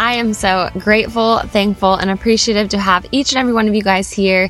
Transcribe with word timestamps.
I 0.00 0.14
am 0.14 0.32
so 0.32 0.70
grateful, 0.78 1.40
thankful, 1.40 1.94
and 1.94 2.10
appreciative 2.10 2.70
to 2.70 2.78
have 2.78 3.04
each 3.12 3.32
and 3.32 3.38
every 3.38 3.52
one 3.52 3.68
of 3.68 3.74
you 3.74 3.82
guys 3.82 4.10
here. 4.10 4.48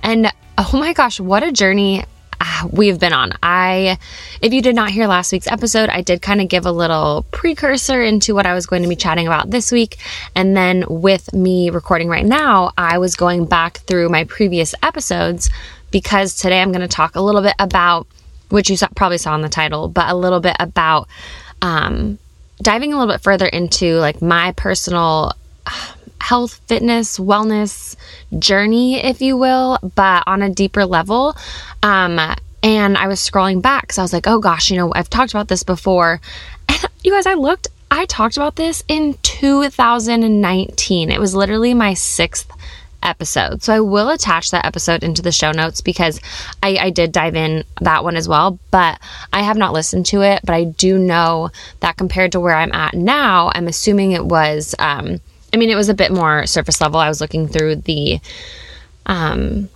And 0.00 0.32
oh 0.56 0.70
my 0.74 0.92
gosh, 0.92 1.18
what 1.18 1.42
a 1.42 1.50
journey 1.50 2.04
uh, 2.40 2.68
we've 2.70 3.00
been 3.00 3.12
on. 3.12 3.32
I, 3.42 3.98
if 4.40 4.52
you 4.52 4.62
did 4.62 4.76
not 4.76 4.90
hear 4.90 5.08
last 5.08 5.32
week's 5.32 5.48
episode, 5.48 5.88
I 5.88 6.02
did 6.02 6.22
kind 6.22 6.40
of 6.40 6.48
give 6.48 6.66
a 6.66 6.70
little 6.70 7.26
precursor 7.32 8.00
into 8.00 8.32
what 8.32 8.46
I 8.46 8.54
was 8.54 8.66
going 8.66 8.84
to 8.84 8.88
be 8.88 8.94
chatting 8.94 9.26
about 9.26 9.50
this 9.50 9.72
week. 9.72 9.96
And 10.36 10.56
then 10.56 10.84
with 10.88 11.32
me 11.32 11.70
recording 11.70 12.08
right 12.08 12.24
now, 12.24 12.70
I 12.78 12.98
was 12.98 13.16
going 13.16 13.46
back 13.46 13.78
through 13.78 14.08
my 14.08 14.22
previous 14.22 14.72
episodes 14.84 15.50
because 15.90 16.36
today 16.36 16.62
I'm 16.62 16.70
going 16.70 16.80
to 16.80 16.86
talk 16.86 17.16
a 17.16 17.20
little 17.20 17.42
bit 17.42 17.56
about, 17.58 18.06
which 18.50 18.70
you 18.70 18.76
saw, 18.76 18.86
probably 18.94 19.18
saw 19.18 19.34
in 19.34 19.40
the 19.40 19.48
title, 19.48 19.88
but 19.88 20.10
a 20.10 20.14
little 20.14 20.38
bit 20.38 20.54
about 20.60 21.08
um, 21.60 22.20
diving 22.62 22.92
a 22.92 22.98
little 22.98 23.12
bit 23.12 23.20
further 23.20 23.46
into 23.46 23.98
like 23.98 24.22
my 24.22 24.52
personal 24.52 25.32
health, 26.20 26.60
fitness, 26.66 27.18
wellness 27.18 27.96
journey, 28.38 29.04
if 29.04 29.20
you 29.20 29.36
will, 29.36 29.78
but 29.94 30.22
on 30.26 30.40
a 30.40 30.48
deeper 30.48 30.86
level. 30.86 31.36
Um, 31.82 32.20
and 32.62 32.96
I 32.96 33.08
was 33.08 33.18
scrolling 33.18 33.60
back 33.60 33.92
So 33.92 34.02
I 34.02 34.04
was 34.04 34.12
like, 34.12 34.28
oh 34.28 34.38
gosh, 34.38 34.70
you 34.70 34.76
know, 34.76 34.92
I've 34.94 35.10
talked 35.10 35.32
about 35.32 35.48
this 35.48 35.64
before. 35.64 36.20
And 36.68 36.86
you 37.04 37.12
guys, 37.12 37.26
I 37.26 37.34
looked, 37.34 37.68
I 37.90 38.06
talked 38.06 38.36
about 38.36 38.56
this 38.56 38.84
in 38.88 39.14
2019. 39.22 41.10
It 41.10 41.20
was 41.20 41.34
literally 41.34 41.74
my 41.74 41.94
sixth 41.94 42.50
episode. 43.02 43.62
So 43.62 43.74
I 43.74 43.80
will 43.80 44.08
attach 44.10 44.50
that 44.50 44.64
episode 44.64 45.02
into 45.02 45.22
the 45.22 45.32
show 45.32 45.52
notes 45.52 45.80
because 45.80 46.20
I, 46.62 46.76
I, 46.80 46.90
did 46.90 47.12
dive 47.12 47.34
in 47.34 47.64
that 47.80 48.04
one 48.04 48.16
as 48.16 48.28
well, 48.28 48.58
but 48.70 49.00
I 49.32 49.42
have 49.42 49.56
not 49.56 49.72
listened 49.72 50.06
to 50.06 50.22
it. 50.22 50.40
But 50.44 50.54
I 50.54 50.64
do 50.64 50.98
know 50.98 51.50
that 51.80 51.96
compared 51.96 52.32
to 52.32 52.40
where 52.40 52.54
I'm 52.54 52.72
at 52.72 52.94
now, 52.94 53.50
I'm 53.54 53.68
assuming 53.68 54.12
it 54.12 54.24
was, 54.24 54.74
um, 54.78 55.20
I 55.52 55.56
mean, 55.56 55.70
it 55.70 55.76
was 55.76 55.88
a 55.88 55.94
bit 55.94 56.12
more 56.12 56.46
surface 56.46 56.80
level. 56.80 57.00
I 57.00 57.08
was 57.08 57.20
looking 57.20 57.48
through 57.48 57.76
the, 57.76 58.20
um, 59.06 59.68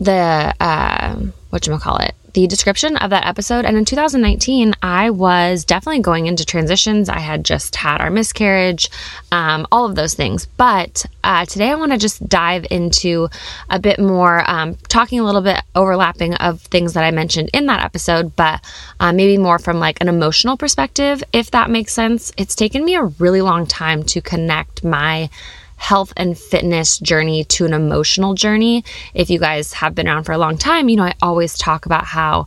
the, 0.00 0.54
uh, 0.60 1.16
what 1.50 1.66
you 1.66 1.76
call 1.78 1.98
it, 1.98 2.14
the 2.32 2.46
description 2.46 2.96
of 2.96 3.10
that 3.10 3.26
episode. 3.26 3.64
And 3.64 3.76
in 3.76 3.84
2019, 3.84 4.74
I 4.82 5.10
was 5.10 5.64
definitely 5.64 6.00
going 6.00 6.26
into 6.26 6.44
transitions. 6.44 7.08
I 7.08 7.18
had 7.18 7.44
just 7.44 7.76
had 7.76 8.00
our 8.00 8.10
miscarriage, 8.10 8.90
um, 9.32 9.66
all 9.72 9.84
of 9.84 9.94
those 9.94 10.14
things. 10.14 10.46
But 10.46 11.04
uh, 11.24 11.44
today, 11.46 11.70
I 11.70 11.74
want 11.74 11.92
to 11.92 11.98
just 11.98 12.26
dive 12.28 12.66
into 12.70 13.28
a 13.70 13.78
bit 13.78 13.98
more, 13.98 14.48
um, 14.48 14.76
talking 14.88 15.20
a 15.20 15.24
little 15.24 15.42
bit 15.42 15.62
overlapping 15.74 16.34
of 16.34 16.60
things 16.62 16.94
that 16.94 17.04
I 17.04 17.10
mentioned 17.10 17.50
in 17.52 17.66
that 17.66 17.84
episode, 17.84 18.36
but 18.36 18.64
uh, 19.00 19.12
maybe 19.12 19.38
more 19.38 19.58
from 19.58 19.78
like 19.78 20.00
an 20.00 20.08
emotional 20.08 20.56
perspective, 20.56 21.22
if 21.32 21.50
that 21.52 21.70
makes 21.70 21.92
sense. 21.92 22.32
It's 22.36 22.54
taken 22.54 22.84
me 22.84 22.94
a 22.94 23.04
really 23.04 23.40
long 23.40 23.66
time 23.66 24.02
to 24.04 24.20
connect 24.20 24.84
my 24.84 25.30
health 25.78 26.12
and 26.16 26.36
fitness 26.36 26.98
journey 26.98 27.44
to 27.44 27.64
an 27.64 27.72
emotional 27.72 28.34
journey. 28.34 28.84
If 29.14 29.30
you 29.30 29.38
guys 29.38 29.72
have 29.72 29.94
been 29.94 30.06
around 30.06 30.24
for 30.24 30.32
a 30.32 30.38
long 30.38 30.58
time, 30.58 30.88
you 30.88 30.96
know, 30.96 31.04
I 31.04 31.14
always 31.22 31.56
talk 31.56 31.86
about 31.86 32.04
how 32.04 32.46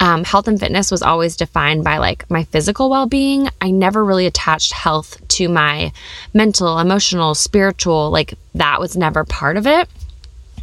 um, 0.00 0.24
health 0.24 0.48
and 0.48 0.58
fitness 0.58 0.90
was 0.90 1.02
always 1.02 1.36
defined 1.36 1.84
by 1.84 1.98
like 1.98 2.30
my 2.30 2.44
physical 2.44 2.88
well 2.88 3.06
being. 3.06 3.48
I 3.60 3.70
never 3.72 4.04
really 4.04 4.26
attached 4.26 4.72
health 4.72 5.20
to 5.28 5.48
my 5.48 5.92
mental, 6.32 6.78
emotional, 6.78 7.34
spiritual, 7.34 8.10
like 8.10 8.34
that 8.54 8.80
was 8.80 8.96
never 8.96 9.24
part 9.24 9.56
of 9.56 9.66
it. 9.66 9.88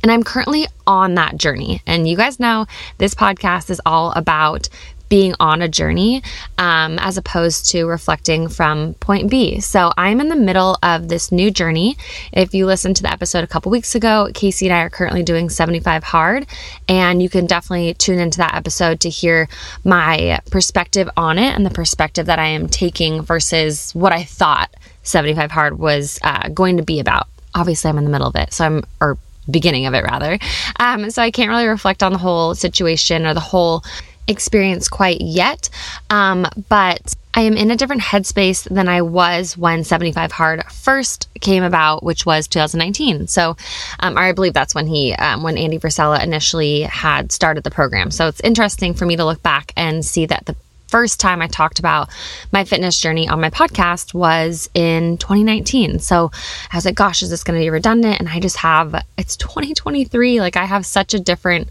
And 0.01 0.11
I'm 0.11 0.23
currently 0.23 0.67
on 0.85 1.15
that 1.15 1.37
journey. 1.37 1.81
And 1.87 2.07
you 2.07 2.15
guys 2.15 2.39
know 2.39 2.67
this 2.97 3.15
podcast 3.15 3.69
is 3.69 3.81
all 3.85 4.11
about 4.11 4.69
being 5.09 5.35
on 5.39 5.61
a 5.61 5.67
journey 5.67 6.23
um, 6.57 6.97
as 6.99 7.17
opposed 7.17 7.69
to 7.71 7.85
reflecting 7.85 8.47
from 8.47 8.93
point 8.95 9.29
B. 9.29 9.59
So 9.59 9.91
I'm 9.97 10.19
in 10.19 10.29
the 10.29 10.35
middle 10.35 10.77
of 10.83 11.07
this 11.07 11.31
new 11.31 11.51
journey. 11.51 11.97
If 12.31 12.53
you 12.53 12.66
listened 12.66 12.95
to 12.97 13.03
the 13.03 13.11
episode 13.11 13.44
a 13.44 13.47
couple 13.47 13.71
weeks 13.71 13.95
ago, 13.95 14.29
Casey 14.33 14.67
and 14.67 14.75
I 14.75 14.81
are 14.81 14.89
currently 14.89 15.23
doing 15.23 15.49
75 15.49 16.03
hard, 16.03 16.45
and 16.88 17.21
you 17.21 17.29
can 17.29 17.45
definitely 17.45 17.94
tune 17.94 18.19
into 18.19 18.38
that 18.39 18.55
episode 18.55 18.99
to 19.01 19.09
hear 19.09 19.47
my 19.83 20.39
perspective 20.51 21.09
on 21.17 21.38
it 21.38 21.55
and 21.55 21.65
the 21.65 21.71
perspective 21.71 22.25
that 22.27 22.39
I 22.39 22.47
am 22.47 22.67
taking 22.67 23.21
versus 23.21 23.94
what 23.94 24.11
I 24.11 24.23
thought 24.23 24.73
75 25.03 25.51
hard 25.51 25.79
was 25.79 26.19
uh, 26.23 26.49
going 26.49 26.77
to 26.77 26.83
be 26.83 26.99
about. 26.99 27.27
Obviously, 27.53 27.89
I'm 27.89 27.97
in 27.97 28.03
the 28.03 28.09
middle 28.09 28.27
of 28.27 28.35
it, 28.35 28.53
so 28.53 28.65
I'm 28.65 28.83
or 28.99 29.17
beginning 29.49 29.85
of 29.85 29.94
it 29.94 30.03
rather. 30.03 30.39
Um, 30.79 31.09
so 31.11 31.21
I 31.21 31.31
can't 31.31 31.49
really 31.49 31.67
reflect 31.67 32.03
on 32.03 32.11
the 32.11 32.17
whole 32.17 32.55
situation 32.55 33.25
or 33.25 33.33
the 33.33 33.39
whole 33.39 33.83
experience 34.28 34.88
quite 34.88 35.22
yet, 35.22 35.69
um, 36.09 36.47
but 36.69 37.16
I 37.34 37.41
am 37.41 37.58
in 37.58 37.69
a 37.69 37.75
different 37.75 38.02
headspace 38.02 38.68
than 38.74 38.88
I 38.88 39.02
was 39.02 39.58
when 39.58 39.84
75 39.84 40.31
Hard 40.31 40.63
first 40.72 41.28
came 41.41 41.63
about, 41.63 42.02
which 42.02 42.25
was 42.25 42.47
2019. 42.47 43.28
So, 43.28 43.58
um, 44.00 44.18
I 44.18 44.31
believe 44.31 44.53
that's 44.53 44.74
when 44.74 44.88
he, 44.88 45.13
um, 45.13 45.44
when 45.44 45.58
Andy 45.58 45.78
Frisella 45.78 46.24
initially 46.24 46.84
had 46.84 47.34
started 47.34 47.66
the 47.66 47.72
program. 47.72 48.09
So 48.09 48.28
it's 48.28 48.40
interesting 48.40 48.94
for 48.94 49.06
me 49.06 49.18
to 49.18 49.25
look 49.25 49.44
back 49.44 49.74
and 49.75 50.06
see 50.06 50.25
that 50.28 50.46
the 50.46 50.56
first 50.95 51.19
time 51.19 51.41
I 51.41 51.47
talked 51.47 51.78
about 51.78 52.07
my 52.53 52.63
fitness 52.63 53.01
journey 53.01 53.28
on 53.28 53.41
my 53.41 53.50
podcast 53.50 54.13
was 54.13 54.69
in 54.73 55.17
2019. 55.17 56.00
So 56.00 56.31
I 56.72 56.78
was 56.78 56.85
like, 56.85 56.95
gosh, 56.95 57.22
is 57.22 57.29
this 57.29 57.44
going 57.44 57.59
to 57.59 57.66
be 57.66 57.69
redundant? 57.69 58.22
And 58.22 58.29
I 58.29 58.39
just 58.39 58.56
have, 58.56 59.03
it's 59.17 59.35
2023. 59.35 60.39
Like 60.39 60.56
I 60.56 60.63
have 60.63 60.85
such 60.85 61.13
a 61.13 61.19
different 61.19 61.67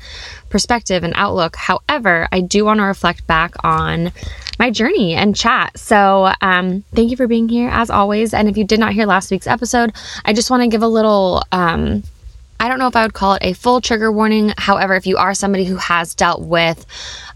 perspective 0.50 1.04
and 1.04 1.14
outlook. 1.16 1.56
However, 1.56 2.28
I 2.32 2.42
do 2.42 2.66
want 2.66 2.80
to 2.80 2.84
reflect 2.84 3.26
back 3.26 3.54
on 3.64 4.12
my 4.58 4.70
journey 4.70 5.14
and 5.14 5.34
chat. 5.34 5.78
So, 5.78 6.30
um, 6.42 6.84
thank 6.92 7.10
you 7.10 7.16
for 7.16 7.26
being 7.26 7.48
here 7.48 7.70
as 7.70 7.88
always. 7.88 8.34
And 8.34 8.46
if 8.46 8.58
you 8.58 8.64
did 8.64 8.78
not 8.78 8.92
hear 8.92 9.06
last 9.06 9.30
week's 9.30 9.46
episode, 9.46 9.94
I 10.26 10.34
just 10.34 10.50
want 10.50 10.64
to 10.64 10.68
give 10.68 10.82
a 10.82 10.88
little, 10.88 11.42
um, 11.50 12.02
I 12.64 12.68
don't 12.68 12.78
know 12.78 12.86
if 12.86 12.96
I 12.96 13.02
would 13.02 13.12
call 13.12 13.34
it 13.34 13.42
a 13.44 13.52
full 13.52 13.82
trigger 13.82 14.10
warning. 14.10 14.54
However, 14.56 14.94
if 14.94 15.06
you 15.06 15.18
are 15.18 15.34
somebody 15.34 15.66
who 15.66 15.76
has 15.76 16.14
dealt 16.14 16.40
with 16.40 16.86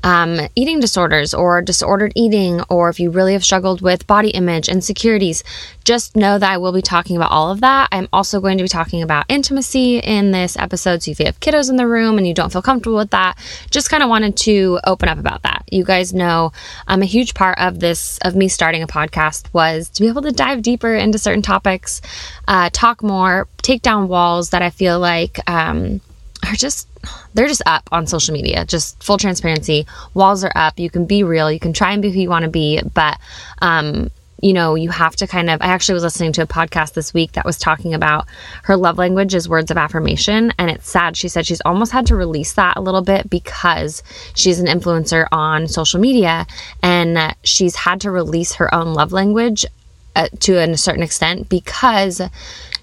um, 0.03 0.41
eating 0.55 0.81
disorders 0.81 1.35
or 1.35 1.61
disordered 1.61 2.13
eating, 2.15 2.63
or 2.71 2.89
if 2.89 2.99
you 2.99 3.11
really 3.11 3.35
have 3.35 3.45
struggled 3.45 3.83
with 3.83 4.07
body 4.07 4.31
image, 4.31 4.71
insecurities, 4.71 5.45
just 5.85 6.17
know 6.17 6.39
that 6.39 6.51
I 6.51 6.57
will 6.57 6.73
be 6.73 6.81
talking 6.81 7.15
about 7.17 7.31
all 7.31 7.51
of 7.51 7.61
that. 7.61 7.89
I'm 7.93 8.09
also 8.11 8.41
going 8.41 8.57
to 8.57 8.65
be 8.65 8.69
talking 8.69 9.03
about 9.03 9.27
intimacy 9.29 9.99
in 9.99 10.31
this 10.31 10.57
episode. 10.57 11.03
So 11.03 11.11
if 11.11 11.21
you 11.21 11.27
have 11.27 11.41
kiddos 11.41 11.69
in 11.69 11.77
the 11.77 11.87
room 11.87 12.17
and 12.17 12.27
you 12.27 12.33
don't 12.33 12.51
feel 12.51 12.63
comfortable 12.63 12.97
with 12.97 13.11
that, 13.11 13.37
just 13.71 13.91
kind 13.91 14.03
of 14.03 14.09
wanted 14.09 14.35
to 14.39 14.81
open 14.85 15.11
up 15.11 15.19
about 15.19 15.43
that. 15.43 15.65
You 15.71 15.85
guys 15.85 16.15
know 16.15 16.53
um, 16.87 17.03
a 17.03 17.07
huge 17.07 17.35
part 17.35 17.59
of 17.59 17.81
this, 17.81 18.17
of 18.23 18.35
me 18.35 18.49
starting 18.49 18.83
a 18.83 18.87
podcast, 18.87 19.53
was 19.53 19.91
to 19.91 20.01
be 20.01 20.09
able 20.09 20.23
to 20.23 20.33
dive 20.33 20.63
deeper 20.63 20.95
into 20.95 21.19
certain 21.19 21.43
topics, 21.43 22.01
uh, 22.47 22.71
talk 22.73 23.03
more, 23.03 23.47
take 23.61 23.83
down 23.83 24.09
walls 24.09 24.51
that 24.51 24.63
I 24.63 24.71
feel 24.71 24.99
like 24.99 25.18
um, 25.47 26.01
are 26.47 26.55
just 26.55 26.89
they're 27.35 27.49
just 27.49 27.63
up 27.67 27.89
on 27.93 28.07
social 28.07 28.33
media 28.33 28.65
just 28.65 29.03
full 29.03 29.19
transparency. 29.19 29.87
Walls 30.15 30.45
are 30.45 30.53
up. 30.55 30.79
You 30.79 30.91
can 30.91 31.07
be 31.07 31.23
real. 31.23 31.51
You 31.51 31.61
can 31.61 31.73
try 31.73 31.93
and 31.93 32.03
be 32.03 32.11
who 32.11 32.21
you 32.21 32.31
want 32.31 32.45
to 32.45 32.51
be 32.51 32.81
but 32.95 33.19
um, 33.61 34.11
you 34.41 34.53
know 34.53 34.75
you 34.75 34.91
have 34.91 35.17
to 35.17 35.27
kind 35.27 35.51
of 35.51 35.61
i 35.63 35.67
actually 35.67 35.95
was 35.95 36.03
listening 36.03 36.33
to 36.33 36.43
a 36.43 36.47
podcast 36.47 36.95
this 36.95 37.13
week 37.13 37.33
that 37.33 37.45
was 37.45 37.59
talking 37.59 37.95
about 37.95 38.27
her 38.63 38.77
love 38.77 38.99
language 38.99 39.35
is 39.35 39.49
words 39.49 39.71
of 39.71 39.77
affirmation 39.77 40.53
and 40.59 40.71
it's 40.71 40.89
sad. 40.89 41.17
She 41.17 41.29
said 41.29 41.47
she's 41.47 41.61
almost 41.65 41.93
had 41.93 42.07
to 42.07 42.17
release 42.17 42.53
that 42.55 42.77
a 42.77 42.81
little 42.81 43.03
bit 43.03 43.29
because 43.29 44.03
she's 44.35 44.61
an 44.61 44.67
influencer 44.67 45.27
on 45.33 45.67
social 45.67 46.01
media 46.01 46.47
and 46.83 47.35
she's 47.43 47.75
had 47.75 48.01
to 48.03 48.11
release 48.11 48.55
her 48.55 48.73
own 48.75 48.95
love 48.95 49.13
language 49.13 49.67
uh, 50.19 50.29
to 50.41 50.59
a 50.59 50.77
certain 50.77 51.05
extent 51.05 51.49
because 51.49 52.21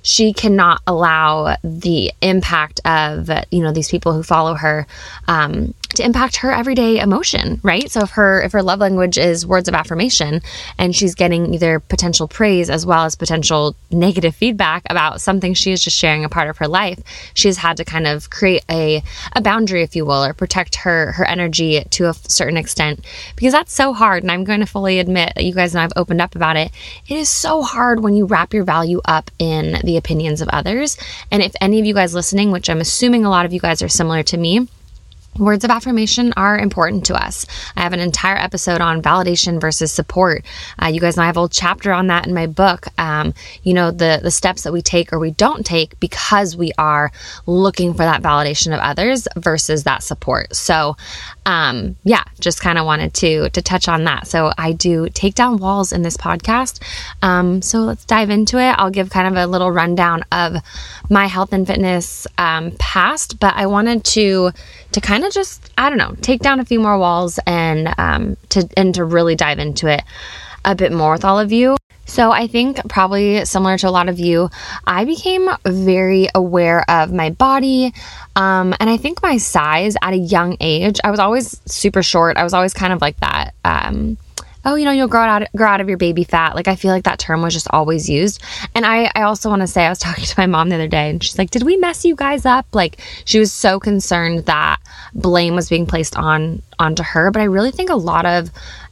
she 0.03 0.31
cannot 0.31 0.81
allow 0.87 1.57
the 1.65 2.13
impact 2.21 2.79
of 2.85 3.29
you 3.51 3.61
know 3.61 3.73
these 3.73 3.89
people 3.89 4.13
who 4.13 4.23
follow 4.23 4.53
her 4.53 4.87
um, 5.27 5.73
to 5.95 6.05
impact 6.05 6.37
her 6.37 6.51
everyday 6.51 6.99
emotion 6.99 7.59
right? 7.63 7.89
So 7.89 8.01
if 8.01 8.11
her 8.11 8.41
if 8.41 8.51
her 8.51 8.63
love 8.63 8.79
language 8.79 9.17
is 9.17 9.45
words 9.45 9.67
of 9.67 9.73
affirmation 9.73 10.41
and 10.77 10.95
she's 10.95 11.15
getting 11.15 11.53
either 11.53 11.79
potential 11.79 12.27
praise 12.27 12.69
as 12.69 12.85
well 12.85 13.05
as 13.05 13.15
potential 13.15 13.75
negative 13.91 14.35
feedback 14.35 14.83
about 14.89 15.21
something 15.21 15.53
she 15.53 15.71
is 15.71 15.83
just 15.83 15.97
sharing 15.97 16.23
a 16.23 16.29
part 16.29 16.49
of 16.49 16.57
her 16.57 16.67
life 16.67 16.99
she's 17.33 17.57
had 17.57 17.77
to 17.77 17.85
kind 17.85 18.07
of 18.07 18.29
create 18.29 18.63
a, 18.69 19.01
a 19.33 19.41
boundary 19.41 19.83
if 19.83 19.95
you 19.95 20.05
will 20.05 20.23
or 20.23 20.33
protect 20.33 20.75
her 20.75 21.11
her 21.13 21.25
energy 21.25 21.83
to 21.89 22.05
a 22.05 22.13
certain 22.13 22.57
extent. 22.57 22.99
Because 23.35 23.53
that's 23.53 23.73
so 23.73 23.93
hard 23.93 24.23
and 24.23 24.31
i'm 24.31 24.43
going 24.43 24.59
to 24.59 24.65
fully 24.65 24.99
admit 24.99 25.33
that 25.35 25.43
you 25.43 25.53
guys 25.53 25.73
and 25.73 25.81
i've 25.81 25.93
opened 25.95 26.21
up 26.21 26.35
about 26.35 26.57
it. 26.57 26.71
It 27.07 27.17
is 27.17 27.29
so 27.29 27.61
hard 27.61 28.01
when 28.01 28.15
you 28.15 28.25
wrap 28.25 28.53
your 28.53 28.63
value 28.63 29.01
up 29.05 29.31
in 29.39 29.79
the 29.83 29.97
opinions 29.97 30.41
of 30.41 30.49
others. 30.49 30.97
And 31.31 31.41
if 31.41 31.53
any 31.61 31.79
of 31.79 31.85
you 31.85 31.93
guys 31.93 32.13
listening 32.13 32.51
which 32.51 32.69
i'm 32.69 32.81
assuming 32.81 33.25
a 33.25 33.29
lot 33.29 33.45
of 33.45 33.53
you 33.53 33.59
guys 33.59 33.81
are 33.81 33.89
similar 33.89 34.23
to 34.23 34.37
me 34.37 34.67
Words 35.37 35.65
of 35.65 35.69
affirmation 35.69 36.31
are 36.37 36.57
important 36.57 37.05
to 37.07 37.13
us. 37.13 37.45
I 37.75 37.81
have 37.81 37.91
an 37.91 37.99
entire 37.99 38.37
episode 38.37 38.79
on 38.79 39.01
validation 39.01 39.59
versus 39.59 39.91
support. 39.91 40.45
Uh, 40.81 40.87
you 40.87 41.01
guys 41.01 41.17
know 41.17 41.23
I 41.23 41.25
have 41.25 41.35
a 41.35 41.41
whole 41.41 41.49
chapter 41.49 41.91
on 41.91 42.07
that 42.07 42.25
in 42.25 42.33
my 42.33 42.47
book. 42.47 42.87
Um, 42.97 43.33
you 43.61 43.73
know, 43.73 43.91
the, 43.91 44.21
the 44.23 44.31
steps 44.31 44.63
that 44.63 44.71
we 44.71 44.81
take 44.81 45.11
or 45.11 45.19
we 45.19 45.31
don't 45.31 45.65
take 45.65 45.99
because 45.99 46.55
we 46.55 46.71
are 46.77 47.11
looking 47.47 47.91
for 47.91 48.03
that 48.03 48.21
validation 48.21 48.73
of 48.73 48.79
others 48.79 49.27
versus 49.35 49.83
that 49.83 50.03
support. 50.03 50.55
So, 50.55 50.95
um, 51.45 51.97
yeah, 52.05 52.23
just 52.39 52.61
kind 52.61 52.77
of 52.77 52.85
wanted 52.85 53.13
to, 53.15 53.49
to 53.49 53.61
touch 53.61 53.89
on 53.89 54.05
that. 54.05 54.27
So 54.27 54.53
I 54.57 54.71
do 54.71 55.09
take 55.09 55.35
down 55.35 55.57
walls 55.57 55.91
in 55.91 56.01
this 56.01 56.15
podcast. 56.15 56.81
Um, 57.21 57.61
so 57.61 57.79
let's 57.79 58.05
dive 58.05 58.29
into 58.29 58.57
it. 58.57 58.71
I'll 58.77 58.89
give 58.89 59.09
kind 59.09 59.27
of 59.27 59.35
a 59.35 59.47
little 59.47 59.69
rundown 59.69 60.23
of 60.31 60.55
my 61.09 61.25
health 61.25 61.51
and 61.51 61.67
fitness 61.67 62.25
um, 62.37 62.71
past, 62.79 63.37
but 63.37 63.53
I 63.55 63.65
wanted 63.65 64.05
to 64.05 64.51
to 64.95 65.01
kind 65.01 65.24
of 65.24 65.24
just 65.29 65.71
I 65.77 65.89
don't 65.89 65.97
know 65.97 66.15
take 66.21 66.41
down 66.41 66.59
a 66.59 66.65
few 66.65 66.79
more 66.79 66.97
walls 66.97 67.39
and 67.45 67.93
um, 67.97 68.37
to 68.49 68.67
and 68.77 68.93
to 68.95 69.03
really 69.03 69.35
dive 69.35 69.59
into 69.59 69.87
it 69.87 70.03
a 70.63 70.75
bit 70.75 70.91
more 70.91 71.13
with 71.13 71.25
all 71.25 71.39
of 71.39 71.51
you. 71.51 71.77
So 72.07 72.31
I 72.31 72.47
think 72.47 72.87
probably 72.87 73.45
similar 73.45 73.77
to 73.79 73.89
a 73.89 73.91
lot 73.91 74.09
of 74.09 74.19
you, 74.19 74.49
I 74.85 75.05
became 75.05 75.49
very 75.65 76.27
aware 76.35 76.89
of 76.89 77.11
my 77.11 77.31
body, 77.31 77.93
um, 78.35 78.75
and 78.79 78.89
I 78.89 78.97
think 78.97 79.23
my 79.23 79.37
size 79.37 79.95
at 80.01 80.13
a 80.13 80.17
young 80.17 80.55
age. 80.59 80.99
I 81.03 81.09
was 81.09 81.19
always 81.19 81.59
super 81.65 82.03
short. 82.03 82.37
I 82.37 82.43
was 82.43 82.53
always 82.53 82.73
kind 82.73 82.93
of 82.93 83.01
like 83.01 83.19
that. 83.21 83.55
Um, 83.63 84.17
oh, 84.65 84.75
you 84.75 84.85
know, 84.85 84.91
you'll 84.91 85.07
grow 85.07 85.21
out 85.21 85.47
grow 85.55 85.67
out 85.67 85.81
of 85.81 85.87
your 85.87 85.97
baby 85.97 86.23
fat. 86.23 86.55
Like 86.55 86.67
I 86.67 86.75
feel 86.75 86.91
like 86.91 87.03
that 87.03 87.19
term 87.19 87.41
was 87.41 87.53
just 87.53 87.67
always 87.69 88.09
used. 88.09 88.41
And 88.73 88.85
I, 88.85 89.11
I 89.15 89.21
also 89.21 89.49
want 89.49 89.61
to 89.61 89.67
say 89.67 89.85
I 89.85 89.89
was 89.89 89.99
talking 89.99 90.25
to 90.25 90.35
my 90.37 90.47
mom 90.47 90.69
the 90.69 90.75
other 90.75 90.87
day 90.87 91.09
and 91.09 91.23
she's 91.23 91.37
like, 91.37 91.51
Did 91.51 91.63
we 91.63 91.77
mess 91.77 92.03
you 92.03 92.15
guys 92.15 92.45
up? 92.45 92.65
Like 92.73 92.99
she 93.25 93.39
was 93.39 93.53
so 93.53 93.79
concerned 93.79 94.45
that 94.45 94.79
blame 95.13 95.55
was 95.55 95.69
being 95.69 95.85
placed 95.85 96.17
on 96.17 96.61
onto 96.79 97.03
her. 97.03 97.31
But 97.31 97.41
I 97.41 97.45
really 97.45 97.71
think 97.71 97.89
a 97.89 97.95
lot 97.95 98.25
of 98.25 98.49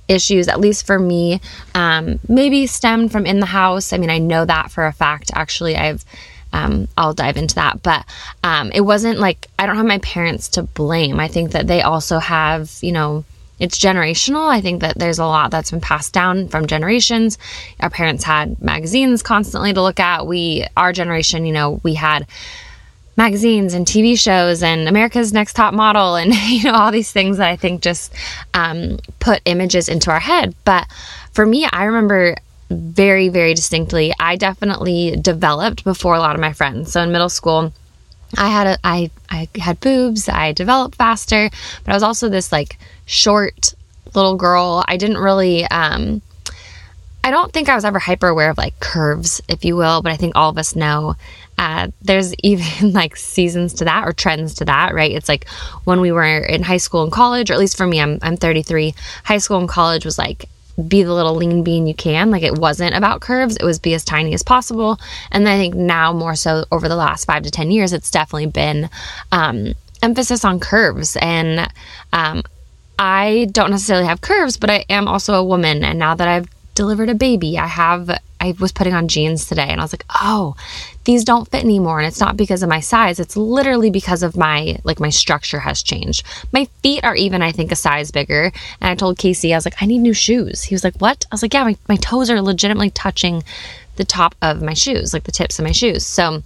issues, 0.08 0.48
at 0.48 0.60
least 0.60 0.86
for 0.86 1.00
me, 1.00 1.42
um, 1.74 2.20
maybe 2.28 2.68
stemmed 2.68 3.12
from 3.12 3.26
in 3.26 3.40
the 3.40 3.46
house. 3.46 3.94
I 3.94 3.98
mean, 3.98 4.10
I 4.10 4.18
know 4.18 4.46
that 4.46 4.72
for 4.72 4.86
a 4.86 4.94
fact. 4.94 5.32
Actually, 5.34 5.76
I've 5.76 6.06
um, 6.54 6.88
I'll 6.96 7.14
dive 7.14 7.38
into 7.38 7.56
that. 7.56 7.82
But 7.82 8.06
um, 8.44 8.72
it 8.72 8.82
wasn't 8.82 9.20
like 9.20 9.48
I 9.60 9.66
don't 9.66 9.76
have 9.76 9.86
my 9.86 9.98
parents 10.00 10.50
to 10.50 10.64
blame. 10.64 11.20
I 11.20 11.28
think 11.28 11.52
that 11.52 11.68
they 11.68 11.82
also 11.82 12.20
have, 12.20 12.72
you 12.82 12.92
know, 12.92 13.26
it's 13.64 13.80
generational. 13.80 14.46
I 14.50 14.60
think 14.60 14.82
that 14.82 15.00
there's 15.00 15.20
a 15.20 15.26
lot 15.26 15.50
that's 15.50 15.72
been 15.72 15.80
passed 15.80 16.12
down 16.12 16.50
from 16.50 16.68
generations. 16.68 17.38
Our 17.80 17.90
parents 17.90 18.26
had 18.26 18.62
magazines 18.62 19.24
constantly 19.24 19.72
to 19.72 19.82
look 19.82 20.02
at. 20.02 20.28
We, 20.28 20.66
our 20.76 20.92
generation, 20.92 21.46
you 21.46 21.54
know, 21.54 21.80
we 21.82 21.94
had 21.94 22.28
magazines 23.16 23.74
and 23.74 23.86
TV 23.86 24.20
shows 24.20 24.64
and 24.64 24.90
America's 24.90 25.32
Next 25.32 25.54
Top 25.54 25.74
Model 25.74 26.16
and 26.16 26.34
you 26.48 26.66
know 26.66 26.74
all 26.74 26.92
these 26.92 27.12
things 27.12 27.38
that 27.38 27.50
I 27.50 27.56
think 27.56 27.82
just 27.82 28.14
um, 28.54 29.00
put 29.22 29.42
images 29.46 29.88
into 29.88 30.12
our 30.12 30.20
head. 30.20 30.54
But 30.66 30.86
for 31.32 31.46
me, 31.46 31.66
I 31.72 31.86
remember 31.86 32.36
very 32.70 33.30
very 33.30 33.54
distinctly. 33.54 34.14
I 34.20 34.36
definitely 34.36 35.16
developed 35.16 35.86
before 35.86 36.16
a 36.16 36.20
lot 36.20 36.36
of 36.36 36.42
my 36.42 36.52
friends. 36.52 36.92
So 36.92 37.02
in 37.02 37.14
middle 37.14 37.30
school. 37.30 37.72
I 38.38 38.50
had 38.50 38.68
a, 38.68 38.78
I, 38.84 39.12
I 39.30 39.48
had 39.60 39.80
boobs. 39.80 40.30
I 40.30 40.52
developed 40.52 40.96
faster, 40.96 41.50
but 41.84 41.92
I 41.92 41.96
was 41.96 42.04
also 42.04 42.30
this 42.30 42.52
like 42.52 42.78
short 43.06 43.74
little 44.14 44.36
girl. 44.36 44.84
I 44.88 44.98
didn't 44.98 45.18
really, 45.18 45.66
um, 45.66 46.22
I 47.24 47.32
don't 47.32 47.54
think 47.54 47.70
I 47.70 47.76
was 47.76 47.86
ever 47.86 48.00
hyper 48.00 48.28
aware 48.28 48.50
of 48.50 48.58
like 48.58 48.80
curves, 48.80 49.42
if 49.48 49.64
you 49.64 49.76
will, 49.76 50.02
but 50.02 50.12
I 50.12 50.18
think 50.18 50.36
all 50.36 50.50
of 50.50 50.58
us 50.58 50.76
know 50.76 51.16
uh, 51.58 51.88
there's 52.02 52.34
even 52.44 52.94
like 52.94 53.16
seasons 53.16 53.74
to 53.76 53.86
that 53.86 54.08
or 54.08 54.14
trends 54.14 54.56
to 54.56 54.66
that, 54.66 54.94
right? 54.94 55.12
It's 55.12 55.30
like 55.30 55.48
when 55.86 56.02
we 56.02 56.12
were 56.12 56.24
in 56.40 56.64
high 56.64 56.78
school 56.78 57.04
and 57.04 57.12
college, 57.12 57.50
or 57.50 57.54
at 57.54 57.60
least 57.60 57.78
for 57.78 57.88
me, 57.88 58.02
I'm, 58.02 58.20
I'm 58.22 58.38
33. 58.38 58.94
High 59.24 59.38
school 59.38 59.60
and 59.60 59.70
college 59.70 60.06
was 60.06 60.18
like 60.18 60.50
be 60.88 61.04
the 61.04 61.14
little 61.14 61.36
lean 61.36 61.64
bean 61.64 61.88
you 61.88 61.94
can. 61.94 62.32
Like 62.32 62.44
it 62.44 62.58
wasn't 62.58 62.96
about 62.96 63.22
curves, 63.22 63.58
it 63.58 63.64
was 63.64 63.80
be 63.80 63.94
as 63.94 64.04
tiny 64.04 64.34
as 64.34 64.44
possible. 64.44 65.00
And 65.32 65.48
I 65.48 65.58
think 65.58 65.76
now, 65.76 66.14
more 66.14 66.36
so 66.36 66.66
over 66.72 66.90
the 66.90 66.96
last 66.96 67.26
five 67.26 67.44
to 67.44 67.52
10 67.52 67.72
years, 67.72 67.94
it's 67.94 68.12
definitely 68.12 68.48
been 68.48 68.90
um, 69.32 69.74
emphasis 70.02 70.44
on 70.44 70.60
curves. 70.60 71.16
And 71.22 71.72
um, 72.12 72.44
I 72.98 73.48
don't 73.52 73.72
necessarily 73.72 74.06
have 74.06 74.22
curves, 74.22 74.58
but 74.58 74.70
I 74.70 74.86
am 74.90 75.08
also 75.08 75.34
a 75.34 75.44
woman. 75.44 75.84
And 75.84 76.00
now 76.00 76.16
that 76.16 76.28
I've 76.28 76.48
delivered 76.76 77.10
a 77.10 77.16
baby, 77.16 77.58
I 77.58 77.68
have, 77.68 78.10
I 78.40 78.56
was 78.60 78.72
putting 78.72 78.94
on 78.94 79.08
jeans 79.08 79.48
today 79.48 79.68
and 79.68 79.80
I 79.80 79.84
was 79.84 79.94
like, 79.94 80.06
oh, 80.22 80.56
these 81.06 81.24
don't 81.24 81.50
fit 81.50 81.64
anymore. 81.64 82.00
And 82.00 82.08
it's 82.08 82.20
not 82.20 82.38
because 82.38 82.64
of 82.64 82.70
my 82.70 82.80
size. 82.80 83.20
It's 83.20 83.36
literally 83.36 83.90
because 83.90 84.24
of 84.24 84.38
my, 84.38 84.78
like, 84.84 85.00
my 85.00 85.10
structure 85.10 85.60
has 85.60 85.84
changed. 85.84 86.24
My 86.52 86.66
feet 86.82 87.04
are 87.04 87.16
even, 87.16 87.42
I 87.42 87.52
think, 87.52 87.72
a 87.72 87.76
size 87.76 88.12
bigger. 88.12 88.52
And 88.82 88.90
I 88.90 88.96
told 88.96 89.18
Casey, 89.18 89.54
I 89.54 89.58
was 89.58 89.66
like, 89.66 89.82
I 89.82 89.86
need 89.86 90.00
new 90.00 90.14
shoes. 90.14 90.64
He 90.64 90.76
was 90.76 90.84
like, 90.84 90.96
what? 90.98 91.26
I 91.32 91.34
was 91.34 91.42
like, 91.42 91.54
yeah, 91.54 91.64
my, 91.64 91.78
my 91.90 91.98
toes 91.98 92.30
are 92.30 92.42
legitimately 92.42 92.92
touching 92.92 93.44
the 93.96 94.06
top 94.06 94.36
of 94.42 94.62
my 94.62 94.74
shoes, 94.74 95.14
like 95.14 95.24
the 95.24 95.32
tips 95.32 95.60
of 95.60 95.66
my 95.66 95.72
shoes. 95.72 96.06
So, 96.06 96.42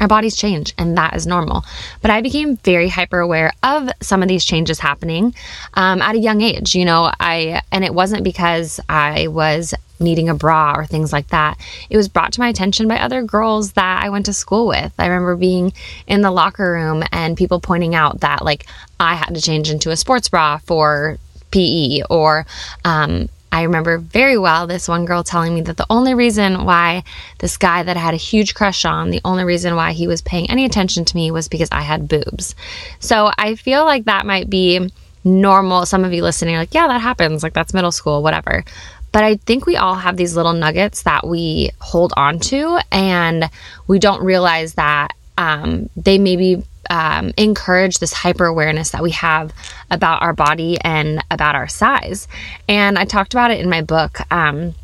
our 0.00 0.08
bodies 0.08 0.36
change 0.36 0.74
and 0.78 0.96
that 0.96 1.14
is 1.14 1.26
normal. 1.26 1.64
But 2.02 2.10
I 2.10 2.20
became 2.20 2.56
very 2.58 2.88
hyper 2.88 3.18
aware 3.18 3.52
of 3.62 3.88
some 4.00 4.22
of 4.22 4.28
these 4.28 4.44
changes 4.44 4.78
happening 4.78 5.34
um, 5.74 6.02
at 6.02 6.14
a 6.14 6.18
young 6.18 6.40
age. 6.40 6.74
You 6.74 6.84
know, 6.84 7.10
I, 7.20 7.62
and 7.72 7.84
it 7.84 7.94
wasn't 7.94 8.24
because 8.24 8.80
I 8.88 9.28
was 9.28 9.74
needing 9.98 10.28
a 10.28 10.34
bra 10.34 10.74
or 10.76 10.84
things 10.84 11.12
like 11.12 11.28
that. 11.28 11.58
It 11.88 11.96
was 11.96 12.08
brought 12.08 12.32
to 12.34 12.40
my 12.40 12.48
attention 12.48 12.88
by 12.88 12.98
other 12.98 13.22
girls 13.22 13.72
that 13.72 14.02
I 14.04 14.10
went 14.10 14.26
to 14.26 14.32
school 14.32 14.66
with. 14.66 14.92
I 14.98 15.06
remember 15.06 15.36
being 15.36 15.72
in 16.06 16.22
the 16.22 16.30
locker 16.30 16.72
room 16.72 17.02
and 17.12 17.36
people 17.36 17.60
pointing 17.60 17.94
out 17.94 18.20
that 18.20 18.44
like 18.44 18.66
I 19.00 19.14
had 19.14 19.34
to 19.34 19.40
change 19.40 19.70
into 19.70 19.90
a 19.90 19.96
sports 19.96 20.28
bra 20.28 20.58
for 20.58 21.18
PE 21.50 22.02
or 22.10 22.46
um, 22.84 23.28
I 23.52 23.62
remember 23.62 23.98
very 23.98 24.36
well 24.36 24.66
this 24.66 24.88
one 24.88 25.04
girl 25.06 25.24
telling 25.24 25.54
me 25.54 25.62
that 25.62 25.76
the 25.76 25.86
only 25.88 26.14
reason 26.14 26.64
why 26.64 27.04
this 27.38 27.56
guy 27.56 27.82
that 27.82 27.96
I 27.96 28.00
had 28.00 28.14
a 28.14 28.18
huge 28.18 28.54
crush 28.54 28.84
on, 28.84 29.10
the 29.10 29.20
only 29.24 29.44
reason 29.44 29.76
why 29.76 29.92
he 29.92 30.06
was 30.06 30.20
paying 30.20 30.50
any 30.50 30.64
attention 30.64 31.04
to 31.06 31.16
me 31.16 31.30
was 31.30 31.48
because 31.48 31.68
I 31.72 31.80
had 31.80 32.08
boobs. 32.08 32.54
So 33.00 33.30
I 33.38 33.54
feel 33.54 33.84
like 33.84 34.04
that 34.04 34.26
might 34.26 34.50
be 34.50 34.90
normal. 35.24 35.86
Some 35.86 36.04
of 36.04 36.12
you 36.12 36.22
listening 36.22 36.54
are 36.54 36.60
like, 36.60 36.74
yeah, 36.74 36.88
that 36.88 37.00
happens. 37.00 37.42
Like 37.42 37.54
that's 37.54 37.74
middle 37.74 37.92
school, 37.92 38.22
whatever. 38.22 38.64
But 39.12 39.24
I 39.24 39.36
think 39.36 39.64
we 39.64 39.76
all 39.76 39.94
have 39.94 40.16
these 40.16 40.36
little 40.36 40.52
nuggets 40.52 41.02
that 41.04 41.26
we 41.26 41.70
hold 41.80 42.12
on 42.16 42.38
to 42.40 42.78
and 42.92 43.48
we 43.86 43.98
don't 43.98 44.22
realize 44.22 44.74
that 44.74 45.12
um, 45.38 45.88
they 45.96 46.18
maybe 46.18 46.62
um, 46.90 47.32
encourage 47.36 47.98
this 47.98 48.12
hyper 48.12 48.46
awareness 48.46 48.90
that 48.90 49.02
we 49.02 49.10
have 49.12 49.52
about 49.90 50.22
our 50.22 50.32
body 50.32 50.78
and 50.82 51.22
about 51.30 51.54
our 51.54 51.68
size. 51.68 52.28
And 52.68 52.98
I 52.98 53.04
talked 53.04 53.34
about 53.34 53.50
it 53.50 53.60
in 53.60 53.68
my 53.68 53.82
book. 53.82 54.20
Um, 54.32 54.74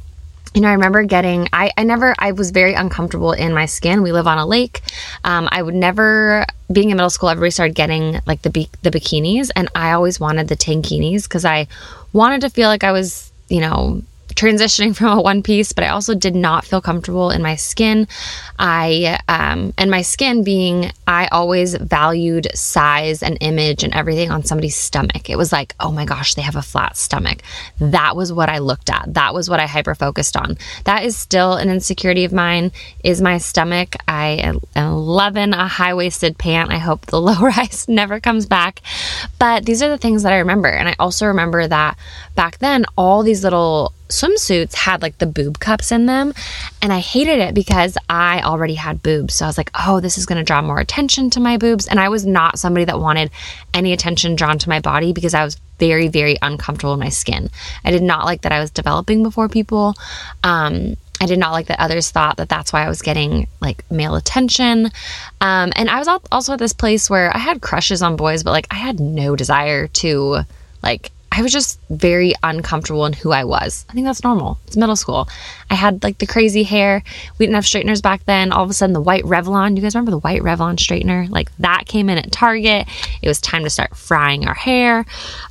you 0.55 0.61
know, 0.61 0.69
I 0.69 0.73
remember 0.73 1.03
getting, 1.05 1.49
I, 1.53 1.73
I 1.79 1.85
never, 1.85 2.15
I 2.19 2.33
was 2.33 2.51
very 2.51 2.75
uncomfortable 2.75 3.33
in 3.33 3.55
my 3.55 3.65
skin. 3.67 4.03
We 4.03 4.13
live 4.13 4.27
on 4.27 4.37
a 4.37 4.47
lake. 4.47 4.83
Um, 5.25 5.49
I 5.51 5.63
would 5.63 5.75
never, 5.75 6.45
being 6.71 6.91
in 6.91 6.97
middle 6.97 7.11
school, 7.11 7.31
everybody 7.31 7.51
started 7.51 7.75
getting 7.75 8.21
like 8.27 8.43
the, 8.43 8.51
the 8.83 8.91
bikinis. 8.91 9.51
And 9.57 9.69
I 9.75 9.93
always 9.93 10.21
wanted 10.21 10.49
the 10.49 10.57
tankinis 10.57 11.25
because 11.25 11.47
I 11.47 11.69
wanted 12.13 12.43
to 12.43 12.51
feel 12.51 12.69
like 12.69 12.85
I 12.85 12.93
was, 12.93 13.33
you 13.49 13.61
know, 13.61 14.03
transitioning 14.35 14.95
from 14.97 15.19
a 15.19 15.23
one 15.23 15.43
piece, 15.43 15.73
but 15.73 15.85
I 15.85 15.89
also 15.89 16.15
did 16.15 16.35
not 16.35 16.65
feel 16.65 16.81
comfortable 16.81 17.31
in 17.31 17.43
my 17.43 17.57
skin. 17.57 18.09
I, 18.59 19.19
um, 19.29 19.73
and 19.79 19.91
my 19.91 20.03
skin 20.03 20.45
being, 20.45 20.93
I 21.07 21.27
always 21.29 21.75
valued 21.75 22.49
size 22.55 23.23
and 23.23 23.39
image 23.41 23.85
and 23.85 23.95
everything 23.95 24.31
on 24.31 24.45
somebody's 24.45 24.77
stomach. 24.77 25.31
It 25.31 25.37
was 25.37 25.53
like, 25.53 25.75
oh 25.81 25.93
my 25.93 26.05
gosh, 26.05 26.35
they 26.35 26.43
have 26.43 26.57
a 26.57 26.63
flat 26.63 26.97
stomach. 26.97 27.43
That 27.81 28.17
was 28.17 28.33
what 28.33 28.49
I 28.49 28.59
looked 28.59 28.91
at. 28.91 29.15
That 29.15 29.35
was 29.35 29.49
what 29.49 29.61
I 29.61 29.67
hyper 29.67 29.95
focused 29.95 30.37
on. 30.37 30.57
That 30.85 31.05
is 31.05 31.17
still 31.17 31.55
an 31.55 31.71
insecurity 31.71 32.25
of 32.25 32.33
mine, 32.33 32.73
is 33.03 33.21
my 33.21 33.39
stomach. 33.39 33.97
I 34.09 34.29
am 34.43 34.61
loving 34.77 35.53
a 35.53 35.67
high 35.67 35.95
waisted 35.95 36.39
pant. 36.39 36.71
I 36.71 36.79
hope 36.79 37.07
the 37.07 37.21
low 37.21 37.41
rise 37.41 37.87
never 37.89 38.21
comes 38.21 38.47
back. 38.47 38.81
But 39.39 39.65
these 39.65 39.83
are 39.83 39.89
the 39.89 39.99
things 39.99 40.23
that 40.23 40.33
I 40.33 40.39
remember. 40.39 40.69
And 40.69 40.89
I 40.89 40.97
also 40.99 41.27
remember 41.27 41.67
that 41.67 41.99
back 42.35 42.59
then, 42.59 42.85
all 42.97 43.23
these 43.23 43.45
little 43.45 43.93
swimsuits 44.13 44.75
had 44.75 45.03
like 45.03 45.19
the 45.19 45.27
boob 45.27 45.59
cups 45.59 45.93
in 45.93 46.07
them. 46.07 46.33
And 46.81 46.93
I 46.93 47.01
hated 47.01 47.39
it 47.39 47.55
because 47.55 47.97
I 48.09 48.43
already 48.43 48.75
had 48.75 49.03
boobs. 49.03 49.35
So 49.35 49.45
I 49.45 49.49
was 49.49 49.59
like, 49.59 49.71
oh, 49.75 50.01
this 50.01 50.19
is 50.19 50.27
going 50.27 50.39
to 50.39 50.45
draw 50.45 50.63
more 50.63 50.79
attention 50.79 51.31
to 51.31 51.41
my 51.41 51.57
boobs. 51.57 51.87
And 51.87 51.99
I 51.99 52.09
was 52.09 52.25
not 52.25 52.59
somebody 52.59 52.85
that 52.85 53.01
wanted 53.01 53.31
any 53.75 53.93
attention 53.93 54.37
drawn 54.37 54.59
to 54.59 54.69
my 54.69 54.81
body 54.81 55.13
because 55.13 55.35
I 55.35 55.45
was 55.45 55.57
very, 55.79 56.09
very 56.09 56.37
uncomfortable 56.43 56.95
in 56.95 57.01
my 57.01 57.09
skin. 57.09 57.51
I 57.85 57.91
did 57.91 58.03
not 58.03 58.25
like 58.25 58.43
that 58.43 58.53
I 58.53 58.61
was 58.61 58.71
developing 58.71 59.23
before 59.23 59.49
people. 59.49 59.95
Um, 60.45 60.97
I 61.21 61.27
did 61.27 61.39
not 61.39 61.53
like 61.53 61.67
that 61.67 61.79
others 61.79 62.11
thought 62.11 62.39
that 62.39 62.49
that's 62.49 62.73
why 62.73 62.85
I 62.85 62.89
was 62.89 63.01
getting 63.01 63.47
like 63.61 63.89
male 63.91 64.17
attention. 64.17 64.87
Um, 65.41 65.73
and 65.77 65.89
I 65.89 66.01
was 66.01 66.09
also 66.33 66.55
at 66.55 66.59
this 66.59 66.73
place 66.73 67.09
where 67.09 67.33
I 67.35 67.39
had 67.39 67.63
crushes 67.63 68.03
on 68.03 68.17
boys, 68.17 68.43
but 68.43 68.51
like 68.51 68.67
I 68.73 68.75
had 68.75 68.99
no 68.99 69.37
desire 69.37 69.87
to 69.87 70.41
like 70.83 71.13
I 71.35 71.41
was 71.41 71.51
just 71.51 71.81
very 71.89 72.35
uncomfortable 72.43 73.07
in 73.07 73.15
who 73.15 73.33
I 73.33 73.45
was. 73.45 73.87
I 73.89 73.95
think 73.95 74.05
that's 74.05 74.23
normal. 74.23 74.59
It's 74.67 74.77
middle 74.77 74.97
school. 74.97 75.29
I 75.71 75.75
had 75.75 76.03
like 76.03 76.19
the 76.19 76.27
crazy 76.27 76.63
hair. 76.63 77.03
We 77.39 77.47
didn't 77.47 77.55
have 77.55 77.65
straighteners 77.65 78.03
back 78.03 78.23
then. 78.27 78.53
All 78.53 78.63
of 78.63 78.69
a 78.69 78.75
sudden, 78.75 78.93
the 78.93 79.01
white 79.01 79.25
Revlon. 79.25 79.75
You 79.75 79.83
guys 79.83 79.95
remember 79.95 80.11
the 80.11 80.19
white 80.19 80.43
Revlon 80.43 80.77
straightener? 80.77 81.31
Like 81.31 81.51
that 81.57 81.87
came 81.87 82.11
in 82.11 82.19
at 82.19 82.31
Target. 82.33 82.87
It 83.23 83.29
was 83.29 83.41
time 83.41 83.65
to 83.65 83.71
start 83.71 83.97
frying 83.97 84.47
our 84.47 84.55
hair. 84.55 85.07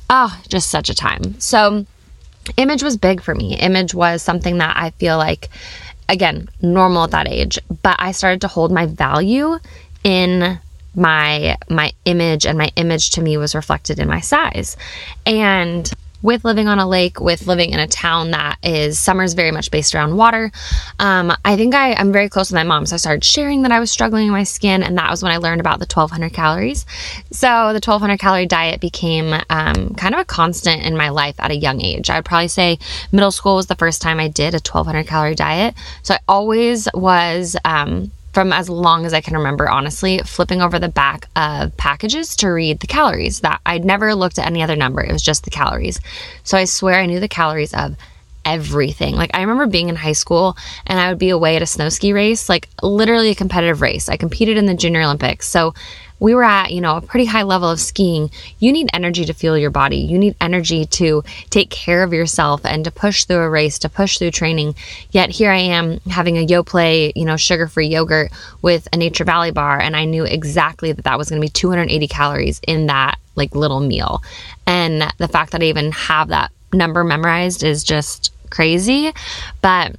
Oh, 0.08 0.40
just 0.48 0.70
such 0.70 0.88
a 0.88 0.94
time. 0.94 1.40
So, 1.40 1.84
image 2.56 2.84
was 2.84 2.96
big 2.96 3.20
for 3.20 3.34
me. 3.34 3.56
Image 3.56 3.92
was 3.92 4.22
something 4.22 4.58
that 4.58 4.76
I 4.76 4.90
feel 4.90 5.18
like, 5.18 5.48
again, 6.08 6.48
normal 6.60 7.04
at 7.04 7.10
that 7.10 7.26
age. 7.26 7.58
But 7.82 7.96
I 7.98 8.12
started 8.12 8.40
to 8.42 8.48
hold 8.48 8.70
my 8.70 8.86
value 8.86 9.58
in 10.04 10.60
my 10.94 11.56
my 11.68 11.92
image 12.04 12.46
and 12.46 12.58
my 12.58 12.70
image 12.76 13.10
to 13.10 13.22
me 13.22 13.36
was 13.36 13.54
reflected 13.54 13.98
in 13.98 14.08
my 14.08 14.20
size 14.20 14.76
and 15.26 15.92
with 16.22 16.44
living 16.44 16.68
on 16.68 16.78
a 16.78 16.88
lake, 16.88 17.20
with 17.20 17.46
living 17.46 17.70
in 17.70 17.80
a 17.80 17.86
town 17.86 18.30
that 18.30 18.56
is 18.62 18.98
summer's 18.98 19.34
very 19.34 19.50
much 19.50 19.70
based 19.70 19.94
around 19.94 20.16
water, 20.16 20.50
um, 20.98 21.32
I 21.44 21.56
think 21.56 21.74
I, 21.74 21.94
I'm 21.94 22.12
very 22.12 22.28
close 22.28 22.50
with 22.50 22.54
my 22.54 22.62
mom. 22.62 22.86
So 22.86 22.94
I 22.94 22.98
started 22.98 23.24
sharing 23.24 23.62
that 23.62 23.72
I 23.72 23.80
was 23.80 23.90
struggling 23.90 24.26
in 24.26 24.32
my 24.32 24.44
skin, 24.44 24.82
and 24.82 24.96
that 24.98 25.10
was 25.10 25.22
when 25.22 25.32
I 25.32 25.38
learned 25.38 25.60
about 25.60 25.80
the 25.80 25.86
1200 25.92 26.32
calories. 26.32 26.86
So 27.30 27.48
the 27.48 27.82
1200 27.84 28.18
calorie 28.18 28.46
diet 28.46 28.80
became 28.80 29.34
um, 29.50 29.94
kind 29.94 30.14
of 30.14 30.20
a 30.20 30.24
constant 30.24 30.82
in 30.82 30.96
my 30.96 31.08
life 31.08 31.34
at 31.38 31.50
a 31.50 31.56
young 31.56 31.80
age. 31.82 32.08
I 32.08 32.16
would 32.16 32.24
probably 32.24 32.48
say 32.48 32.78
middle 33.10 33.32
school 33.32 33.56
was 33.56 33.66
the 33.66 33.74
first 33.74 34.00
time 34.00 34.20
I 34.20 34.28
did 34.28 34.54
a 34.54 34.62
1200 34.62 35.06
calorie 35.06 35.34
diet. 35.34 35.74
So 36.02 36.14
I 36.14 36.18
always 36.28 36.88
was. 36.94 37.56
Um, 37.64 38.12
from 38.32 38.52
as 38.52 38.68
long 38.68 39.04
as 39.04 39.12
I 39.12 39.20
can 39.20 39.36
remember, 39.36 39.68
honestly, 39.68 40.18
flipping 40.18 40.62
over 40.62 40.78
the 40.78 40.88
back 40.88 41.28
of 41.36 41.76
packages 41.76 42.36
to 42.36 42.48
read 42.48 42.80
the 42.80 42.86
calories. 42.86 43.40
That 43.40 43.60
I'd 43.66 43.84
never 43.84 44.14
looked 44.14 44.38
at 44.38 44.46
any 44.46 44.62
other 44.62 44.76
number, 44.76 45.02
it 45.02 45.12
was 45.12 45.22
just 45.22 45.44
the 45.44 45.50
calories. 45.50 46.00
So 46.44 46.56
I 46.56 46.64
swear 46.64 47.00
I 47.00 47.06
knew 47.06 47.20
the 47.20 47.28
calories 47.28 47.74
of 47.74 47.96
everything. 48.44 49.14
Like 49.14 49.30
I 49.34 49.40
remember 49.40 49.66
being 49.66 49.88
in 49.88 49.96
high 49.96 50.12
school 50.12 50.56
and 50.86 50.98
I 50.98 51.08
would 51.08 51.18
be 51.18 51.30
away 51.30 51.56
at 51.56 51.62
a 51.62 51.66
snow 51.66 51.88
ski 51.88 52.12
race, 52.12 52.48
like 52.48 52.68
literally 52.82 53.30
a 53.30 53.34
competitive 53.34 53.80
race. 53.80 54.08
I 54.08 54.16
competed 54.16 54.56
in 54.56 54.66
the 54.66 54.74
Junior 54.74 55.02
Olympics. 55.02 55.48
So 55.48 55.74
we 56.22 56.36
were 56.36 56.44
at, 56.44 56.70
you 56.70 56.80
know, 56.80 56.96
a 56.96 57.00
pretty 57.00 57.24
high 57.24 57.42
level 57.42 57.68
of 57.68 57.80
skiing, 57.80 58.30
you 58.60 58.72
need 58.72 58.88
energy 58.94 59.24
to 59.24 59.34
fuel 59.34 59.58
your 59.58 59.70
body. 59.70 59.96
You 59.96 60.16
need 60.16 60.36
energy 60.40 60.84
to 60.86 61.24
take 61.50 61.68
care 61.68 62.04
of 62.04 62.12
yourself 62.12 62.64
and 62.64 62.84
to 62.84 62.92
push 62.92 63.24
through 63.24 63.38
a 63.38 63.50
race, 63.50 63.76
to 63.80 63.88
push 63.88 64.18
through 64.18 64.30
training. 64.30 64.76
Yet 65.10 65.30
here 65.30 65.50
I 65.50 65.58
am 65.58 65.98
having 66.08 66.38
a 66.38 66.46
Yoplait, 66.46 67.14
you 67.16 67.24
know, 67.24 67.36
sugar 67.36 67.66
free 67.66 67.88
yogurt 67.88 68.30
with 68.62 68.86
a 68.92 68.96
Nature 68.96 69.24
Valley 69.24 69.50
bar. 69.50 69.80
And 69.80 69.96
I 69.96 70.04
knew 70.04 70.22
exactly 70.22 70.92
that 70.92 71.02
that 71.02 71.18
was 71.18 71.28
going 71.28 71.42
to 71.42 71.44
be 71.44 71.50
280 71.50 72.06
calories 72.06 72.60
in 72.68 72.86
that 72.86 73.18
like 73.34 73.56
little 73.56 73.80
meal. 73.80 74.22
And 74.64 75.12
the 75.18 75.26
fact 75.26 75.50
that 75.50 75.60
I 75.60 75.66
even 75.66 75.90
have 75.90 76.28
that 76.28 76.52
number 76.72 77.02
memorized 77.02 77.64
is 77.64 77.82
just 77.82 78.32
crazy. 78.48 79.12
But 79.60 79.96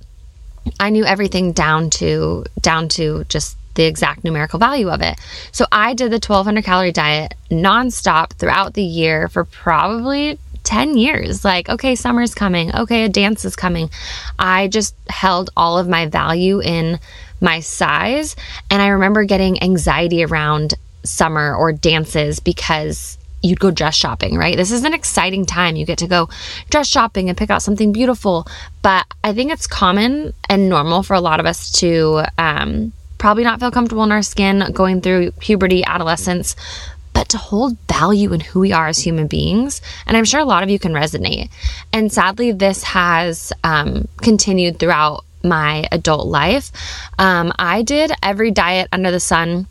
I 0.79 0.89
knew 0.89 1.03
everything 1.03 1.51
down 1.51 1.89
to 1.89 2.45
down 2.61 2.87
to 2.89 3.25
just 3.25 3.57
the 3.75 3.83
exact 3.83 4.23
numerical 4.23 4.59
value 4.59 4.89
of 4.89 5.01
it. 5.01 5.19
So 5.51 5.65
I 5.71 5.93
did 5.93 6.11
the 6.11 6.15
1200 6.15 6.63
calorie 6.63 6.91
diet 6.91 7.33
nonstop 7.49 8.33
throughout 8.33 8.73
the 8.73 8.83
year 8.83 9.27
for 9.27 9.43
probably 9.43 10.37
10 10.63 10.97
years. 10.97 11.43
Like, 11.43 11.69
okay, 11.69 11.95
summer's 11.95 12.33
coming. 12.33 12.73
Okay, 12.75 13.03
a 13.03 13.09
dance 13.09 13.45
is 13.45 13.55
coming. 13.55 13.89
I 14.39 14.67
just 14.67 14.95
held 15.09 15.49
all 15.55 15.77
of 15.77 15.87
my 15.87 16.07
value 16.07 16.61
in 16.61 16.99
my 17.41 17.59
size. 17.59 18.35
And 18.69 18.81
I 18.81 18.87
remember 18.87 19.25
getting 19.25 19.61
anxiety 19.61 20.23
around 20.23 20.73
summer 21.03 21.53
or 21.55 21.73
dances 21.73 22.39
because 22.39 23.17
you'd 23.41 23.59
go 23.59 23.71
dress 23.71 23.95
shopping, 23.95 24.37
right? 24.37 24.55
This 24.55 24.71
is 24.71 24.85
an 24.85 24.93
exciting 24.93 25.45
time. 25.45 25.75
You 25.75 25.85
get 25.85 25.97
to 25.97 26.07
go 26.07 26.29
dress 26.69 26.87
shopping 26.87 27.27
and 27.27 27.37
pick 27.37 27.49
out 27.49 27.61
something 27.61 27.91
beautiful. 27.91 28.47
But 28.81 29.05
I 29.23 29.33
think 29.33 29.51
it's 29.51 29.67
common 29.67 30.33
and 30.49 30.69
normal 30.69 31.03
for 31.03 31.13
a 31.13 31.21
lot 31.21 31.41
of 31.41 31.45
us 31.45 31.69
to, 31.79 32.23
um, 32.37 32.93
probably 33.23 33.45
not 33.45 33.57
feel 33.57 33.71
comfortable 33.71 34.03
in 34.03 34.11
our 34.11 34.21
skin 34.21 34.69
going 34.73 34.99
through 34.99 35.31
puberty, 35.39 35.81
adolescence, 35.85 36.57
but 37.13 37.29
to 37.29 37.37
hold 37.37 37.77
value 37.87 38.33
in 38.33 38.41
who 38.41 38.59
we 38.59 38.73
are 38.73 38.89
as 38.89 38.97
human 38.97 39.27
beings. 39.27 39.81
And 40.05 40.17
I'm 40.17 40.25
sure 40.25 40.41
a 40.41 40.45
lot 40.45 40.61
of 40.61 40.69
you 40.69 40.77
can 40.77 40.91
resonate. 40.91 41.49
And 41.93 42.11
sadly, 42.11 42.51
this 42.51 42.83
has 42.83 43.53
um, 43.63 44.09
continued 44.17 44.77
throughout 44.77 45.23
my 45.41 45.87
adult 45.89 46.27
life. 46.27 46.73
Um, 47.17 47.53
I 47.57 47.81
did 47.83 48.11
every 48.21 48.51
diet 48.51 48.89
under 48.91 49.09
the 49.09 49.21
sun. 49.21 49.67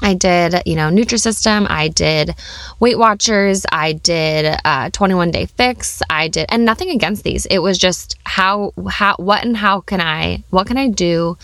I 0.00 0.14
did, 0.14 0.54
you 0.64 0.74
know, 0.74 0.88
Nutrisystem. 0.88 1.66
I 1.68 1.88
did 1.88 2.36
Weight 2.80 2.98
Watchers. 2.98 3.66
I 3.70 3.92
did 3.92 4.58
uh, 4.64 4.88
21 4.94 5.30
Day 5.30 5.44
Fix. 5.44 6.00
I 6.08 6.28
did, 6.28 6.46
and 6.48 6.64
nothing 6.64 6.88
against 6.88 7.22
these. 7.22 7.44
It 7.44 7.58
was 7.58 7.76
just 7.76 8.16
how, 8.24 8.72
how, 8.88 9.16
what, 9.16 9.44
and 9.44 9.58
how 9.58 9.82
can 9.82 10.00
I, 10.00 10.42
what 10.48 10.66
can 10.66 10.78
I 10.78 10.88
do, 10.88 11.36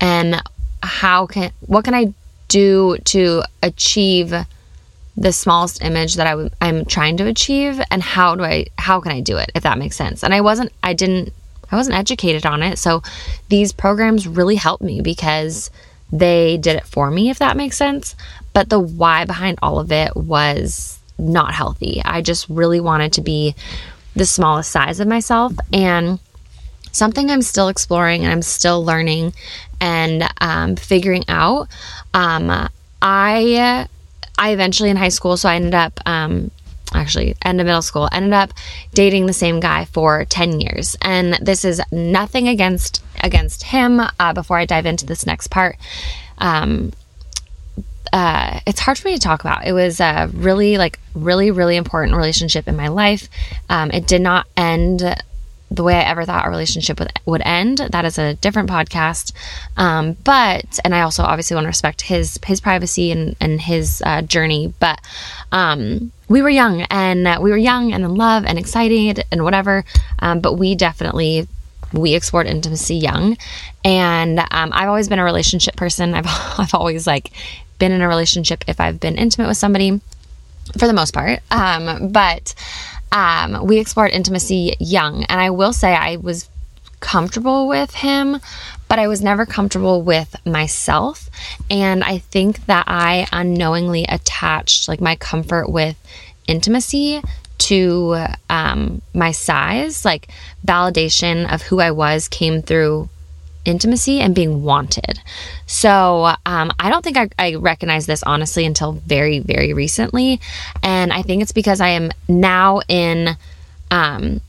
and 0.00 0.42
how 0.82 1.26
can 1.26 1.52
what 1.60 1.84
can 1.84 1.94
I 1.94 2.12
do 2.48 2.96
to 3.04 3.42
achieve 3.62 4.34
the 5.16 5.32
smallest 5.32 5.82
image 5.82 6.14
that 6.16 6.26
i 6.26 6.30
w- 6.30 6.50
I'm 6.60 6.84
trying 6.84 7.16
to 7.16 7.26
achieve 7.26 7.80
and 7.90 8.02
how 8.02 8.34
do 8.34 8.44
I 8.44 8.66
how 8.76 9.00
can 9.00 9.12
I 9.12 9.20
do 9.20 9.38
it 9.38 9.50
if 9.54 9.62
that 9.62 9.78
makes 9.78 9.96
sense? 9.96 10.22
And 10.22 10.34
I 10.34 10.40
wasn't 10.40 10.72
I 10.82 10.92
didn't 10.92 11.32
I 11.70 11.76
wasn't 11.76 11.96
educated 11.96 12.46
on 12.46 12.62
it 12.62 12.78
so 12.78 13.02
these 13.48 13.72
programs 13.72 14.28
really 14.28 14.56
helped 14.56 14.82
me 14.82 15.00
because 15.00 15.70
they 16.12 16.56
did 16.58 16.76
it 16.76 16.86
for 16.86 17.10
me 17.10 17.30
if 17.30 17.38
that 17.38 17.56
makes 17.56 17.76
sense. 17.76 18.14
But 18.52 18.68
the 18.68 18.78
why 18.78 19.24
behind 19.24 19.58
all 19.62 19.78
of 19.78 19.90
it 19.90 20.14
was 20.16 20.98
not 21.18 21.54
healthy. 21.54 22.02
I 22.04 22.20
just 22.22 22.48
really 22.48 22.80
wanted 22.80 23.14
to 23.14 23.22
be 23.22 23.54
the 24.14 24.26
smallest 24.26 24.70
size 24.70 25.00
of 25.00 25.08
myself 25.08 25.52
and 25.72 26.18
something 26.92 27.30
I'm 27.30 27.42
still 27.42 27.68
exploring 27.68 28.24
and 28.24 28.32
I'm 28.32 28.42
still 28.42 28.84
learning 28.84 29.34
and 29.80 30.28
um, 30.40 30.76
figuring 30.76 31.24
out. 31.28 31.68
Um, 32.14 32.68
I 33.02 33.86
I 34.38 34.50
eventually 34.50 34.90
in 34.90 34.96
high 34.96 35.08
school, 35.08 35.36
so 35.36 35.48
I 35.48 35.56
ended 35.56 35.74
up 35.74 36.00
um, 36.06 36.50
actually 36.94 37.36
end 37.42 37.60
of 37.60 37.66
middle 37.66 37.82
school, 37.82 38.08
ended 38.12 38.32
up 38.32 38.52
dating 38.94 39.26
the 39.26 39.32
same 39.32 39.60
guy 39.60 39.84
for 39.86 40.24
10 40.24 40.60
years. 40.60 40.96
And 41.02 41.34
this 41.34 41.64
is 41.64 41.80
nothing 41.90 42.48
against 42.48 43.02
against 43.20 43.64
him. 43.64 44.00
Uh, 44.20 44.32
before 44.32 44.58
I 44.58 44.64
dive 44.66 44.86
into 44.86 45.06
this 45.06 45.26
next 45.26 45.48
part, 45.48 45.76
um, 46.38 46.92
uh, 48.12 48.60
it's 48.66 48.80
hard 48.80 48.98
for 48.98 49.08
me 49.08 49.14
to 49.14 49.20
talk 49.20 49.40
about. 49.40 49.66
It 49.66 49.72
was 49.72 50.00
a 50.00 50.30
really, 50.32 50.78
like, 50.78 50.98
really, 51.14 51.50
really 51.50 51.76
important 51.76 52.16
relationship 52.16 52.68
in 52.68 52.76
my 52.76 52.88
life. 52.88 53.28
Um, 53.68 53.90
it 53.90 54.06
did 54.06 54.22
not 54.22 54.46
end 54.56 55.02
the 55.70 55.82
way 55.82 55.94
I 55.94 56.02
ever 56.02 56.24
thought 56.24 56.46
a 56.46 56.50
relationship 56.50 56.98
would, 57.00 57.12
would 57.26 57.42
end. 57.44 57.78
That 57.78 58.04
is 58.04 58.18
a 58.18 58.34
different 58.34 58.70
podcast. 58.70 59.32
Um, 59.76 60.12
but, 60.24 60.78
and 60.84 60.94
I 60.94 61.00
also 61.00 61.22
obviously 61.22 61.54
want 61.54 61.64
to 61.64 61.68
respect 61.68 62.02
his, 62.02 62.38
his 62.46 62.60
privacy 62.60 63.10
and, 63.10 63.34
and 63.40 63.60
his 63.60 64.02
uh, 64.06 64.22
journey. 64.22 64.72
But 64.78 65.00
um, 65.50 66.12
we 66.28 66.40
were 66.40 66.50
young 66.50 66.82
and 66.82 67.42
we 67.42 67.50
were 67.50 67.56
young 67.56 67.92
and 67.92 68.04
in 68.04 68.14
love 68.14 68.44
and 68.44 68.58
excited 68.58 69.24
and 69.32 69.42
whatever. 69.42 69.84
Um, 70.20 70.40
but 70.40 70.54
we 70.54 70.76
definitely, 70.76 71.48
we 71.92 72.14
explored 72.14 72.46
intimacy 72.46 72.96
young. 72.96 73.36
And 73.84 74.40
um, 74.50 74.72
I've 74.72 74.88
always 74.88 75.08
been 75.08 75.18
a 75.18 75.24
relationship 75.24 75.76
person. 75.76 76.14
I've, 76.14 76.26
I've 76.58 76.74
always 76.74 77.06
like 77.06 77.32
been 77.78 77.92
in 77.92 78.02
a 78.02 78.08
relationship 78.08 78.64
if 78.68 78.80
I've 78.80 79.00
been 79.00 79.16
intimate 79.16 79.48
with 79.48 79.56
somebody 79.56 80.00
for 80.78 80.86
the 80.86 80.92
most 80.92 81.12
part. 81.12 81.40
Um, 81.50 82.08
but, 82.12 82.54
um, 83.12 83.66
we 83.66 83.78
explored 83.78 84.10
intimacy 84.10 84.74
young. 84.78 85.24
And 85.24 85.40
I 85.40 85.50
will 85.50 85.72
say 85.72 85.94
I 85.94 86.16
was 86.16 86.48
comfortable 87.00 87.68
with 87.68 87.94
him, 87.94 88.40
but 88.88 88.98
I 88.98 89.08
was 89.08 89.22
never 89.22 89.46
comfortable 89.46 90.02
with 90.02 90.34
myself. 90.44 91.30
And 91.70 92.02
I 92.02 92.18
think 92.18 92.66
that 92.66 92.84
I 92.86 93.26
unknowingly 93.32 94.04
attached 94.08 94.88
like 94.88 95.00
my 95.00 95.16
comfort 95.16 95.70
with 95.70 95.96
intimacy 96.46 97.22
to 97.58 98.26
um, 98.50 99.02
my 99.14 99.32
size. 99.32 100.04
Like 100.04 100.28
validation 100.66 101.52
of 101.52 101.62
who 101.62 101.80
I 101.80 101.90
was 101.90 102.28
came 102.28 102.62
through 102.62 103.08
intimacy 103.66 104.20
and 104.20 104.34
being 104.34 104.62
wanted. 104.62 105.20
So 105.66 106.34
um, 106.46 106.72
I 106.78 106.90
don't 106.90 107.02
think 107.02 107.16
I, 107.16 107.28
I 107.38 107.54
this 108.06 108.22
honestly 108.22 108.64
until 108.64 108.92
very, 108.92 109.40
very 109.40 109.72
recently. 109.72 110.40
And 110.82 111.12
I 111.12 111.22
think 111.22 111.42
it's 111.42 111.52
because 111.52 111.80
I 111.80 111.88
am 111.88 112.10
now 112.28 112.80
in 112.88 113.36
um, 113.90 114.40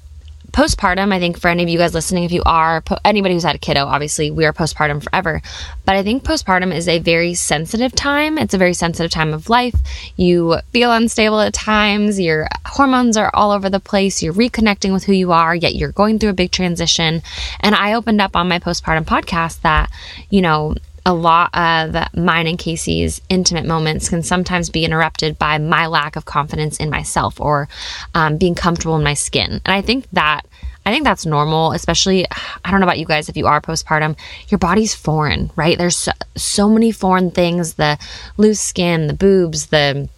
postpartum, 0.58 1.14
I 1.14 1.20
think 1.20 1.40
for 1.40 1.50
any 1.50 1.62
of 1.62 1.70
you 1.70 1.78
guys 1.78 1.94
listening, 1.94 2.24
if 2.24 2.32
you 2.32 2.42
are 2.44 2.82
po- 2.82 2.98
anybody 3.06 3.36
who's 3.36 3.44
had 3.44 3.54
a 3.54 3.60
kiddo, 3.60 3.86
obviously 3.86 4.32
we 4.32 4.44
are 4.44 4.52
postpartum 4.52 5.04
forever. 5.04 5.40
But 5.86 5.96
I 5.96 6.02
think 6.02 6.24
postpartum 6.24 6.74
is 6.74 6.88
a 6.88 6.98
very 6.98 7.36
sensitive 7.36 7.94
time. 7.94 8.40
It's 8.40 8.56
a 8.56 8.58
very 8.58 8.74
sensitive 8.74 9.12
time 9.12 9.36
of 9.36 9.52
life. 9.52 9.76
You 10.16 10.58
feel 10.74 10.92
unstable 10.92 11.42
at 11.42 11.54
times, 11.54 12.20
your 12.20 12.48
hormones 12.66 13.18
are 13.18 13.30
all 13.36 13.52
over 13.52 13.70
the 13.70 13.80
place, 13.80 14.24
you're 14.24 14.34
reconnecting 14.34 14.94
with 14.94 15.04
who 15.04 15.14
you 15.14 15.32
are, 15.32 15.54
yet 15.54 15.76
you're 15.76 15.92
going 15.92 16.18
through 16.18 16.32
a 16.32 16.34
big 16.42 16.50
transition. 16.50 17.22
And 17.60 17.76
I 17.76 17.94
opened 17.94 18.20
up 18.20 18.36
on 18.36 18.50
my 18.50 18.58
postpartum 18.58 19.06
podcast 19.06 19.62
that, 19.62 19.92
you 20.32 20.42
know, 20.42 20.74
a 21.08 21.14
lot 21.14 21.50
of 21.58 21.96
mine 22.14 22.48
and 22.48 22.60
Casey's 22.60 23.22
intimate 23.30 23.66
moments 23.66 24.10
can 24.10 24.22
sometimes 24.22 24.70
be 24.70 24.84
interrupted 24.84 25.40
by 25.40 25.58
my 25.58 25.88
lack 25.88 26.18
of 26.18 26.26
confidence 26.26 26.76
in 26.78 26.90
myself 26.90 27.40
or 27.40 27.70
um, 28.14 28.36
being 28.36 28.56
comfortable 28.56 28.98
in 28.98 29.04
my 29.06 29.14
skin. 29.14 29.62
And 29.64 29.74
I 29.74 29.82
think 29.82 30.06
that 30.12 30.46
I 30.86 30.92
think 30.92 31.06
that's 31.06 31.26
normal, 31.26 31.72
especially 31.72 32.26
I 32.66 32.72
don't 32.72 32.82
know 32.82 32.86
about 32.86 33.00
you 33.00 33.06
guys 33.06 33.30
if 33.30 33.38
you 33.38 33.48
are 33.48 33.62
postpartum, 33.62 34.18
your 34.50 34.58
body's 34.58 34.94
foreign, 34.94 35.50
right? 35.56 35.78
There's 35.78 35.96
so, 35.96 36.12
so 36.36 36.68
many 36.68 36.92
foreign 36.92 37.32
things, 37.32 37.76
the 37.76 37.98
loose 38.36 38.60
skin, 38.60 39.08
the 39.08 39.14
boobs, 39.14 39.68
the 39.68 40.10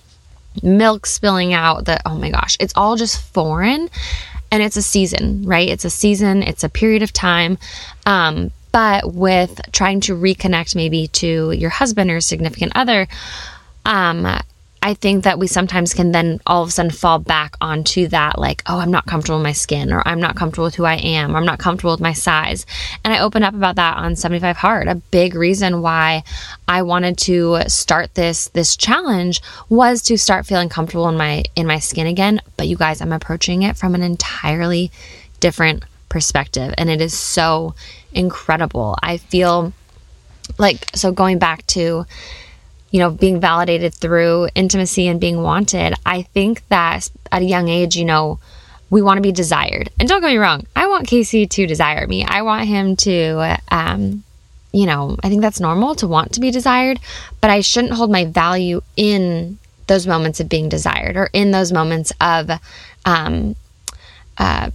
milk 0.63 1.05
spilling 1.05 1.53
out, 1.53 1.85
the 1.85 2.01
oh 2.07 2.17
my 2.17 2.31
gosh, 2.31 2.57
it's 2.59 2.73
all 2.75 2.95
just 2.95 3.21
foreign 3.31 3.91
and 4.51 4.63
it's 4.63 4.75
a 4.75 4.81
season, 4.81 5.43
right? 5.43 5.69
It's 5.69 5.85
a 5.85 5.89
season, 5.91 6.41
it's 6.41 6.63
a 6.63 6.69
period 6.69 7.03
of 7.03 7.13
time. 7.13 7.59
Um, 8.07 8.49
but 8.71 9.13
with 9.13 9.59
trying 9.71 10.01
to 10.01 10.15
reconnect 10.15 10.75
maybe 10.75 11.07
to 11.07 11.51
your 11.51 11.69
husband 11.69 12.11
or 12.11 12.21
significant 12.21 12.73
other, 12.75 13.07
um, 13.85 14.27
I 14.81 14.93
think 14.93 15.25
that 15.25 15.39
we 15.39 15.47
sometimes 15.47 15.93
can 15.93 16.13
then 16.13 16.39
all 16.47 16.63
of 16.63 16.69
a 16.69 16.71
sudden 16.71 16.91
fall 16.91 17.19
back 17.19 17.55
onto 17.59 18.07
that, 18.09 18.39
like, 18.39 18.63
oh, 18.65 18.79
I'm 18.79 18.91
not 18.91 19.05
comfortable 19.05 19.39
with 19.39 19.43
my 19.43 19.51
skin, 19.51 19.91
or 19.91 20.01
I'm 20.05 20.21
not 20.21 20.37
comfortable 20.37 20.65
with 20.65 20.75
who 20.75 20.85
I 20.85 20.95
am, 20.95 21.35
or 21.35 21.37
I'm 21.37 21.45
not 21.45 21.59
comfortable 21.59 21.91
with 21.91 21.99
my 21.99 22.13
size. 22.13 22.65
And 23.03 23.13
I 23.13 23.19
opened 23.19 23.43
up 23.43 23.53
about 23.53 23.75
that 23.75 23.97
on 23.97 24.15
75 24.15 24.55
Hard. 24.55 24.87
A 24.87 24.95
big 24.95 25.35
reason 25.35 25.81
why 25.81 26.23
I 26.67 26.83
wanted 26.83 27.17
to 27.19 27.61
start 27.67 28.15
this 28.15 28.47
this 28.49 28.77
challenge 28.77 29.41
was 29.67 30.01
to 30.03 30.17
start 30.17 30.45
feeling 30.45 30.69
comfortable 30.69 31.09
in 31.09 31.17
my 31.17 31.43
in 31.55 31.67
my 31.67 31.79
skin 31.79 32.07
again. 32.07 32.39
But 32.55 32.67
you 32.67 32.77
guys, 32.77 33.01
I'm 33.01 33.13
approaching 33.13 33.63
it 33.63 33.75
from 33.75 33.95
an 33.95 34.01
entirely 34.01 34.91
different 35.41 35.83
perspective, 36.07 36.73
and 36.77 36.89
it 36.89 37.01
is 37.01 37.13
so 37.13 37.75
incredible. 38.13 38.95
I 39.01 39.17
feel 39.17 39.73
like, 40.57 40.89
so 40.95 41.11
going 41.11 41.39
back 41.39 41.65
to, 41.67 42.05
you 42.91 42.99
know, 42.99 43.11
being 43.11 43.39
validated 43.39 43.93
through 43.93 44.49
intimacy 44.55 45.07
and 45.07 45.19
being 45.19 45.41
wanted, 45.41 45.93
I 46.05 46.23
think 46.23 46.67
that 46.69 47.09
at 47.31 47.41
a 47.41 47.45
young 47.45 47.67
age, 47.67 47.95
you 47.95 48.05
know, 48.05 48.39
we 48.89 49.01
want 49.01 49.17
to 49.17 49.21
be 49.21 49.31
desired. 49.31 49.89
And 49.99 50.09
don't 50.09 50.21
get 50.21 50.31
me 50.31 50.37
wrong, 50.37 50.65
I 50.75 50.87
want 50.87 51.07
Casey 51.07 51.45
to 51.45 51.67
desire 51.67 52.07
me. 52.07 52.25
I 52.25 52.41
want 52.41 52.67
him 52.67 52.95
to, 52.97 53.57
um, 53.69 54.23
you 54.71 54.87
know, 54.87 55.17
I 55.23 55.29
think 55.29 55.41
that's 55.41 55.59
normal 55.59 55.95
to 55.95 56.07
want 56.07 56.33
to 56.33 56.39
be 56.39 56.51
desired, 56.51 56.99
but 57.41 57.51
I 57.51 57.61
shouldn't 57.61 57.93
hold 57.93 58.11
my 58.11 58.25
value 58.25 58.81
in 58.97 59.59
those 59.85 60.07
moments 60.07 60.39
of 60.39 60.49
being 60.49 60.69
desired 60.69 61.17
or 61.17 61.29
in 61.33 61.51
those 61.51 61.71
moments 61.71 62.11
of, 62.19 62.49
um, 63.05 63.55
uh, 64.37 64.71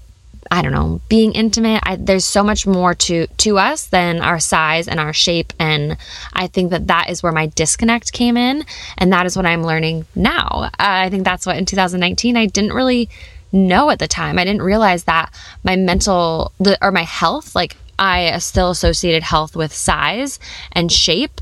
I 0.54 0.62
don't 0.62 0.70
know, 0.70 1.00
being 1.08 1.32
intimate. 1.32 1.82
I, 1.84 1.96
there's 1.96 2.25
so 2.25 2.44
much 2.44 2.64
more 2.64 2.94
to 2.94 3.26
to 3.26 3.58
us 3.58 3.87
than 3.87 4.20
our 4.20 4.38
size 4.38 4.87
and 4.87 5.00
our 5.00 5.12
shape, 5.12 5.52
and 5.58 5.96
I 6.32 6.46
think 6.46 6.70
that 6.70 6.87
that 6.87 7.11
is 7.11 7.25
where 7.25 7.32
my 7.32 7.46
disconnect 7.46 8.12
came 8.12 8.37
in, 8.37 8.64
and 8.96 9.12
that 9.12 9.26
is 9.26 9.37
what 9.37 9.46
I'm 9.46 9.64
learning 9.64 10.06
now. 10.14 10.46
Uh, 10.64 10.68
I 10.78 11.11
think 11.11 11.25
that's 11.25 11.44
what 11.44 11.56
in 11.56 11.66
2019 11.66 12.37
I 12.37 12.46
didn't 12.46 12.73
really 12.73 13.11
know 13.50 13.90
at 13.90 13.99
the 13.99 14.06
time. 14.06 14.38
I 14.38 14.44
didn't 14.44 14.62
realize 14.62 15.04
that 15.04 15.34
my 15.64 15.75
mental 15.75 16.52
the, 16.61 16.78
or 16.80 16.92
my 16.92 17.02
health, 17.02 17.56
like 17.56 17.76
I 17.99 18.38
still 18.38 18.70
associated 18.70 19.25
health 19.25 19.56
with 19.56 19.73
size 19.75 20.38
and 20.71 20.93
shape 20.93 21.40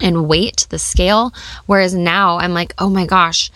and 0.00 0.26
weight, 0.26 0.66
the 0.70 0.78
scale, 0.78 1.34
whereas 1.66 1.94
now 1.94 2.38
I'm 2.38 2.54
like, 2.54 2.72
oh 2.78 2.88
my 2.88 3.04
gosh 3.04 3.50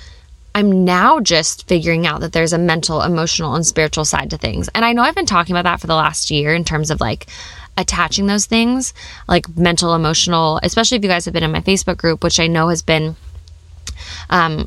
I'm 0.57 0.87
now 0.87 1.21
just 1.21 1.69
figuring 1.69 2.07
out 2.07 2.23
that 2.23 2.33
there's 2.33 2.55
a 2.55 2.59
mental, 2.59 3.03
emotional, 3.03 3.55
and 3.55 3.67
spiritual 3.67 4.07
side 4.07 4.31
to 4.31 4.39
things. 4.39 4.71
And 4.75 4.87
I 4.87 4.95
know 4.95 5.03
I've 5.03 5.15
been 5.15 5.27
talking 5.27 5.55
about 5.55 5.69
that 5.69 5.83
for 5.83 5.87
the 5.87 5.95
last 5.95 6.31
year 6.31 6.55
in 6.55 6.65
terms 6.65 6.91
of 6.91 6.99
like 6.99 7.27
attaching 7.77 8.25
those 8.25 8.47
things, 8.47 8.95
like 9.29 9.55
mental, 9.55 9.95
emotional, 9.95 10.59
especially 10.63 10.97
if 10.97 11.05
you 11.05 11.11
guys 11.11 11.27
have 11.27 11.35
been 11.35 11.43
in 11.43 11.53
my 11.53 11.61
Facebook 11.61 11.99
group, 11.99 12.25
which 12.25 12.41
I 12.41 12.47
know 12.47 12.69
has 12.69 12.81
been 12.81 13.17
um, 14.31 14.67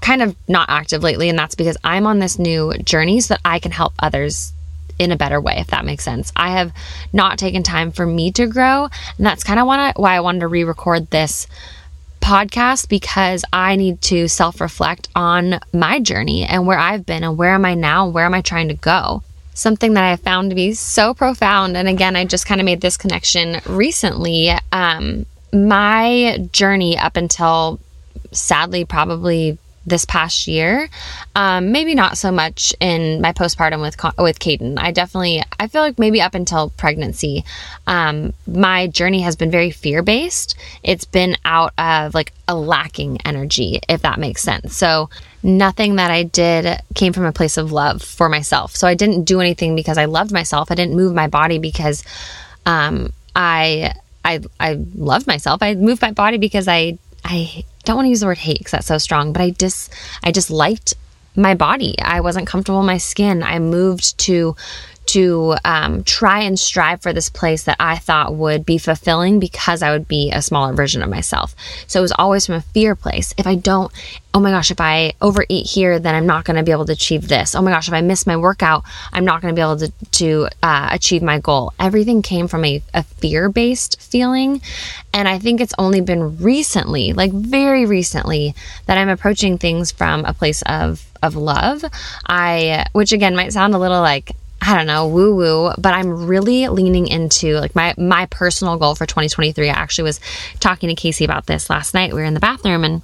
kind 0.00 0.22
of 0.22 0.34
not 0.48 0.70
active 0.70 1.04
lately. 1.04 1.28
And 1.28 1.38
that's 1.38 1.54
because 1.54 1.76
I'm 1.84 2.08
on 2.08 2.18
this 2.18 2.36
new 2.36 2.72
journey 2.78 3.20
so 3.20 3.34
that 3.34 3.40
I 3.44 3.60
can 3.60 3.70
help 3.70 3.92
others 4.00 4.52
in 4.98 5.12
a 5.12 5.16
better 5.16 5.40
way, 5.40 5.58
if 5.58 5.68
that 5.68 5.84
makes 5.84 6.02
sense. 6.02 6.32
I 6.34 6.50
have 6.50 6.72
not 7.12 7.38
taken 7.38 7.62
time 7.62 7.92
for 7.92 8.04
me 8.04 8.32
to 8.32 8.48
grow. 8.48 8.88
And 9.16 9.24
that's 9.24 9.44
kind 9.44 9.60
of 9.60 9.68
why 9.68 10.16
I 10.16 10.18
wanted 10.18 10.40
to 10.40 10.48
re 10.48 10.64
record 10.64 11.10
this 11.10 11.46
podcast 12.28 12.90
because 12.90 13.42
I 13.54 13.76
need 13.76 14.02
to 14.02 14.28
self 14.28 14.60
reflect 14.60 15.08
on 15.16 15.60
my 15.72 15.98
journey 15.98 16.44
and 16.44 16.66
where 16.66 16.78
I've 16.78 17.06
been 17.06 17.24
and 17.24 17.38
where 17.38 17.54
am 17.54 17.64
I 17.64 17.72
now 17.72 18.04
and 18.04 18.12
where 18.12 18.26
am 18.26 18.34
I 18.34 18.42
trying 18.42 18.68
to 18.68 18.74
go. 18.74 19.22
Something 19.54 19.94
that 19.94 20.04
I 20.04 20.14
found 20.16 20.50
to 20.50 20.54
be 20.54 20.74
so 20.74 21.14
profound. 21.14 21.74
And 21.74 21.88
again, 21.88 22.16
I 22.16 22.26
just 22.26 22.44
kind 22.44 22.60
of 22.60 22.66
made 22.66 22.82
this 22.82 22.98
connection 22.98 23.62
recently. 23.66 24.50
Um, 24.72 25.24
my 25.54 26.46
journey 26.52 26.98
up 26.98 27.16
until 27.16 27.80
sadly, 28.30 28.84
probably 28.84 29.56
this 29.88 30.04
past 30.04 30.46
year. 30.46 30.88
Um, 31.34 31.72
maybe 31.72 31.94
not 31.94 32.18
so 32.18 32.30
much 32.30 32.74
in 32.80 33.20
my 33.20 33.32
postpartum 33.32 33.80
with 33.80 33.96
with 34.18 34.38
Caden. 34.38 34.78
I 34.78 34.90
definitely 34.90 35.42
I 35.58 35.68
feel 35.68 35.82
like 35.82 35.98
maybe 35.98 36.20
up 36.20 36.34
until 36.34 36.70
pregnancy, 36.70 37.44
um, 37.86 38.32
my 38.46 38.86
journey 38.86 39.20
has 39.22 39.36
been 39.36 39.50
very 39.50 39.70
fear 39.70 40.02
based. 40.02 40.56
It's 40.82 41.04
been 41.04 41.36
out 41.44 41.72
of 41.78 42.14
like 42.14 42.32
a 42.46 42.54
lacking 42.54 43.18
energy, 43.24 43.80
if 43.88 44.02
that 44.02 44.18
makes 44.18 44.42
sense. 44.42 44.76
So 44.76 45.10
nothing 45.42 45.96
that 45.96 46.10
I 46.10 46.24
did 46.24 46.80
came 46.94 47.12
from 47.12 47.24
a 47.24 47.32
place 47.32 47.56
of 47.56 47.72
love 47.72 48.02
for 48.02 48.28
myself. 48.28 48.74
So 48.74 48.86
I 48.88 48.94
didn't 48.94 49.24
do 49.24 49.40
anything 49.40 49.74
because 49.74 49.98
I 49.98 50.06
loved 50.06 50.32
myself. 50.32 50.70
I 50.70 50.74
didn't 50.74 50.96
move 50.96 51.14
my 51.14 51.28
body 51.28 51.58
because 51.58 52.02
um, 52.66 53.12
I 53.34 53.94
I 54.24 54.40
I 54.58 54.74
loved 54.94 55.26
myself. 55.26 55.62
I 55.62 55.74
moved 55.74 56.02
my 56.02 56.12
body 56.12 56.38
because 56.38 56.68
I 56.68 56.98
I 57.24 57.64
don't 57.88 57.96
want 57.96 58.04
to 58.06 58.10
use 58.10 58.20
the 58.20 58.26
word 58.26 58.36
hate 58.36 58.58
because 58.58 58.72
that's 58.72 58.86
so 58.86 58.98
strong, 58.98 59.32
but 59.32 59.40
I 59.40 59.50
just 59.50 59.92
I 60.22 60.30
just 60.30 60.50
liked 60.50 60.92
my 61.34 61.54
body. 61.54 61.98
I 61.98 62.20
wasn't 62.20 62.46
comfortable 62.46 62.80
in 62.80 62.86
my 62.86 62.98
skin. 62.98 63.42
I 63.42 63.58
moved 63.58 64.18
to 64.18 64.54
to 65.08 65.56
um, 65.64 66.04
try 66.04 66.40
and 66.40 66.58
strive 66.58 67.00
for 67.00 67.12
this 67.12 67.30
place 67.30 67.64
that 67.64 67.76
I 67.80 67.96
thought 67.96 68.34
would 68.34 68.66
be 68.66 68.78
fulfilling 68.78 69.40
because 69.40 69.82
I 69.82 69.90
would 69.90 70.06
be 70.06 70.30
a 70.30 70.42
smaller 70.42 70.74
version 70.74 71.02
of 71.02 71.08
myself. 71.08 71.54
So 71.86 72.00
it 72.00 72.02
was 72.02 72.12
always 72.18 72.46
from 72.46 72.56
a 72.56 72.60
fear 72.60 72.94
place. 72.94 73.32
If 73.38 73.46
I 73.46 73.54
don't, 73.54 73.90
oh 74.34 74.40
my 74.40 74.50
gosh, 74.50 74.70
if 74.70 74.80
I 74.80 75.14
overeat 75.22 75.66
here, 75.66 75.98
then 75.98 76.14
I'm 76.14 76.26
not 76.26 76.44
going 76.44 76.58
to 76.58 76.62
be 76.62 76.72
able 76.72 76.84
to 76.86 76.92
achieve 76.92 77.26
this. 77.26 77.54
Oh 77.54 77.62
my 77.62 77.70
gosh, 77.70 77.88
if 77.88 77.94
I 77.94 78.02
miss 78.02 78.26
my 78.26 78.36
workout, 78.36 78.84
I'm 79.12 79.24
not 79.24 79.40
going 79.40 79.54
to 79.54 79.58
be 79.58 79.62
able 79.62 79.78
to, 79.78 79.92
to 80.12 80.48
uh, 80.62 80.88
achieve 80.92 81.22
my 81.22 81.38
goal. 81.38 81.72
Everything 81.80 82.20
came 82.20 82.46
from 82.46 82.64
a, 82.64 82.82
a 82.92 83.02
fear 83.02 83.48
based 83.48 84.00
feeling. 84.00 84.60
And 85.14 85.26
I 85.26 85.38
think 85.38 85.60
it's 85.60 85.74
only 85.78 86.02
been 86.02 86.36
recently, 86.36 87.14
like 87.14 87.32
very 87.32 87.86
recently, 87.86 88.54
that 88.86 88.98
I'm 88.98 89.08
approaching 89.08 89.56
things 89.56 89.90
from 89.90 90.24
a 90.24 90.34
place 90.34 90.62
of 90.66 91.04
of 91.20 91.34
love. 91.34 91.84
I, 92.26 92.86
which 92.92 93.12
again 93.12 93.34
might 93.34 93.52
sound 93.52 93.74
a 93.74 93.78
little 93.78 94.00
like 94.00 94.36
I 94.60 94.76
don't 94.76 94.86
know, 94.86 95.06
woo 95.06 95.34
woo, 95.34 95.72
but 95.78 95.94
I'm 95.94 96.26
really 96.26 96.68
leaning 96.68 97.06
into 97.06 97.58
like 97.58 97.74
my 97.74 97.94
my 97.96 98.26
personal 98.26 98.76
goal 98.76 98.94
for 98.94 99.06
2023. 99.06 99.68
I 99.68 99.72
actually 99.72 100.04
was 100.04 100.20
talking 100.60 100.88
to 100.88 100.94
Casey 100.94 101.24
about 101.24 101.46
this 101.46 101.70
last 101.70 101.94
night. 101.94 102.12
We 102.12 102.20
were 102.20 102.26
in 102.26 102.34
the 102.34 102.40
bathroom 102.40 102.84
and 102.84 103.02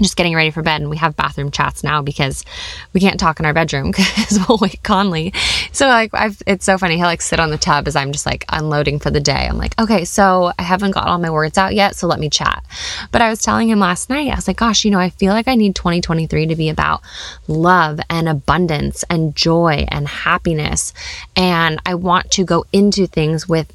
just 0.00 0.16
getting 0.16 0.34
ready 0.34 0.50
for 0.50 0.62
bed 0.62 0.80
and 0.80 0.90
we 0.90 0.96
have 0.98 1.16
bathroom 1.16 1.50
chats 1.50 1.82
now 1.82 2.02
because 2.02 2.44
we 2.92 3.00
can't 3.00 3.18
talk 3.18 3.40
in 3.40 3.46
our 3.46 3.54
bedroom 3.54 3.86
because 3.90 4.38
we'll 4.48 4.58
wake 4.58 4.82
Conley. 4.82 5.32
So 5.72 5.86
like 5.86 6.10
I've, 6.12 6.42
it's 6.46 6.64
so 6.64 6.78
funny. 6.78 6.96
He'll 6.96 7.06
like 7.06 7.22
sit 7.22 7.40
on 7.40 7.50
the 7.50 7.58
tub 7.58 7.88
as 7.88 7.96
I'm 7.96 8.12
just 8.12 8.26
like 8.26 8.44
unloading 8.48 8.98
for 8.98 9.10
the 9.10 9.20
day. 9.20 9.46
I'm 9.48 9.56
like, 9.56 9.78
okay, 9.80 10.04
so 10.04 10.52
I 10.58 10.62
haven't 10.62 10.92
got 10.92 11.06
all 11.06 11.18
my 11.18 11.30
words 11.30 11.56
out 11.56 11.74
yet. 11.74 11.96
So 11.96 12.06
let 12.06 12.20
me 12.20 12.28
chat. 12.28 12.64
But 13.10 13.22
I 13.22 13.30
was 13.30 13.42
telling 13.42 13.68
him 13.68 13.78
last 13.78 14.10
night, 14.10 14.30
I 14.30 14.34
was 14.34 14.48
like, 14.48 14.58
gosh, 14.58 14.84
you 14.84 14.90
know, 14.90 15.00
I 15.00 15.10
feel 15.10 15.32
like 15.32 15.48
I 15.48 15.54
need 15.54 15.74
2023 15.74 16.46
to 16.46 16.56
be 16.56 16.68
about 16.68 17.02
love 17.48 18.00
and 18.10 18.28
abundance 18.28 19.04
and 19.08 19.34
joy 19.34 19.86
and 19.88 20.06
happiness. 20.06 20.92
And 21.34 21.80
I 21.86 21.94
want 21.94 22.30
to 22.32 22.44
go 22.44 22.66
into 22.72 23.06
things 23.06 23.48
with, 23.48 23.72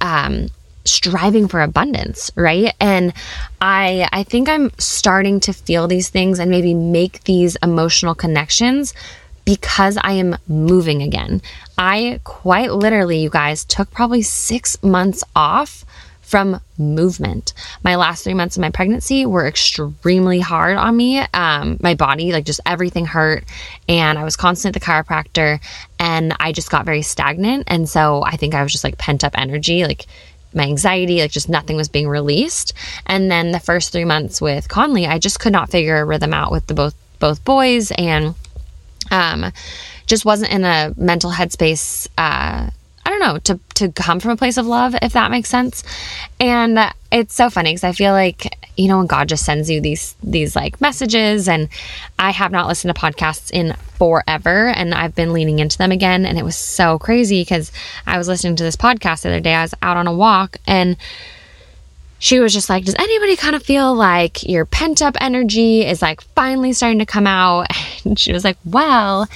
um, 0.00 0.48
striving 0.88 1.48
for 1.48 1.60
abundance, 1.60 2.30
right? 2.34 2.74
And 2.80 3.12
I 3.60 4.08
I 4.12 4.22
think 4.24 4.48
I'm 4.48 4.70
starting 4.78 5.40
to 5.40 5.52
feel 5.52 5.86
these 5.86 6.08
things 6.08 6.38
and 6.38 6.50
maybe 6.50 6.74
make 6.74 7.24
these 7.24 7.56
emotional 7.62 8.14
connections 8.14 8.94
because 9.44 9.96
I 10.02 10.12
am 10.12 10.36
moving 10.46 11.00
again. 11.00 11.40
I 11.78 12.20
quite 12.24 12.72
literally, 12.72 13.18
you 13.18 13.30
guys, 13.30 13.64
took 13.64 13.90
probably 13.90 14.20
6 14.20 14.82
months 14.82 15.24
off 15.34 15.86
from 16.28 16.60
movement. 16.76 17.54
My 17.82 17.96
last 17.96 18.22
three 18.22 18.34
months 18.34 18.58
of 18.58 18.60
my 18.60 18.68
pregnancy 18.68 19.24
were 19.24 19.46
extremely 19.46 20.40
hard 20.40 20.76
on 20.76 20.94
me. 20.94 21.20
Um, 21.32 21.78
my 21.80 21.94
body, 21.94 22.32
like 22.32 22.44
just 22.44 22.60
everything 22.66 23.06
hurt. 23.06 23.44
And 23.88 24.18
I 24.18 24.24
was 24.24 24.36
constantly 24.36 24.76
at 24.76 24.82
the 24.82 24.86
chiropractor 24.86 25.58
and 25.98 26.36
I 26.38 26.52
just 26.52 26.70
got 26.70 26.84
very 26.84 27.00
stagnant. 27.00 27.64
And 27.66 27.88
so 27.88 28.22
I 28.22 28.36
think 28.36 28.54
I 28.54 28.62
was 28.62 28.72
just 28.72 28.84
like 28.84 28.98
pent 28.98 29.24
up 29.24 29.32
energy, 29.38 29.84
like 29.86 30.04
my 30.58 30.64
anxiety, 30.64 31.20
like 31.20 31.30
just 31.30 31.48
nothing 31.48 31.76
was 31.76 31.88
being 31.88 32.08
released. 32.08 32.74
And 33.06 33.30
then 33.30 33.52
the 33.52 33.60
first 33.60 33.92
three 33.92 34.04
months 34.04 34.40
with 34.42 34.68
Conley, 34.68 35.06
I 35.06 35.18
just 35.18 35.40
could 35.40 35.52
not 35.52 35.70
figure 35.70 35.98
a 35.98 36.04
rhythm 36.04 36.34
out 36.34 36.52
with 36.52 36.66
the 36.66 36.74
both 36.74 36.94
both 37.18 37.42
boys 37.44 37.90
and 37.92 38.34
um 39.10 39.52
just 40.06 40.24
wasn't 40.24 40.52
in 40.52 40.64
a 40.64 40.94
mental 40.96 41.30
headspace 41.30 42.06
uh 42.16 42.70
I 43.08 43.10
don't 43.10 43.20
know, 43.20 43.38
to 43.38 43.58
to 43.76 43.90
come 43.90 44.20
from 44.20 44.32
a 44.32 44.36
place 44.36 44.58
of 44.58 44.66
love, 44.66 44.94
if 45.00 45.14
that 45.14 45.30
makes 45.30 45.48
sense. 45.48 45.82
And 46.38 46.78
it's 47.10 47.34
so 47.34 47.48
funny 47.48 47.70
because 47.70 47.84
I 47.84 47.92
feel 47.92 48.12
like 48.12 48.54
you 48.76 48.86
know 48.86 48.98
when 48.98 49.06
God 49.06 49.30
just 49.30 49.46
sends 49.46 49.70
you 49.70 49.80
these 49.80 50.14
these 50.22 50.54
like 50.54 50.78
messages, 50.78 51.48
and 51.48 51.70
I 52.18 52.32
have 52.32 52.52
not 52.52 52.66
listened 52.66 52.94
to 52.94 53.00
podcasts 53.00 53.50
in 53.50 53.74
forever, 53.96 54.68
and 54.68 54.92
I've 54.92 55.14
been 55.14 55.32
leaning 55.32 55.58
into 55.58 55.78
them 55.78 55.90
again, 55.90 56.26
and 56.26 56.36
it 56.38 56.44
was 56.44 56.54
so 56.54 56.98
crazy 56.98 57.40
because 57.40 57.72
I 58.06 58.18
was 58.18 58.28
listening 58.28 58.56
to 58.56 58.62
this 58.62 58.76
podcast 58.76 59.22
the 59.22 59.30
other 59.30 59.40
day. 59.40 59.54
I 59.54 59.62
was 59.62 59.72
out 59.80 59.96
on 59.96 60.06
a 60.06 60.12
walk 60.12 60.58
and 60.66 60.98
she 62.18 62.40
was 62.40 62.52
just 62.52 62.68
like, 62.68 62.84
Does 62.84 62.94
anybody 62.98 63.36
kind 63.36 63.56
of 63.56 63.62
feel 63.62 63.94
like 63.94 64.46
your 64.46 64.66
pent 64.66 65.00
up 65.00 65.16
energy 65.18 65.86
is 65.86 66.02
like 66.02 66.20
finally 66.34 66.74
starting 66.74 66.98
to 66.98 67.06
come 67.06 67.26
out? 67.26 67.68
And 68.04 68.18
she 68.18 68.32
was 68.32 68.44
like, 68.44 68.58
Well, 68.64 69.26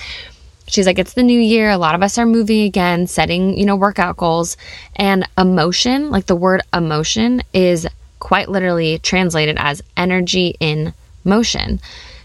She's 0.73 0.87
like, 0.87 0.99
it's 0.99 1.13
the 1.13 1.23
new 1.23 1.39
year. 1.39 1.69
A 1.69 1.77
lot 1.77 1.95
of 1.95 2.03
us 2.03 2.17
are 2.17 2.25
moving 2.25 2.63
again, 2.63 3.07
setting, 3.07 3.59
you 3.59 3.67
know, 3.67 3.77
workout 3.77 4.17
goals. 4.17 4.57
And 4.97 5.29
emotion, 5.37 6.11
like 6.11 6.27
the 6.27 6.35
word 6.35 6.63
emotion, 6.73 7.43
is 7.53 7.87
quite 8.21 8.49
literally 8.49 8.99
translated 8.99 9.57
as 9.59 9.83
energy 9.99 10.57
in 10.61 10.95
motion. 11.25 11.79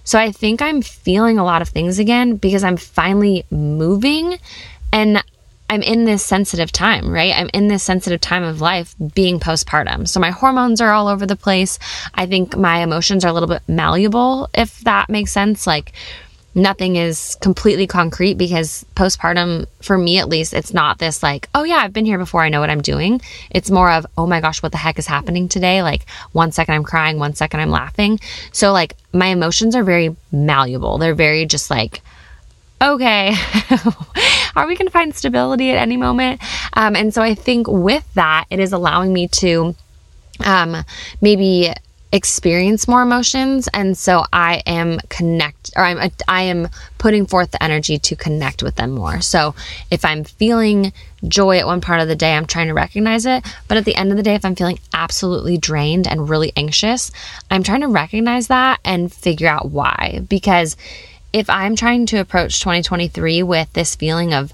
So 0.05 0.17
I 0.17 0.31
think 0.31 0.61
I'm 0.61 0.81
feeling 0.81 1.37
a 1.37 1.43
lot 1.43 1.61
of 1.61 1.67
things 1.67 1.99
again 1.99 2.37
because 2.37 2.63
I'm 2.63 2.77
finally 2.77 3.43
moving 3.51 4.39
and 4.93 5.21
I'm 5.69 5.81
in 5.81 6.05
this 6.05 6.23
sensitive 6.23 6.71
time, 6.71 7.09
right? 7.09 7.33
I'm 7.35 7.49
in 7.53 7.67
this 7.67 7.83
sensitive 7.83 8.21
time 8.21 8.43
of 8.43 8.61
life 8.61 8.95
being 9.13 9.37
postpartum. 9.37 10.07
So 10.07 10.21
my 10.21 10.31
hormones 10.31 10.79
are 10.79 10.91
all 10.91 11.09
over 11.09 11.25
the 11.25 11.35
place. 11.35 11.77
I 12.13 12.25
think 12.25 12.55
my 12.55 12.77
emotions 12.77 13.25
are 13.25 13.27
a 13.27 13.33
little 13.33 13.49
bit 13.49 13.63
malleable, 13.67 14.49
if 14.53 14.79
that 14.81 15.09
makes 15.09 15.33
sense. 15.33 15.67
Like, 15.67 15.91
nothing 16.57 16.95
is 16.95 17.37
completely 17.39 17.85
concrete 17.85 18.33
because 18.33 18.83
postpartum, 18.95 19.67
for 19.81 19.97
me 19.97 20.17
at 20.17 20.27
least, 20.27 20.53
it's 20.53 20.73
not 20.73 20.97
this 20.97 21.21
like, 21.21 21.47
oh 21.53 21.63
yeah, 21.63 21.77
I've 21.77 21.93
been 21.93 22.05
here 22.05 22.17
before, 22.17 22.41
I 22.41 22.49
know 22.49 22.59
what 22.59 22.71
I'm 22.71 22.81
doing. 22.81 23.21
It's 23.51 23.69
more 23.69 23.91
of, 23.91 24.07
oh 24.17 24.25
my 24.25 24.41
gosh, 24.41 24.63
what 24.63 24.71
the 24.71 24.77
heck 24.79 24.97
is 24.97 25.05
happening 25.05 25.47
today? 25.47 25.83
Like, 25.83 26.09
one 26.31 26.51
second 26.51 26.73
I'm 26.73 26.83
crying, 26.83 27.19
one 27.19 27.35
second 27.35 27.59
I'm 27.59 27.69
laughing. 27.69 28.19
So, 28.51 28.73
like, 28.73 28.95
my 29.13 29.27
emotions 29.27 29.75
are 29.75 29.83
very 29.83 30.15
malleable. 30.31 30.97
They're 30.97 31.13
very 31.13 31.45
just 31.45 31.69
like, 31.69 32.01
okay, 32.81 33.35
are 34.55 34.67
we 34.67 34.75
going 34.75 34.87
to 34.87 34.91
find 34.91 35.15
stability 35.15 35.69
at 35.69 35.77
any 35.77 35.95
moment? 35.95 36.41
Um, 36.73 36.95
and 36.95 37.13
so 37.13 37.21
I 37.21 37.35
think 37.35 37.67
with 37.67 38.11
that, 38.15 38.45
it 38.49 38.59
is 38.59 38.73
allowing 38.73 39.13
me 39.13 39.27
to 39.27 39.75
um, 40.43 40.83
maybe 41.21 41.71
experience 42.11 42.87
more 42.87 43.01
emotions. 43.01 43.67
And 43.73 43.97
so 43.97 44.23
i 44.31 44.61
am 44.65 44.99
connect 45.09 45.71
or 45.75 45.83
i'm 45.83 46.11
i 46.27 46.41
am 46.43 46.69
putting 46.97 47.25
forth 47.25 47.51
the 47.51 47.61
energy 47.61 47.97
to 47.97 48.15
connect 48.15 48.63
with 48.63 48.75
them 48.75 48.91
more. 48.91 49.19
So 49.21 49.55
if 49.91 50.05
i'm 50.05 50.23
feeling 50.23 50.93
joy 51.27 51.57
at 51.57 51.65
one 51.65 51.81
part 51.81 51.99
of 51.99 52.07
the 52.07 52.15
day 52.15 52.33
i'm 52.33 52.45
trying 52.45 52.67
to 52.67 52.73
recognize 52.73 53.25
it. 53.25 53.45
But 53.67 53.77
at 53.77 53.85
the 53.85 53.95
end 53.95 54.11
of 54.11 54.17
the 54.17 54.23
day 54.23 54.35
if 54.35 54.45
i'm 54.45 54.55
feeling 54.55 54.79
absolutely 54.93 55.57
drained 55.57 56.07
and 56.07 56.29
really 56.29 56.53
anxious 56.55 57.11
i'm 57.51 57.63
trying 57.63 57.81
to 57.81 57.87
recognize 57.87 58.47
that 58.47 58.79
and 58.85 59.11
figure 59.11 59.49
out 59.49 59.69
why. 59.69 60.21
Because 60.29 60.77
if 61.33 61.49
i'm 61.49 61.75
trying 61.75 62.05
to 62.05 62.17
approach 62.17 62.61
2023 62.61 63.43
with 63.43 63.71
this 63.73 63.95
feeling 63.95 64.33
of 64.33 64.53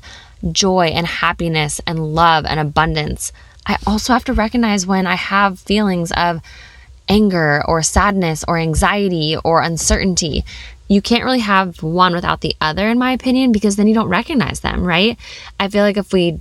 joy 0.52 0.88
and 0.88 1.06
happiness 1.06 1.80
and 1.86 2.16
love 2.16 2.46
and 2.46 2.60
abundance 2.60 3.32
i 3.66 3.78
also 3.88 4.12
have 4.12 4.26
to 4.26 4.34
recognize 4.34 4.86
when 4.86 5.08
i 5.08 5.16
have 5.16 5.60
feelings 5.60 6.12
of 6.14 6.42
anger 7.10 7.64
or 7.68 7.82
sadness 7.82 8.44
or 8.48 8.58
anxiety 8.58 9.36
or 9.44 9.62
uncertainty. 9.62 10.44
You 10.88 11.02
can't 11.02 11.24
really 11.24 11.40
have 11.40 11.82
one 11.82 12.14
without 12.14 12.42
the 12.42 12.56
other 12.62 12.88
in 12.88 13.00
my 13.00 13.12
opinion 13.12 13.52
because 13.52 13.76
then 13.76 13.88
you 13.88 13.94
don't 13.94 14.10
recognize 14.10 14.60
them, 14.60 14.84
right? 14.84 15.18
I 15.60 15.68
feel 15.68 15.84
like 15.84 15.98
if 15.98 16.14
we 16.14 16.40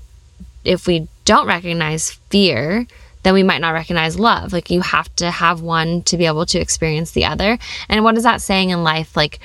if 0.65 0.87
we 0.87 1.09
don't 1.25 1.47
recognize 1.47 2.13
fear, 2.31 2.87
then 3.23 3.35
we 3.35 3.43
might 3.43 3.61
not 3.61 3.71
recognize 3.71 4.19
love. 4.19 4.53
Like 4.53 4.71
you 4.71 4.81
have 4.81 5.15
to 5.17 5.31
have 5.31 5.61
one 5.61 6.03
to 6.03 6.17
be 6.17 6.27
able 6.27 6.47
to 6.47 6.59
experience 6.59 7.13
the 7.13 7.25
other. 7.25 7.59
And 7.89 8.05
what 8.05 8.17
is 8.17 8.25
that 8.25 8.41
saying 8.41 8.71
in 8.71 8.83
life 8.83 9.17
like 9.17 9.41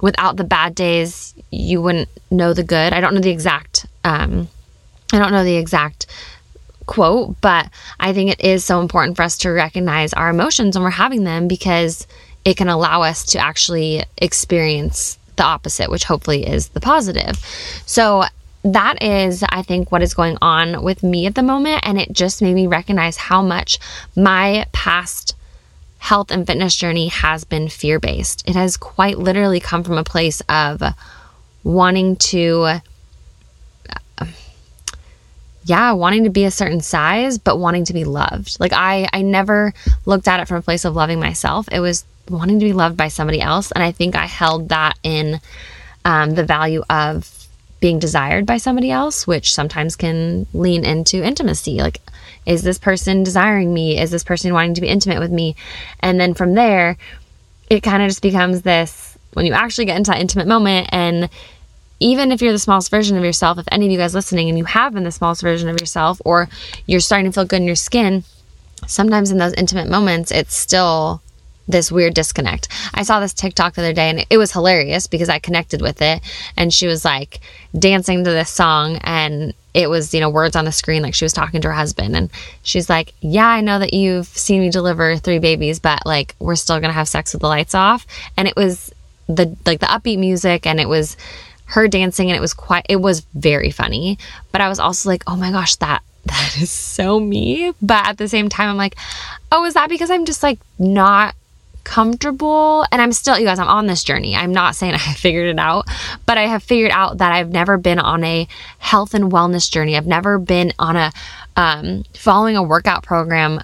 without 0.00 0.36
the 0.36 0.44
bad 0.44 0.74
days, 0.74 1.34
you 1.50 1.80
wouldn't 1.80 2.08
know 2.30 2.52
the 2.52 2.64
good. 2.64 2.92
I 2.92 3.00
don't 3.00 3.14
know 3.14 3.20
the 3.20 3.30
exact 3.30 3.86
um 4.04 4.48
I 5.12 5.18
don't 5.18 5.32
know 5.32 5.44
the 5.44 5.56
exact 5.56 6.06
quote, 6.86 7.40
but 7.40 7.70
I 8.00 8.12
think 8.12 8.30
it 8.30 8.40
is 8.40 8.64
so 8.64 8.80
important 8.80 9.16
for 9.16 9.22
us 9.22 9.38
to 9.38 9.50
recognize 9.50 10.12
our 10.12 10.30
emotions 10.30 10.76
when 10.76 10.84
we're 10.84 10.90
having 10.90 11.24
them 11.24 11.48
because 11.48 12.06
it 12.44 12.56
can 12.56 12.68
allow 12.68 13.02
us 13.02 13.24
to 13.26 13.38
actually 13.38 14.04
experience 14.18 15.18
the 15.36 15.44
opposite, 15.44 15.90
which 15.90 16.04
hopefully 16.04 16.46
is 16.46 16.68
the 16.68 16.80
positive. 16.80 17.36
So, 17.86 18.24
that 18.64 19.02
is, 19.02 19.42
I 19.48 19.62
think, 19.62 19.90
what 19.90 20.02
is 20.02 20.14
going 20.14 20.38
on 20.40 20.84
with 20.84 21.02
me 21.02 21.26
at 21.26 21.34
the 21.34 21.42
moment. 21.42 21.80
And 21.82 21.98
it 21.98 22.12
just 22.12 22.40
made 22.40 22.54
me 22.54 22.68
recognize 22.68 23.16
how 23.16 23.42
much 23.42 23.80
my 24.14 24.66
past 24.70 25.34
health 25.98 26.30
and 26.30 26.46
fitness 26.46 26.76
journey 26.76 27.08
has 27.08 27.44
been 27.44 27.68
fear 27.68 27.98
based. 27.98 28.48
It 28.48 28.54
has 28.54 28.76
quite 28.76 29.18
literally 29.18 29.58
come 29.58 29.82
from 29.82 29.98
a 29.98 30.04
place 30.04 30.42
of 30.48 30.80
wanting 31.64 32.16
to 32.16 32.80
yeah, 35.64 35.92
wanting 35.92 36.24
to 36.24 36.30
be 36.30 36.44
a 36.44 36.50
certain 36.50 36.80
size, 36.80 37.38
but 37.38 37.58
wanting 37.58 37.84
to 37.86 37.92
be 37.92 38.04
loved. 38.04 38.58
Like 38.58 38.72
I, 38.72 39.08
I 39.12 39.22
never 39.22 39.72
looked 40.06 40.28
at 40.28 40.40
it 40.40 40.48
from 40.48 40.58
a 40.58 40.62
place 40.62 40.84
of 40.84 40.96
loving 40.96 41.20
myself. 41.20 41.68
It 41.70 41.80
was 41.80 42.04
wanting 42.28 42.58
to 42.60 42.64
be 42.64 42.72
loved 42.72 42.96
by 42.96 43.08
somebody 43.08 43.40
else, 43.40 43.70
and 43.72 43.82
I 43.82 43.92
think 43.92 44.16
I 44.16 44.26
held 44.26 44.70
that 44.70 44.98
in 45.02 45.40
um, 46.04 46.34
the 46.34 46.44
value 46.44 46.82
of 46.90 47.30
being 47.80 47.98
desired 47.98 48.46
by 48.46 48.56
somebody 48.58 48.90
else, 48.90 49.26
which 49.26 49.52
sometimes 49.52 49.96
can 49.96 50.46
lean 50.54 50.84
into 50.84 51.22
intimacy. 51.22 51.78
Like, 51.78 52.00
is 52.46 52.62
this 52.62 52.78
person 52.78 53.22
desiring 53.22 53.74
me? 53.74 53.98
Is 53.98 54.10
this 54.10 54.24
person 54.24 54.52
wanting 54.54 54.74
to 54.74 54.80
be 54.80 54.88
intimate 54.88 55.18
with 55.18 55.32
me? 55.32 55.56
And 56.00 56.20
then 56.20 56.34
from 56.34 56.54
there, 56.54 56.96
it 57.68 57.82
kind 57.82 58.02
of 58.02 58.08
just 58.08 58.22
becomes 58.22 58.62
this 58.62 59.18
when 59.34 59.46
you 59.46 59.52
actually 59.52 59.86
get 59.86 59.96
into 59.96 60.10
that 60.10 60.20
intimate 60.20 60.46
moment 60.46 60.88
and 60.92 61.28
even 62.02 62.32
if 62.32 62.42
you're 62.42 62.52
the 62.52 62.58
smallest 62.58 62.90
version 62.90 63.16
of 63.16 63.24
yourself, 63.24 63.58
if 63.58 63.66
any 63.70 63.86
of 63.86 63.92
you 63.92 63.98
guys 63.98 64.14
listening 64.14 64.48
and 64.48 64.58
you 64.58 64.64
have 64.64 64.92
been 64.92 65.04
the 65.04 65.12
smallest 65.12 65.42
version 65.42 65.68
of 65.68 65.80
yourself, 65.80 66.20
or 66.24 66.48
you're 66.86 67.00
starting 67.00 67.30
to 67.30 67.32
feel 67.32 67.44
good 67.44 67.60
in 67.60 67.66
your 67.66 67.76
skin, 67.76 68.24
sometimes 68.86 69.30
in 69.30 69.38
those 69.38 69.54
intimate 69.54 69.88
moments, 69.88 70.30
it's 70.30 70.54
still 70.54 71.22
this 71.68 71.92
weird 71.92 72.14
disconnect. 72.14 72.68
I 72.92 73.04
saw 73.04 73.20
this 73.20 73.32
TikTok 73.32 73.74
the 73.74 73.82
other 73.82 73.92
day 73.92 74.10
and 74.10 74.26
it 74.28 74.36
was 74.36 74.52
hilarious 74.52 75.06
because 75.06 75.28
I 75.28 75.38
connected 75.38 75.80
with 75.80 76.02
it. 76.02 76.20
And 76.56 76.74
she 76.74 76.88
was 76.88 77.04
like 77.04 77.40
dancing 77.78 78.24
to 78.24 78.30
this 78.30 78.50
song 78.50 78.98
and 79.04 79.54
it 79.72 79.88
was, 79.88 80.12
you 80.12 80.20
know, 80.20 80.28
words 80.28 80.56
on 80.56 80.64
the 80.64 80.72
screen 80.72 81.02
like 81.02 81.14
she 81.14 81.24
was 81.24 81.32
talking 81.32 81.60
to 81.60 81.68
her 81.68 81.74
husband. 81.74 82.16
And 82.16 82.30
she's 82.64 82.90
like, 82.90 83.14
Yeah, 83.20 83.46
I 83.46 83.60
know 83.60 83.78
that 83.78 83.94
you've 83.94 84.26
seen 84.26 84.60
me 84.60 84.70
deliver 84.70 85.16
three 85.16 85.38
babies, 85.38 85.78
but 85.78 86.04
like 86.04 86.34
we're 86.40 86.56
still 86.56 86.80
going 86.80 86.90
to 86.90 86.94
have 86.94 87.08
sex 87.08 87.32
with 87.32 87.42
the 87.42 87.48
lights 87.48 87.76
off. 87.76 88.06
And 88.36 88.48
it 88.48 88.56
was 88.56 88.92
the 89.28 89.56
like 89.64 89.78
the 89.78 89.86
upbeat 89.86 90.18
music 90.18 90.66
and 90.66 90.80
it 90.80 90.88
was 90.88 91.16
her 91.72 91.88
dancing 91.88 92.28
and 92.30 92.36
it 92.36 92.40
was 92.40 92.52
quite 92.54 92.84
it 92.88 92.96
was 93.00 93.20
very 93.34 93.70
funny. 93.70 94.18
But 94.52 94.60
i 94.60 94.68
was 94.68 94.78
also 94.78 95.08
like 95.08 95.24
oh 95.26 95.36
my 95.36 95.50
gosh 95.50 95.76
that 95.76 96.02
that 96.26 96.56
is 96.60 96.70
so 96.70 97.18
me. 97.18 97.72
But 97.80 98.06
at 98.06 98.18
the 98.18 98.28
same 98.28 98.48
time 98.48 98.68
i'm 98.68 98.76
like 98.76 98.96
oh 99.50 99.64
is 99.64 99.74
that 99.74 99.88
because 99.88 100.10
i'm 100.10 100.24
just 100.24 100.42
like 100.42 100.58
not 100.78 101.34
comfortable? 101.84 102.84
And 102.92 103.00
i'm 103.00 103.12
still 103.12 103.38
you 103.38 103.46
guys 103.46 103.58
i'm 103.58 103.68
on 103.68 103.86
this 103.86 104.04
journey. 104.04 104.36
I'm 104.36 104.52
not 104.52 104.76
saying 104.76 104.94
i 104.94 104.98
figured 104.98 105.48
it 105.48 105.58
out 105.58 105.86
but 106.26 106.36
i 106.38 106.46
have 106.46 106.62
figured 106.62 106.92
out 106.92 107.18
that 107.18 107.32
i've 107.32 107.50
never 107.50 107.78
been 107.78 107.98
on 107.98 108.22
a 108.22 108.46
health 108.78 109.14
and 109.14 109.32
wellness 109.32 109.70
journey. 109.70 109.96
I've 109.96 110.06
never 110.06 110.38
been 110.38 110.72
on 110.78 110.96
a 110.96 111.12
um, 111.56 112.04
following 112.14 112.56
a 112.56 112.62
workout 112.62 113.02
program 113.02 113.62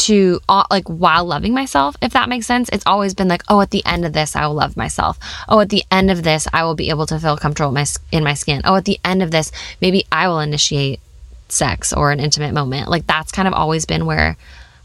to 0.00 0.40
uh, 0.48 0.64
like 0.70 0.88
while 0.88 1.26
loving 1.26 1.52
myself, 1.52 1.94
if 2.00 2.12
that 2.12 2.28
makes 2.28 2.46
sense. 2.46 2.70
It's 2.72 2.86
always 2.86 3.12
been 3.12 3.28
like, 3.28 3.42
oh, 3.48 3.60
at 3.60 3.70
the 3.70 3.84
end 3.84 4.06
of 4.06 4.14
this, 4.14 4.34
I 4.34 4.46
will 4.46 4.54
love 4.54 4.76
myself. 4.76 5.18
Oh, 5.48 5.60
at 5.60 5.68
the 5.68 5.84
end 5.90 6.10
of 6.10 6.22
this, 6.22 6.48
I 6.52 6.64
will 6.64 6.74
be 6.74 6.88
able 6.88 7.06
to 7.06 7.18
feel 7.18 7.36
comfortable 7.36 7.72
my, 7.72 7.84
in 8.10 8.24
my 8.24 8.34
skin. 8.34 8.62
Oh, 8.64 8.76
at 8.76 8.86
the 8.86 8.98
end 9.04 9.22
of 9.22 9.30
this, 9.30 9.52
maybe 9.80 10.06
I 10.10 10.28
will 10.28 10.40
initiate 10.40 11.00
sex 11.48 11.92
or 11.92 12.12
an 12.12 12.20
intimate 12.20 12.54
moment. 12.54 12.88
Like 12.88 13.06
that's 13.06 13.32
kind 13.32 13.46
of 13.46 13.54
always 13.54 13.84
been 13.84 14.06
where 14.06 14.36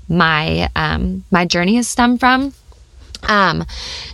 my 0.07 0.69
um 0.75 1.23
my 1.31 1.45
journey 1.45 1.75
has 1.77 1.87
stemmed 1.87 2.19
from. 2.19 2.53
Um, 3.23 3.65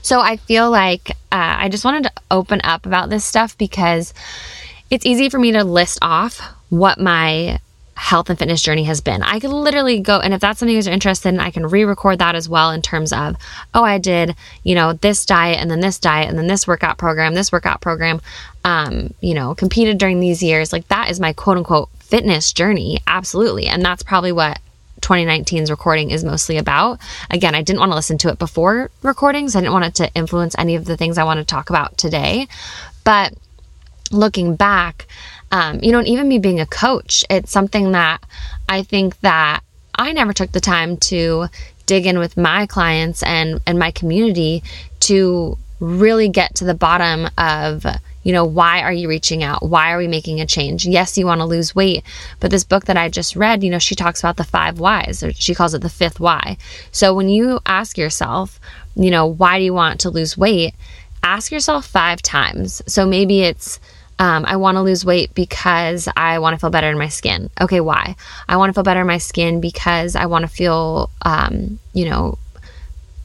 so 0.01 0.21
I 0.21 0.37
feel 0.37 0.69
like 0.69 1.09
uh, 1.31 1.55
I 1.59 1.69
just 1.69 1.83
wanted 1.83 2.03
to 2.03 2.11
open 2.29 2.61
up 2.63 2.85
about 2.85 3.09
this 3.09 3.25
stuff 3.25 3.57
because 3.57 4.13
it's 4.89 5.05
easy 5.05 5.29
for 5.29 5.39
me 5.39 5.51
to 5.53 5.63
list 5.63 5.99
off 6.01 6.39
what 6.69 6.99
my 6.99 7.59
health 8.01 8.31
and 8.31 8.39
fitness 8.39 8.63
journey 8.63 8.83
has 8.85 8.99
been. 8.99 9.21
I 9.21 9.39
could 9.39 9.51
literally 9.51 9.99
go, 9.99 10.19
and 10.19 10.33
if 10.33 10.41
that's 10.41 10.59
something 10.59 10.73
you 10.73 10.81
guys 10.81 10.87
are 10.87 10.91
interested 10.91 11.29
in, 11.29 11.39
I 11.39 11.51
can 11.51 11.67
re 11.67 11.85
record 11.85 12.17
that 12.17 12.33
as 12.33 12.49
well 12.49 12.71
in 12.71 12.81
terms 12.81 13.13
of, 13.13 13.35
oh, 13.75 13.83
I 13.83 13.99
did, 13.99 14.35
you 14.63 14.73
know, 14.73 14.93
this 14.93 15.23
diet 15.23 15.59
and 15.59 15.69
then 15.69 15.81
this 15.81 15.99
diet 15.99 16.27
and 16.27 16.35
then 16.37 16.47
this 16.47 16.67
workout 16.67 16.97
program, 16.97 17.35
this 17.35 17.51
workout 17.51 17.79
program, 17.79 18.19
um, 18.65 19.13
you 19.21 19.35
know, 19.35 19.53
competed 19.53 19.99
during 19.99 20.19
these 20.19 20.41
years. 20.41 20.73
Like 20.73 20.87
that 20.87 21.11
is 21.11 21.19
my 21.19 21.31
quote 21.31 21.57
unquote 21.57 21.89
fitness 21.99 22.51
journey. 22.51 22.99
Absolutely. 23.05 23.67
And 23.67 23.85
that's 23.85 24.01
probably 24.01 24.31
what 24.31 24.59
2019's 25.01 25.69
recording 25.69 26.09
is 26.09 26.23
mostly 26.23 26.57
about. 26.57 26.99
Again, 27.29 27.53
I 27.53 27.61
didn't 27.61 27.79
want 27.79 27.91
to 27.91 27.95
listen 27.95 28.17
to 28.19 28.29
it 28.29 28.39
before 28.39 28.89
recordings. 29.03 29.55
I 29.55 29.61
didn't 29.61 29.73
want 29.73 29.85
it 29.85 29.95
to 29.95 30.11
influence 30.15 30.55
any 30.57 30.75
of 30.75 30.85
the 30.85 30.97
things 30.97 31.19
I 31.19 31.23
want 31.23 31.37
to 31.37 31.45
talk 31.45 31.69
about 31.69 31.99
today. 31.99 32.47
But 33.03 33.35
looking 34.11 34.55
back, 34.55 35.07
um, 35.51 35.79
you 35.81 35.91
know, 35.91 35.99
and 35.99 36.07
even 36.07 36.27
me 36.27 36.39
being 36.39 36.59
a 36.59 36.65
coach, 36.65 37.25
it's 37.29 37.51
something 37.51 37.91
that 37.91 38.23
I 38.69 38.83
think 38.83 39.19
that 39.19 39.61
I 39.95 40.13
never 40.13 40.33
took 40.33 40.51
the 40.51 40.61
time 40.61 40.97
to 40.97 41.47
dig 41.85 42.05
in 42.05 42.17
with 42.19 42.37
my 42.37 42.65
clients 42.65 43.21
and 43.23 43.59
and 43.67 43.77
my 43.77 43.91
community 43.91 44.63
to 45.01 45.57
really 45.79 46.29
get 46.29 46.55
to 46.55 46.63
the 46.63 46.73
bottom 46.73 47.27
of 47.37 47.85
you 48.23 48.31
know 48.31 48.45
why 48.45 48.81
are 48.81 48.93
you 48.93 49.09
reaching 49.09 49.43
out? 49.43 49.67
Why 49.67 49.91
are 49.91 49.97
we 49.97 50.07
making 50.07 50.39
a 50.39 50.45
change? 50.45 50.85
Yes 50.85 51.17
you 51.17 51.25
want 51.25 51.41
to 51.41 51.45
lose 51.45 51.75
weight 51.75 52.03
but 52.39 52.49
this 52.49 52.63
book 52.63 52.85
that 52.85 52.97
i 52.97 53.09
just 53.09 53.35
read 53.35 53.63
you 53.63 53.69
know 53.69 53.79
she 53.79 53.95
talks 53.95 54.21
about 54.21 54.37
the 54.37 54.43
five 54.43 54.79
whys 54.79 55.21
or 55.21 55.33
she 55.33 55.53
calls 55.53 55.73
it 55.73 55.81
the 55.81 55.89
fifth 55.89 56.19
why. 56.19 56.57
So 56.91 57.13
when 57.13 57.27
you 57.27 57.59
ask 57.65 57.97
yourself 57.97 58.59
you 58.95 59.11
know 59.11 59.25
why 59.25 59.57
do 59.57 59.65
you 59.65 59.73
want 59.73 59.99
to 60.01 60.09
lose 60.09 60.37
weight? 60.37 60.73
Ask 61.23 61.51
yourself 61.51 61.85
five 61.85 62.21
times. 62.21 62.81
So 62.87 63.05
maybe 63.05 63.41
it's 63.41 63.79
um, 64.21 64.45
I 64.47 64.55
want 64.57 64.75
to 64.75 64.83
lose 64.83 65.03
weight 65.03 65.33
because 65.33 66.07
I 66.15 66.37
want 66.37 66.53
to 66.53 66.59
feel 66.59 66.69
better 66.69 66.91
in 66.91 66.97
my 66.99 67.09
skin. 67.09 67.49
Okay, 67.59 67.81
why? 67.81 68.15
I 68.47 68.55
want 68.55 68.69
to 68.69 68.73
feel 68.75 68.83
better 68.83 69.01
in 69.01 69.07
my 69.07 69.17
skin 69.17 69.59
because 69.61 70.15
I 70.15 70.27
want 70.27 70.43
to 70.43 70.47
feel, 70.47 71.09
um, 71.23 71.79
you 71.93 72.07
know, 72.07 72.37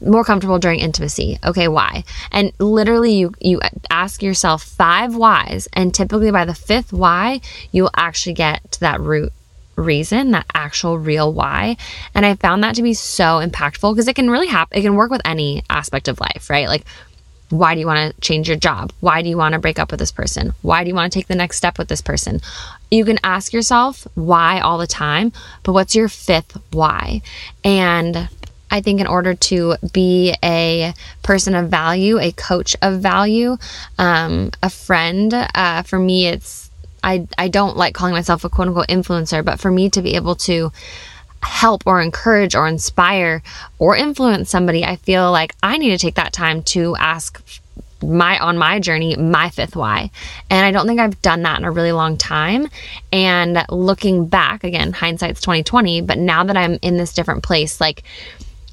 more 0.01 0.23
comfortable 0.23 0.57
during 0.57 0.79
intimacy. 0.79 1.37
Okay, 1.45 1.67
why? 1.67 2.03
And 2.31 2.51
literally 2.57 3.13
you 3.13 3.31
you 3.39 3.61
ask 3.91 4.23
yourself 4.23 4.63
five 4.63 5.15
whys 5.15 5.67
and 5.71 5.93
typically 5.93 6.31
by 6.31 6.45
the 6.45 6.55
fifth 6.55 6.91
why, 6.91 7.41
you 7.71 7.83
will 7.83 7.91
actually 7.95 8.33
get 8.33 8.71
to 8.71 8.79
that 8.79 8.99
root 8.99 9.31
reason, 9.75 10.31
that 10.31 10.47
actual 10.55 10.97
real 10.97 11.31
why. 11.31 11.77
And 12.15 12.25
I 12.25 12.33
found 12.33 12.63
that 12.63 12.73
to 12.73 12.81
be 12.81 12.95
so 12.95 13.39
impactful 13.39 13.93
because 13.93 14.07
it 14.07 14.15
can 14.15 14.31
really 14.31 14.47
happen 14.47 14.79
it 14.79 14.81
can 14.81 14.95
work 14.95 15.11
with 15.11 15.21
any 15.25 15.61
aspect 15.69 16.07
of 16.07 16.19
life, 16.19 16.49
right? 16.49 16.67
Like 16.67 16.85
why 17.49 17.73
do 17.73 17.79
you 17.79 17.87
want 17.87 18.13
to 18.13 18.21
change 18.21 18.47
your 18.47 18.57
job? 18.57 18.91
Why 18.99 19.21
do 19.21 19.29
you 19.29 19.37
want 19.37 19.53
to 19.53 19.59
break 19.59 19.79
up 19.79 19.91
with 19.91 19.99
this 19.99 20.11
person? 20.11 20.53
Why 20.61 20.83
do 20.83 20.89
you 20.89 20.95
want 20.95 21.11
to 21.11 21.17
take 21.17 21.27
the 21.27 21.35
next 21.35 21.57
step 21.57 21.77
with 21.77 21.87
this 21.87 22.01
person? 22.01 22.41
You 22.91 23.05
can 23.05 23.19
ask 23.23 23.53
yourself 23.53 24.07
why 24.15 24.59
all 24.59 24.77
the 24.77 24.87
time, 24.87 25.31
but 25.63 25.73
what's 25.73 25.95
your 25.95 26.09
fifth 26.09 26.57
why? 26.71 27.21
And 27.63 28.29
I 28.69 28.81
think 28.81 28.99
in 28.99 29.07
order 29.07 29.33
to 29.33 29.75
be 29.93 30.35
a 30.43 30.93
person 31.23 31.55
of 31.55 31.69
value, 31.69 32.19
a 32.19 32.33
coach 32.33 32.75
of 32.81 32.99
value, 32.99 33.57
um, 33.97 34.51
a 34.61 34.69
friend, 34.69 35.33
uh, 35.33 35.83
for 35.83 35.99
me, 35.99 36.27
it's, 36.27 36.69
I, 37.01 37.27
I 37.37 37.47
don't 37.47 37.77
like 37.77 37.93
calling 37.93 38.13
myself 38.13 38.43
a 38.43 38.49
quote 38.49 38.67
unquote 38.67 38.87
influencer, 38.87 39.43
but 39.43 39.59
for 39.59 39.71
me 39.71 39.89
to 39.91 40.01
be 40.01 40.15
able 40.15 40.35
to 40.35 40.71
help 41.43 41.83
or 41.85 42.01
encourage 42.01 42.55
or 42.55 42.67
inspire 42.67 43.41
or 43.79 43.95
influence 43.95 44.49
somebody, 44.49 44.83
I 44.83 44.95
feel 44.97 45.31
like 45.31 45.55
I 45.63 45.77
need 45.77 45.89
to 45.89 45.97
take 45.97 46.15
that 46.15 46.33
time 46.33 46.63
to 46.63 46.95
ask 46.97 47.41
my 48.03 48.37
on 48.37 48.59
my 48.59 48.79
journey 48.79 49.15
my 49.15 49.49
fifth 49.49 49.75
why 49.75 50.11
and 50.51 50.63
i 50.63 50.69
don't 50.69 50.85
think 50.85 50.99
i've 50.99 51.19
done 51.23 51.41
that 51.41 51.57
in 51.57 51.65
a 51.65 51.71
really 51.71 51.91
long 51.91 52.15
time 52.15 52.67
and 53.11 53.65
looking 53.71 54.27
back 54.27 54.63
again 54.63 54.93
hindsight's 54.93 55.41
2020 55.41 56.01
but 56.01 56.19
now 56.19 56.43
that 56.43 56.55
i'm 56.55 56.77
in 56.83 56.97
this 56.97 57.11
different 57.11 57.41
place 57.41 57.81
like 57.81 58.03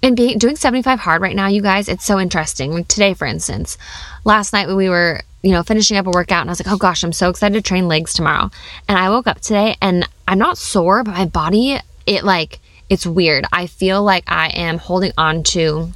and 0.05 0.16
being 0.16 0.37
doing 0.37 0.55
75 0.55 0.98
hard 1.00 1.22
right 1.22 1.35
now, 1.35 1.46
you 1.46 1.62
guys, 1.62 1.88
it's 1.88 2.05
so 2.05 2.20
interesting. 2.20 2.72
Like 2.72 2.88
today, 2.88 3.14
for 3.14 3.27
instance, 3.27 3.79
last 4.24 4.53
night 4.53 4.66
when 4.66 4.77
we 4.77 4.90
were, 4.90 5.22
you 5.42 5.53
know, 5.53 5.62
finishing 5.62 5.96
up 5.96 6.07
a 6.07 6.11
workout 6.11 6.42
and 6.42 6.50
I 6.50 6.53
was 6.53 6.61
like, 6.61 6.70
oh 6.70 6.77
gosh, 6.77 7.03
I'm 7.03 7.12
so 7.14 7.31
excited 7.31 7.55
to 7.55 7.62
train 7.66 7.88
legs 7.88 8.12
tomorrow. 8.12 8.50
And 8.87 8.98
I 8.98 9.09
woke 9.09 9.27
up 9.27 9.40
today 9.40 9.77
and 9.81 10.07
I'm 10.29 10.38
not 10.38 10.59
sore, 10.59 11.03
but 11.05 11.12
my 11.12 11.24
body, 11.24 11.79
it 12.07 12.25
like, 12.25 12.61
it's 12.88 13.07
weird. 13.07 13.47
I 13.53 13.67
feel 13.67 14.03
like 14.03 14.25
I 14.27 14.49
am 14.49 14.79
holding 14.79 15.12
on 15.17 15.43
to 15.45 15.93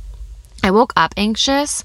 I 0.62 0.73
woke 0.73 0.92
up 0.97 1.14
anxious 1.16 1.85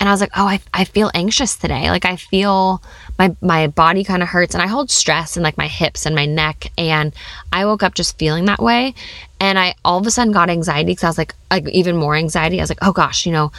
and 0.00 0.08
I 0.08 0.12
was 0.12 0.20
like, 0.20 0.30
oh, 0.34 0.46
I, 0.46 0.60
I 0.72 0.84
feel 0.84 1.10
anxious 1.12 1.56
today. 1.56 1.90
Like 1.90 2.06
I 2.06 2.16
feel 2.16 2.82
my 3.18 3.36
my 3.42 3.66
body 3.66 4.02
kind 4.02 4.22
of 4.22 4.28
hurts 4.28 4.54
and 4.54 4.62
I 4.62 4.66
hold 4.66 4.90
stress 4.90 5.36
in 5.36 5.42
like 5.42 5.58
my 5.58 5.68
hips 5.68 6.06
and 6.06 6.14
my 6.14 6.24
neck. 6.24 6.72
And 6.78 7.14
I 7.52 7.66
woke 7.66 7.82
up 7.82 7.94
just 7.94 8.18
feeling 8.18 8.46
that 8.46 8.60
way. 8.60 8.94
And 9.40 9.58
I 9.58 9.74
all 9.84 9.98
of 9.98 10.06
a 10.06 10.10
sudden 10.10 10.32
got 10.32 10.48
anxiety 10.48 10.92
because 10.92 11.04
I 11.04 11.08
was 11.08 11.18
like, 11.18 11.34
like 11.50 11.68
even 11.68 11.96
more 11.96 12.16
anxiety. 12.16 12.60
I 12.60 12.62
was 12.62 12.70
like, 12.70 12.78
oh 12.82 12.92
gosh, 12.92 13.26
you 13.26 13.32
know, 13.32 13.52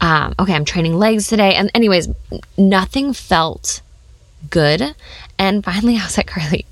um, 0.00 0.34
okay, 0.40 0.54
I'm 0.54 0.64
training 0.64 0.98
legs 0.98 1.28
today. 1.28 1.54
And 1.54 1.70
anyways, 1.74 2.08
nothing 2.58 3.12
felt 3.12 3.80
good. 4.50 4.96
And 5.38 5.64
finally 5.64 5.96
I 5.98 6.04
was 6.04 6.16
like, 6.16 6.26
Carly, 6.26 6.66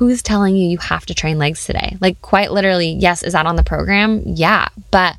who's 0.00 0.22
telling 0.22 0.56
you 0.56 0.66
you 0.66 0.78
have 0.78 1.04
to 1.04 1.12
train 1.12 1.36
legs 1.36 1.66
today? 1.66 1.98
Like 2.00 2.22
quite 2.22 2.52
literally, 2.52 2.92
yes, 2.92 3.22
is 3.22 3.34
that 3.34 3.44
on 3.44 3.56
the 3.56 3.62
program? 3.62 4.22
Yeah. 4.24 4.66
But 4.90 5.18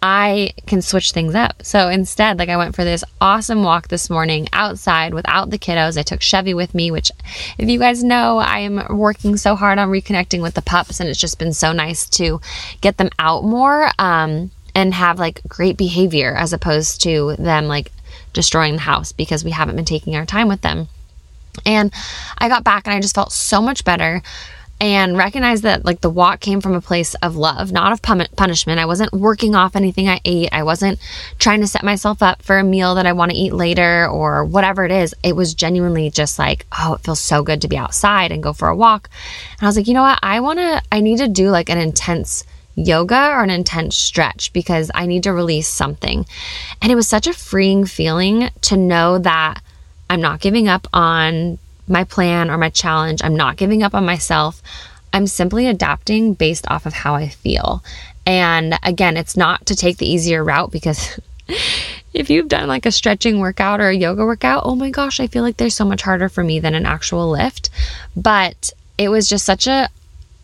I 0.00 0.54
can 0.66 0.80
switch 0.80 1.12
things 1.12 1.34
up. 1.34 1.62
So 1.62 1.90
instead, 1.90 2.38
like 2.38 2.48
I 2.48 2.56
went 2.56 2.74
for 2.74 2.84
this 2.84 3.04
awesome 3.20 3.62
walk 3.62 3.88
this 3.88 4.08
morning 4.08 4.48
outside 4.54 5.12
without 5.12 5.50
the 5.50 5.58
kiddos. 5.58 5.98
I 5.98 6.04
took 6.04 6.22
Chevy 6.22 6.54
with 6.54 6.74
me, 6.74 6.90
which, 6.90 7.12
if 7.58 7.68
you 7.68 7.78
guys 7.78 8.02
know, 8.02 8.38
I 8.38 8.60
am 8.60 8.96
working 8.96 9.36
so 9.36 9.54
hard 9.54 9.78
on 9.78 9.90
reconnecting 9.90 10.40
with 10.40 10.54
the 10.54 10.62
pups, 10.62 11.00
and 11.00 11.08
it's 11.10 11.20
just 11.20 11.38
been 11.38 11.52
so 11.52 11.72
nice 11.72 12.08
to 12.10 12.40
get 12.80 12.96
them 12.96 13.10
out 13.18 13.44
more 13.44 13.90
um, 13.98 14.50
and 14.74 14.94
have 14.94 15.18
like 15.18 15.42
great 15.46 15.76
behavior 15.76 16.34
as 16.34 16.54
opposed 16.54 17.02
to 17.02 17.36
them 17.36 17.66
like 17.66 17.92
destroying 18.32 18.76
the 18.76 18.80
house 18.80 19.12
because 19.12 19.44
we 19.44 19.50
haven't 19.50 19.76
been 19.76 19.84
taking 19.84 20.16
our 20.16 20.24
time 20.24 20.48
with 20.48 20.62
them. 20.62 20.88
And 21.66 21.92
I 22.38 22.48
got 22.48 22.64
back 22.64 22.86
and 22.86 22.94
I 22.94 23.00
just 23.00 23.14
felt 23.14 23.32
so 23.32 23.60
much 23.60 23.84
better 23.84 24.22
and 24.80 25.16
recognized 25.16 25.64
that 25.64 25.84
like 25.84 26.00
the 26.00 26.10
walk 26.10 26.40
came 26.40 26.60
from 26.60 26.74
a 26.74 26.80
place 26.80 27.14
of 27.16 27.36
love, 27.36 27.72
not 27.72 27.92
of 27.92 28.00
punishment. 28.00 28.78
I 28.78 28.86
wasn't 28.86 29.12
working 29.12 29.54
off 29.54 29.74
anything 29.74 30.08
I 30.08 30.20
ate. 30.24 30.50
I 30.52 30.62
wasn't 30.62 31.00
trying 31.38 31.60
to 31.62 31.66
set 31.66 31.82
myself 31.82 32.22
up 32.22 32.42
for 32.42 32.58
a 32.58 32.64
meal 32.64 32.94
that 32.94 33.06
I 33.06 33.12
want 33.12 33.32
to 33.32 33.36
eat 33.36 33.52
later 33.52 34.06
or 34.06 34.44
whatever 34.44 34.84
it 34.84 34.92
is. 34.92 35.14
It 35.24 35.34
was 35.34 35.54
genuinely 35.54 36.10
just 36.10 36.38
like, 36.38 36.64
oh, 36.78 36.94
it 36.94 37.00
feels 37.00 37.20
so 37.20 37.42
good 37.42 37.60
to 37.62 37.68
be 37.68 37.76
outside 37.76 38.30
and 38.30 38.42
go 38.42 38.52
for 38.52 38.68
a 38.68 38.76
walk. 38.76 39.10
And 39.58 39.62
I 39.62 39.66
was 39.66 39.76
like, 39.76 39.88
you 39.88 39.94
know 39.94 40.02
what? 40.02 40.20
I 40.22 40.40
want 40.40 40.60
to 40.60 40.80
I 40.92 41.00
need 41.00 41.18
to 41.18 41.28
do 41.28 41.50
like 41.50 41.70
an 41.70 41.78
intense 41.78 42.44
yoga 42.76 43.30
or 43.30 43.42
an 43.42 43.50
intense 43.50 43.96
stretch 43.96 44.52
because 44.52 44.92
I 44.94 45.06
need 45.06 45.24
to 45.24 45.32
release 45.32 45.66
something. 45.66 46.24
And 46.80 46.92
it 46.92 46.94
was 46.94 47.08
such 47.08 47.26
a 47.26 47.32
freeing 47.32 47.84
feeling 47.84 48.50
to 48.62 48.76
know 48.76 49.18
that 49.18 49.60
I'm 50.10 50.20
not 50.20 50.40
giving 50.40 50.68
up 50.68 50.86
on 50.92 51.58
my 51.86 52.04
plan 52.04 52.50
or 52.50 52.58
my 52.58 52.70
challenge. 52.70 53.22
I'm 53.22 53.36
not 53.36 53.56
giving 53.56 53.82
up 53.82 53.94
on 53.94 54.04
myself. 54.04 54.62
I'm 55.12 55.26
simply 55.26 55.66
adapting 55.66 56.34
based 56.34 56.66
off 56.68 56.86
of 56.86 56.92
how 56.92 57.14
I 57.14 57.28
feel. 57.28 57.82
And 58.26 58.78
again, 58.82 59.16
it's 59.16 59.36
not 59.36 59.66
to 59.66 59.74
take 59.74 59.96
the 59.96 60.10
easier 60.10 60.44
route 60.44 60.70
because 60.70 61.18
if 62.14 62.28
you've 62.28 62.48
done 62.48 62.68
like 62.68 62.86
a 62.86 62.92
stretching 62.92 63.38
workout 63.38 63.80
or 63.80 63.88
a 63.88 63.96
yoga 63.96 64.24
workout, 64.24 64.62
oh 64.66 64.74
my 64.74 64.90
gosh, 64.90 65.18
I 65.20 65.26
feel 65.26 65.42
like 65.42 65.56
there's 65.56 65.74
so 65.74 65.84
much 65.84 66.02
harder 66.02 66.28
for 66.28 66.44
me 66.44 66.60
than 66.60 66.74
an 66.74 66.86
actual 66.86 67.30
lift. 67.30 67.70
But 68.14 68.72
it 68.98 69.08
was 69.08 69.28
just 69.28 69.46
such 69.46 69.66
a 69.66 69.88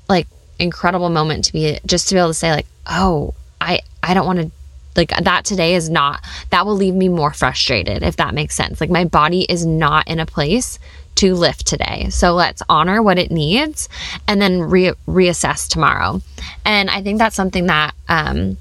like 0.08 0.26
incredible 0.58 1.10
moment 1.10 1.44
to 1.44 1.52
be 1.52 1.78
just 1.84 2.08
to 2.08 2.14
be 2.14 2.18
able 2.18 2.30
to 2.30 2.34
say 2.34 2.52
like, 2.52 2.66
"Oh, 2.86 3.34
I 3.60 3.80
I 4.02 4.14
don't 4.14 4.26
want 4.26 4.38
to 4.40 4.50
like 4.96 5.10
that 5.22 5.44
today 5.44 5.74
is 5.74 5.90
not 5.90 6.24
that 6.50 6.66
will 6.66 6.76
leave 6.76 6.94
me 6.94 7.08
more 7.08 7.32
frustrated 7.32 8.02
if 8.02 8.16
that 8.16 8.34
makes 8.34 8.54
sense. 8.54 8.80
Like 8.80 8.90
my 8.90 9.04
body 9.04 9.42
is 9.42 9.66
not 9.66 10.08
in 10.08 10.20
a 10.20 10.26
place 10.26 10.78
to 11.16 11.34
lift 11.34 11.66
today. 11.66 12.08
So 12.10 12.34
let's 12.34 12.62
honor 12.68 13.02
what 13.02 13.18
it 13.18 13.30
needs 13.30 13.88
and 14.26 14.40
then 14.40 14.60
re- 14.60 14.94
reassess 15.06 15.68
tomorrow. 15.68 16.20
And 16.64 16.90
I 16.90 17.02
think 17.02 17.18
that's 17.18 17.36
something 17.36 17.66
that 17.66 17.94
um, 18.08 18.56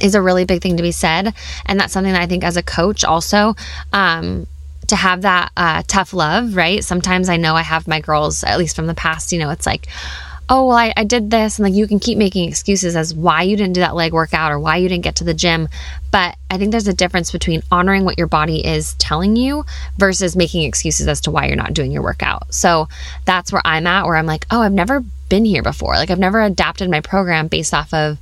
is 0.00 0.14
a 0.14 0.22
really 0.22 0.44
big 0.44 0.62
thing 0.62 0.76
to 0.76 0.82
be 0.82 0.92
said. 0.92 1.34
And 1.64 1.80
that's 1.80 1.92
something 1.92 2.12
that 2.12 2.22
I 2.22 2.26
think 2.26 2.44
as 2.44 2.56
a 2.56 2.62
coach 2.62 3.04
also. 3.04 3.56
Um, 3.92 4.46
to 4.88 4.94
have 4.94 5.22
that 5.22 5.50
uh, 5.56 5.82
tough 5.88 6.12
love, 6.12 6.54
right? 6.54 6.84
Sometimes 6.84 7.28
I 7.28 7.38
know 7.38 7.56
I 7.56 7.62
have 7.62 7.88
my 7.88 8.00
girls, 8.00 8.44
at 8.44 8.56
least 8.56 8.76
from 8.76 8.86
the 8.86 8.94
past, 8.94 9.32
you 9.32 9.38
know, 9.40 9.50
it's 9.50 9.66
like, 9.66 9.88
oh, 10.48 10.68
well, 10.68 10.76
I, 10.76 10.92
I 10.96 11.04
did 11.04 11.30
this. 11.30 11.58
And 11.58 11.64
like 11.64 11.74
you 11.74 11.86
can 11.86 11.98
keep 11.98 12.18
making 12.18 12.48
excuses 12.48 12.94
as 12.94 13.14
why 13.14 13.42
you 13.42 13.56
didn't 13.56 13.74
do 13.74 13.80
that 13.80 13.94
leg 13.94 14.12
workout 14.12 14.52
or 14.52 14.60
why 14.60 14.76
you 14.76 14.88
didn't 14.88 15.04
get 15.04 15.16
to 15.16 15.24
the 15.24 15.34
gym. 15.34 15.68
But 16.12 16.36
I 16.50 16.58
think 16.58 16.70
there's 16.70 16.88
a 16.88 16.94
difference 16.94 17.32
between 17.32 17.62
honoring 17.70 18.04
what 18.04 18.18
your 18.18 18.28
body 18.28 18.64
is 18.64 18.94
telling 18.94 19.36
you 19.36 19.64
versus 19.98 20.36
making 20.36 20.62
excuses 20.62 21.08
as 21.08 21.20
to 21.22 21.30
why 21.30 21.46
you're 21.46 21.56
not 21.56 21.74
doing 21.74 21.90
your 21.90 22.02
workout. 22.02 22.54
So 22.54 22.88
that's 23.24 23.52
where 23.52 23.62
I'm 23.64 23.86
at, 23.86 24.06
where 24.06 24.16
I'm 24.16 24.26
like, 24.26 24.46
oh, 24.50 24.60
I've 24.60 24.72
never 24.72 25.02
been 25.28 25.44
here 25.44 25.62
before. 25.62 25.94
Like 25.94 26.10
I've 26.10 26.18
never 26.18 26.40
adapted 26.40 26.90
my 26.90 27.00
program 27.00 27.48
based 27.48 27.74
off 27.74 27.92
of 27.92 28.18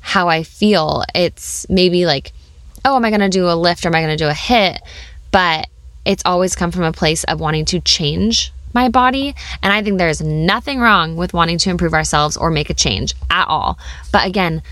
how 0.00 0.28
I 0.28 0.42
feel. 0.42 1.04
It's 1.14 1.68
maybe 1.68 2.06
like, 2.06 2.32
oh, 2.84 2.96
am 2.96 3.04
I 3.04 3.10
going 3.10 3.20
to 3.20 3.28
do 3.28 3.50
a 3.50 3.52
lift 3.52 3.84
or 3.84 3.88
am 3.88 3.94
I 3.94 4.00
going 4.00 4.16
to 4.16 4.24
do 4.24 4.28
a 4.28 4.32
HIIT 4.32 4.78
But 5.30 5.68
it's 6.06 6.22
always 6.24 6.54
come 6.54 6.70
from 6.70 6.84
a 6.84 6.92
place 6.92 7.24
of 7.24 7.40
wanting 7.40 7.66
to 7.66 7.80
change 7.80 8.52
my 8.74 8.88
body. 8.88 9.34
And 9.62 9.72
I 9.72 9.82
think 9.82 9.98
there's 9.98 10.20
nothing 10.20 10.80
wrong 10.80 11.16
with 11.16 11.32
wanting 11.32 11.58
to 11.58 11.70
improve 11.70 11.94
ourselves 11.94 12.36
or 12.36 12.50
make 12.50 12.70
a 12.70 12.74
change 12.74 13.14
at 13.30 13.46
all. 13.46 13.78
But 14.12 14.26
again, 14.26 14.62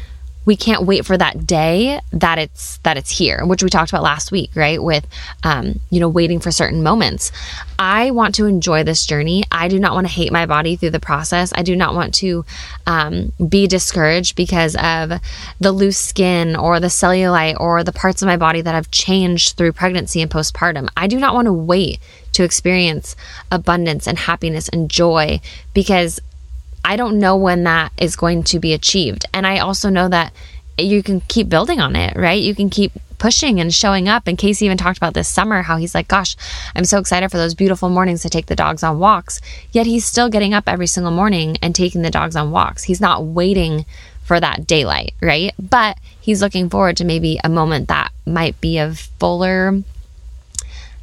we 0.46 0.56
can't 0.56 0.84
wait 0.84 1.04
for 1.04 1.16
that 1.16 1.46
day 1.46 2.00
that 2.12 2.38
it's 2.38 2.78
that 2.78 2.96
it's 2.96 3.10
here 3.10 3.44
which 3.44 3.62
we 3.62 3.68
talked 3.68 3.90
about 3.90 4.02
last 4.02 4.32
week 4.32 4.50
right? 4.56 4.82
With 4.82 5.06
um, 5.44 5.80
you 5.90 6.00
know 6.00 6.08
waiting 6.08 6.40
for 6.40 6.50
certain 6.50 6.82
moments. 6.82 7.30
I 7.78 8.10
want 8.10 8.34
to 8.36 8.46
enjoy 8.46 8.82
this 8.82 9.04
journey. 9.04 9.44
I 9.52 9.68
do 9.68 9.78
not 9.78 9.92
want 9.92 10.06
to 10.06 10.12
hate 10.12 10.32
my 10.32 10.46
body 10.46 10.76
through 10.76 10.90
the 10.90 11.00
process. 11.00 11.52
I 11.54 11.62
do 11.62 11.76
not 11.76 11.94
want 11.94 12.14
to 12.14 12.44
um, 12.86 13.32
be 13.48 13.66
discouraged 13.66 14.34
because 14.34 14.74
of 14.76 15.20
the 15.60 15.72
loose 15.72 15.98
skin 15.98 16.56
or 16.56 16.80
the 16.80 16.86
cellulite 16.86 17.60
or 17.60 17.84
the 17.84 17.92
parts 17.92 18.22
of 18.22 18.26
my 18.26 18.36
body 18.36 18.62
that 18.62 18.74
have 18.74 18.90
changed 18.90 19.56
through 19.56 19.72
pregnancy 19.72 20.22
and 20.22 20.30
postpartum. 20.30 20.88
I 20.96 21.06
do 21.06 21.18
not 21.18 21.34
want 21.34 21.46
to 21.46 21.52
wait 21.52 22.00
to 22.32 22.44
experience 22.44 23.14
abundance 23.50 24.06
and 24.06 24.18
happiness 24.18 24.68
and 24.68 24.90
joy 24.90 25.40
because 25.74 26.20
I 26.86 26.94
don't 26.94 27.18
know 27.18 27.36
when 27.36 27.64
that 27.64 27.90
is 27.98 28.14
going 28.14 28.44
to 28.44 28.60
be 28.60 28.72
achieved. 28.72 29.26
And 29.34 29.44
I 29.44 29.58
also 29.58 29.90
know 29.90 30.08
that 30.08 30.32
you 30.78 31.02
can 31.02 31.20
keep 31.22 31.48
building 31.48 31.80
on 31.80 31.96
it, 31.96 32.14
right? 32.16 32.40
You 32.40 32.54
can 32.54 32.70
keep 32.70 32.92
pushing 33.18 33.58
and 33.58 33.74
showing 33.74 34.08
up. 34.08 34.28
And 34.28 34.38
Casey 34.38 34.66
even 34.66 34.78
talked 34.78 34.96
about 34.96 35.12
this 35.12 35.26
summer 35.26 35.62
how 35.62 35.78
he's 35.78 35.96
like, 35.96 36.06
Gosh, 36.06 36.36
I'm 36.76 36.84
so 36.84 36.98
excited 36.98 37.28
for 37.28 37.38
those 37.38 37.56
beautiful 37.56 37.88
mornings 37.88 38.22
to 38.22 38.30
take 38.30 38.46
the 38.46 38.54
dogs 38.54 38.84
on 38.84 39.00
walks. 39.00 39.40
Yet 39.72 39.86
he's 39.86 40.04
still 40.04 40.28
getting 40.28 40.54
up 40.54 40.68
every 40.68 40.86
single 40.86 41.10
morning 41.10 41.56
and 41.60 41.74
taking 41.74 42.02
the 42.02 42.10
dogs 42.10 42.36
on 42.36 42.52
walks. 42.52 42.84
He's 42.84 43.00
not 43.00 43.24
waiting 43.24 43.84
for 44.22 44.38
that 44.38 44.68
daylight, 44.68 45.14
right? 45.20 45.54
But 45.58 45.98
he's 46.20 46.40
looking 46.40 46.70
forward 46.70 46.96
to 46.98 47.04
maybe 47.04 47.40
a 47.42 47.48
moment 47.48 47.88
that 47.88 48.12
might 48.24 48.60
be 48.60 48.78
of 48.78 49.00
fuller 49.18 49.82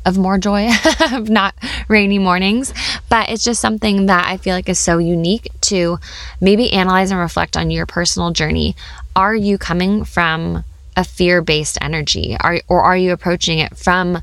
of 0.06 0.18
more 0.18 0.38
joy 0.38 0.70
of 1.12 1.30
not 1.30 1.56
rainy 1.88 2.20
mornings. 2.20 2.74
But 3.10 3.30
it's 3.30 3.44
just 3.44 3.62
something 3.62 4.08
that 4.08 4.28
I 4.28 4.38
feel 4.38 4.56
like 4.56 4.70
is 4.70 4.80
so 4.80 4.98
unique 4.98 5.50
to 5.62 6.00
maybe 6.42 6.72
analyze 6.74 7.12
and 7.12 7.20
reflect 7.20 7.58
on 7.58 7.72
your 7.72 7.86
personal 7.86 8.32
journey. 8.32 8.76
Are 9.16 9.36
you 9.36 9.58
coming 9.58 10.04
from 10.04 10.64
a 10.96 11.04
fear 11.04 11.42
based 11.42 11.78
energy? 11.82 12.38
Are, 12.40 12.60
or 12.68 12.82
are 12.82 12.98
you 12.98 13.12
approaching 13.12 13.60
it 13.60 13.78
from 13.78 14.22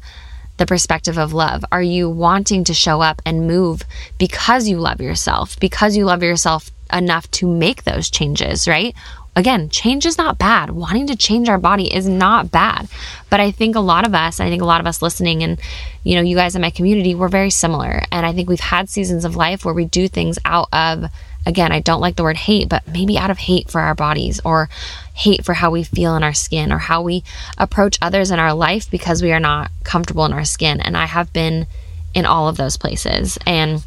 the 0.56 0.66
perspective 0.66 1.18
of 1.18 1.32
love? 1.32 1.64
Are 1.72 1.82
you 1.82 2.08
wanting 2.08 2.64
to 2.64 2.74
show 2.74 3.00
up 3.00 3.22
and 3.24 3.46
move 3.46 3.82
because 4.18 4.68
you 4.68 4.78
love 4.78 5.00
yourself, 5.00 5.58
because 5.58 5.96
you 5.96 6.04
love 6.04 6.22
yourself 6.22 6.70
enough 6.92 7.30
to 7.30 7.46
make 7.46 7.84
those 7.84 8.10
changes, 8.10 8.68
right? 8.68 8.94
Again, 9.40 9.70
change 9.70 10.06
is 10.06 10.18
not 10.18 10.38
bad. 10.38 10.70
Wanting 10.70 11.06
to 11.08 11.16
change 11.16 11.48
our 11.48 11.58
body 11.58 11.92
is 11.92 12.06
not 12.06 12.50
bad. 12.50 12.88
But 13.30 13.40
I 13.40 13.50
think 13.50 13.74
a 13.74 13.80
lot 13.80 14.06
of 14.06 14.14
us, 14.14 14.38
I 14.38 14.50
think 14.50 14.62
a 14.62 14.66
lot 14.66 14.80
of 14.80 14.86
us 14.86 15.02
listening 15.02 15.42
and, 15.42 15.58
you 16.04 16.14
know, 16.14 16.20
you 16.20 16.36
guys 16.36 16.54
in 16.54 16.62
my 16.62 16.70
community, 16.70 17.14
we're 17.14 17.28
very 17.28 17.50
similar. 17.50 18.02
And 18.12 18.26
I 18.26 18.32
think 18.32 18.48
we've 18.48 18.60
had 18.60 18.90
seasons 18.90 19.24
of 19.24 19.36
life 19.36 19.64
where 19.64 19.74
we 19.74 19.86
do 19.86 20.08
things 20.08 20.38
out 20.44 20.68
of, 20.72 21.06
again, 21.46 21.72
I 21.72 21.80
don't 21.80 22.02
like 22.02 22.16
the 22.16 22.22
word 22.22 22.36
hate, 22.36 22.68
but 22.68 22.86
maybe 22.86 23.18
out 23.18 23.30
of 23.30 23.38
hate 23.38 23.70
for 23.70 23.80
our 23.80 23.94
bodies 23.94 24.40
or 24.44 24.68
hate 25.14 25.44
for 25.44 25.54
how 25.54 25.70
we 25.70 25.84
feel 25.84 26.14
in 26.16 26.22
our 26.22 26.34
skin 26.34 26.70
or 26.70 26.78
how 26.78 27.00
we 27.00 27.24
approach 27.56 27.98
others 28.02 28.30
in 28.30 28.38
our 28.38 28.52
life 28.52 28.90
because 28.90 29.22
we 29.22 29.32
are 29.32 29.40
not 29.40 29.70
comfortable 29.84 30.26
in 30.26 30.34
our 30.34 30.44
skin. 30.44 30.80
And 30.80 30.96
I 30.96 31.06
have 31.06 31.32
been 31.32 31.66
in 32.12 32.26
all 32.26 32.48
of 32.48 32.58
those 32.58 32.76
places. 32.76 33.38
And 33.46 33.82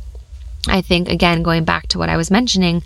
I 0.67 0.81
think, 0.81 1.09
again, 1.09 1.43
going 1.43 1.63
back 1.63 1.87
to 1.89 1.99
what 1.99 2.09
I 2.09 2.17
was 2.17 2.31
mentioning, 2.31 2.81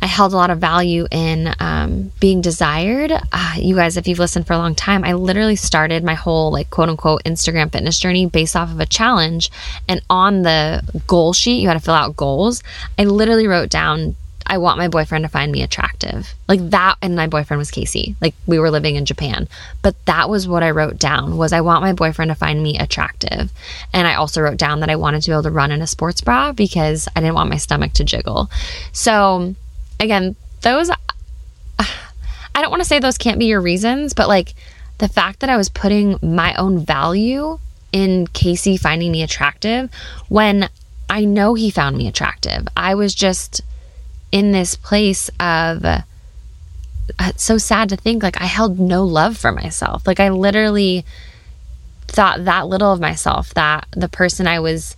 I 0.00 0.06
held 0.06 0.32
a 0.32 0.36
lot 0.36 0.50
of 0.50 0.58
value 0.58 1.06
in 1.10 1.52
um, 1.58 2.12
being 2.20 2.40
desired. 2.40 3.12
Uh, 3.32 3.54
you 3.56 3.74
guys, 3.74 3.96
if 3.96 4.06
you've 4.06 4.18
listened 4.18 4.46
for 4.46 4.52
a 4.52 4.58
long 4.58 4.74
time, 4.74 5.02
I 5.04 5.14
literally 5.14 5.56
started 5.56 6.04
my 6.04 6.14
whole 6.14 6.52
like 6.52 6.70
quote 6.70 6.88
unquote 6.88 7.24
Instagram 7.24 7.72
fitness 7.72 7.98
journey 7.98 8.26
based 8.26 8.54
off 8.54 8.70
of 8.70 8.78
a 8.78 8.86
challenge. 8.86 9.50
And 9.88 10.00
on 10.08 10.42
the 10.42 10.82
goal 11.06 11.32
sheet, 11.32 11.60
you 11.60 11.68
had 11.68 11.74
to 11.74 11.80
fill 11.80 11.94
out 11.94 12.16
goals. 12.16 12.62
I 12.98 13.04
literally 13.04 13.48
wrote 13.48 13.70
down, 13.70 14.14
I 14.46 14.58
want 14.58 14.78
my 14.78 14.88
boyfriend 14.88 15.24
to 15.24 15.28
find 15.28 15.50
me 15.50 15.62
attractive. 15.62 16.32
Like 16.46 16.70
that, 16.70 16.94
and 17.02 17.16
my 17.16 17.26
boyfriend 17.26 17.58
was 17.58 17.70
Casey. 17.70 18.14
Like 18.20 18.34
we 18.46 18.58
were 18.60 18.70
living 18.70 18.94
in 18.94 19.04
Japan. 19.04 19.48
But 19.82 19.94
that 20.06 20.30
was 20.30 20.46
what 20.46 20.62
I 20.62 20.70
wrote 20.70 20.98
down 20.98 21.36
was 21.36 21.52
I 21.52 21.60
want 21.60 21.82
my 21.82 21.92
boyfriend 21.92 22.30
to 22.30 22.36
find 22.36 22.62
me 22.62 22.78
attractive. 22.78 23.50
And 23.92 24.06
I 24.06 24.14
also 24.14 24.40
wrote 24.40 24.58
down 24.58 24.80
that 24.80 24.90
I 24.90 24.96
wanted 24.96 25.22
to 25.22 25.30
be 25.30 25.32
able 25.32 25.42
to 25.42 25.50
run 25.50 25.72
in 25.72 25.82
a 25.82 25.88
sports 25.88 26.20
bra 26.20 26.52
because 26.52 27.08
I 27.16 27.20
didn't 27.20 27.34
want 27.34 27.50
my 27.50 27.56
stomach 27.56 27.94
to 27.94 28.04
jiggle. 28.04 28.48
So 28.92 29.54
again, 30.00 30.36
those, 30.62 30.90
I 31.78 32.60
don't 32.60 32.70
want 32.70 32.82
to 32.82 32.88
say 32.88 32.98
those 32.98 33.18
can't 33.18 33.38
be 33.38 33.46
your 33.46 33.60
reasons, 33.60 34.14
but 34.14 34.28
like 34.28 34.54
the 34.98 35.08
fact 35.08 35.40
that 35.40 35.50
I 35.50 35.56
was 35.56 35.68
putting 35.68 36.18
my 36.22 36.54
own 36.54 36.84
value 36.84 37.58
in 37.92 38.26
Casey 38.26 38.76
finding 38.76 39.12
me 39.12 39.22
attractive 39.22 39.90
when 40.28 40.68
I 41.08 41.24
know 41.24 41.54
he 41.54 41.70
found 41.70 41.96
me 41.96 42.06
attractive. 42.06 42.68
I 42.76 42.94
was 42.94 43.14
just 43.14 43.62
in 44.30 44.52
this 44.52 44.74
place 44.74 45.30
of 45.40 45.84
uh, 45.84 46.02
so 47.36 47.56
sad 47.56 47.88
to 47.88 47.96
think 47.96 48.22
like 48.22 48.40
I 48.40 48.44
held 48.44 48.78
no 48.78 49.04
love 49.04 49.36
for 49.36 49.52
myself. 49.52 50.06
Like 50.06 50.20
I 50.20 50.28
literally 50.28 51.04
thought 52.08 52.44
that 52.44 52.66
little 52.66 52.92
of 52.92 53.00
myself 53.00 53.54
that 53.54 53.86
the 53.92 54.08
person 54.08 54.46
I 54.46 54.60
was 54.60 54.96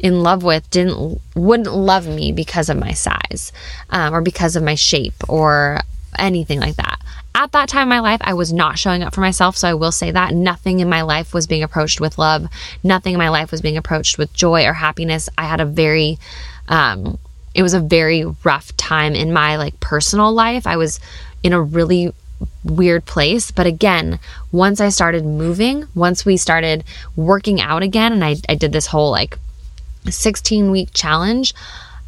in 0.00 0.22
love 0.22 0.42
with 0.42 0.68
didn't 0.70 1.20
wouldn't 1.34 1.72
love 1.72 2.06
me 2.06 2.32
because 2.32 2.68
of 2.68 2.76
my 2.76 2.92
size 2.92 3.52
um, 3.90 4.14
or 4.14 4.20
because 4.20 4.56
of 4.56 4.62
my 4.62 4.74
shape 4.74 5.14
or 5.28 5.80
anything 6.18 6.60
like 6.60 6.76
that. 6.76 7.00
At 7.36 7.52
that 7.52 7.68
time 7.68 7.84
in 7.84 7.88
my 7.88 8.00
life 8.00 8.20
i 8.22 8.34
was 8.34 8.52
not 8.52 8.78
showing 8.78 9.02
up 9.02 9.14
for 9.14 9.20
myself 9.20 9.56
so 9.56 9.68
i 9.68 9.74
will 9.74 9.92
say 9.92 10.10
that. 10.10 10.34
Nothing 10.34 10.80
in 10.80 10.88
my 10.88 11.02
life 11.02 11.32
was 11.34 11.46
being 11.46 11.62
approached 11.62 12.00
with 12.00 12.18
love. 12.18 12.46
Nothing 12.82 13.14
in 13.14 13.18
my 13.18 13.28
life 13.28 13.50
was 13.50 13.60
being 13.60 13.76
approached 13.76 14.18
with 14.18 14.32
joy 14.34 14.66
or 14.66 14.72
happiness. 14.72 15.28
I 15.38 15.44
had 15.44 15.60
a 15.60 15.66
very 15.66 16.18
um, 16.68 17.18
it 17.54 17.62
was 17.62 17.74
a 17.74 17.80
very 17.80 18.24
rough 18.42 18.76
time 18.76 19.14
in 19.14 19.32
my 19.32 19.56
like 19.56 19.78
personal 19.80 20.32
life. 20.32 20.66
I 20.66 20.76
was 20.76 20.98
in 21.42 21.52
a 21.52 21.62
really 21.62 22.12
weird 22.64 23.04
place. 23.04 23.50
But 23.50 23.66
again, 23.66 24.18
once 24.50 24.80
I 24.80 24.88
started 24.88 25.24
moving, 25.24 25.86
once 25.94 26.24
we 26.24 26.36
started 26.36 26.84
working 27.16 27.60
out 27.60 27.82
again, 27.82 28.12
and 28.12 28.24
I, 28.24 28.36
I 28.48 28.54
did 28.54 28.72
this 28.72 28.86
whole 28.86 29.10
like 29.10 29.38
16 30.10 30.70
week 30.70 30.90
challenge. 30.92 31.54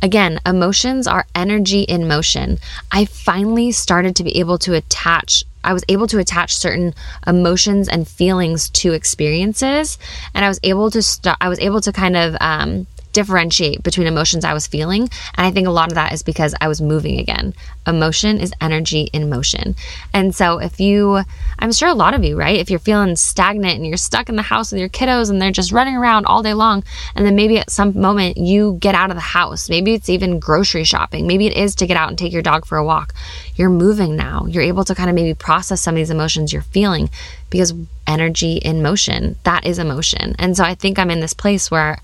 Again, 0.03 0.41
emotions 0.45 1.07
are 1.07 1.27
energy 1.35 1.83
in 1.83 2.07
motion. 2.07 2.59
I 2.93 3.07
finally 3.07 3.73
started 3.73 4.15
to 4.17 4.25
be 4.25 4.39
able 4.39 4.59
to 4.59 4.75
attach, 4.75 5.43
I 5.65 5.73
was 5.73 5.85
able 5.89 6.07
to 6.09 6.19
attach 6.19 6.55
certain 6.57 6.95
emotions 7.27 7.89
and 7.89 8.07
feelings 8.07 8.69
to 8.71 8.93
experiences. 8.93 9.99
And 10.35 10.45
I 10.45 10.49
was 10.49 10.61
able 10.63 10.91
to 10.91 11.01
start, 11.01 11.39
I 11.41 11.49
was 11.49 11.59
able 11.61 11.81
to 11.81 11.93
kind 11.93 12.17
of, 12.17 12.37
um, 12.41 12.87
differentiate 13.17 13.83
between 13.83 14.07
emotions 14.07 14.45
I 14.45 14.53
was 14.53 14.67
feeling. 14.67 15.09
And 15.37 15.47
I 15.47 15.51
think 15.51 15.67
a 15.67 15.71
lot 15.71 15.89
of 15.89 15.95
that 15.95 16.13
is 16.13 16.23
because 16.23 16.55
I 16.61 16.69
was 16.69 16.83
moving 16.83 17.19
again. 17.19 17.55
Emotion 17.87 18.39
is 18.39 18.53
energy 18.61 19.09
in 19.15 19.31
motion. 19.31 19.75
And 20.13 20.35
so 20.35 20.59
if 20.59 20.79
you, 20.81 21.23
I'm 21.59 21.73
sure 21.73 21.89
a 21.89 21.95
lot 21.95 22.13
of 22.13 22.23
you, 22.23 22.37
right? 22.37 22.61
If 22.61 22.69
you're 22.69 22.79
feeling 22.79 23.17
stagnant 23.17 23.77
and 23.77 23.87
you're 23.87 23.97
stuck 23.97 24.29
in 24.29 24.37
the 24.37 24.43
house 24.43 24.71
with 24.71 24.81
your 24.81 24.91
kiddos 24.91 25.31
and 25.31 25.41
they're 25.41 25.51
just 25.51 25.73
running 25.73 25.97
around 25.97 26.27
all 26.27 26.43
day 26.43 26.53
long, 26.53 26.85
and 27.15 27.25
then 27.25 27.35
maybe 27.35 27.57
at 27.57 27.71
some 27.71 27.99
moment 27.99 28.37
you 28.37 28.77
get 28.83 28.95
out 28.95 29.09
of 29.09 29.17
the 29.17 29.23
house, 29.23 29.71
maybe 29.71 29.95
it's 29.95 30.11
even 30.11 30.39
grocery 30.39 30.85
shopping, 30.85 31.27
maybe 31.27 31.47
it 31.47 31.57
is 31.57 31.75
to 31.77 31.87
get 31.87 31.97
out 31.97 32.11
and 32.11 32.19
take 32.19 32.35
your 32.35 32.43
dog 32.43 32.67
for 32.67 32.77
a 32.77 32.85
walk. 32.85 33.15
You're 33.55 33.71
moving 33.71 34.15
now. 34.15 34.45
You're 34.45 34.63
able 34.63 34.85
to 34.85 34.95
kind 34.95 35.09
of 35.09 35.17
maybe 35.17 35.33
process 35.33 35.81
some 35.81 35.95
of 35.95 35.97
these 35.97 36.11
emotions 36.11 36.53
you're 36.53 36.61
feeling 36.61 37.09
because 37.49 37.73
energy 38.07 38.57
in 38.57 38.83
motion, 38.83 39.37
that 39.45 39.65
is 39.65 39.79
emotion. 39.79 40.37
And 40.39 40.55
so 40.55 40.65
I 40.65 40.75
think 40.75 40.99
I'm 40.99 41.11
in 41.11 41.21
this 41.21 41.33
place 41.33 41.71
where 41.71 41.99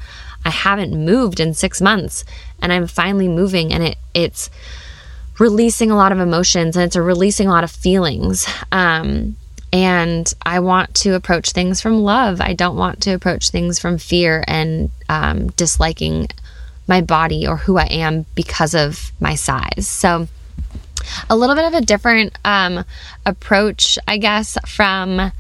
I 0.45 0.51
haven't 0.51 0.93
moved 0.93 1.41
in 1.41 1.55
six 1.55 1.81
months 1.81 2.25
and 2.61 2.73
I'm 2.73 2.87
finally 2.87 3.29
moving 3.29 3.73
and 3.73 3.83
it 3.83 3.99
it's 4.15 4.51
releasing 5.39 5.91
a 5.91 5.97
lot 5.97 6.13
of 6.13 6.19
emotions 6.19 6.77
and 6.77 6.85
it's 6.85 6.97
a 6.97 7.03
releasing 7.03 7.49
a 7.49 7.51
lot 7.51 7.65
of 7.65 7.71
feelings. 7.71 8.47
Um, 8.71 9.37
and 9.73 10.33
I 10.43 10.61
want 10.61 10.95
to 10.97 11.15
approach 11.15 11.53
things 11.53 11.81
from 11.81 12.03
love. 12.03 12.41
I 12.41 12.53
don't 12.53 12.77
want 12.77 13.03
to 13.03 13.13
approach 13.13 13.51
things 13.51 13.79
from 13.79 13.97
fear 13.97 14.45
and 14.47 14.91
um, 15.09 15.49
disliking 15.49 16.29
my 16.87 17.01
body 17.01 17.47
or 17.47 17.57
who 17.57 17.79
I 17.79 17.87
am 17.87 18.27
because 18.35 18.75
of 18.75 19.13
my 19.19 19.35
size. 19.35 19.89
So, 19.89 20.29
a 21.29 21.37
little 21.37 21.57
bit 21.57 21.65
of 21.65 21.75
a 21.75 21.81
different 21.81 22.39
um, 22.45 22.85
approach, 23.25 23.99
I 24.07 24.19
guess, 24.19 24.59
from 24.67 25.33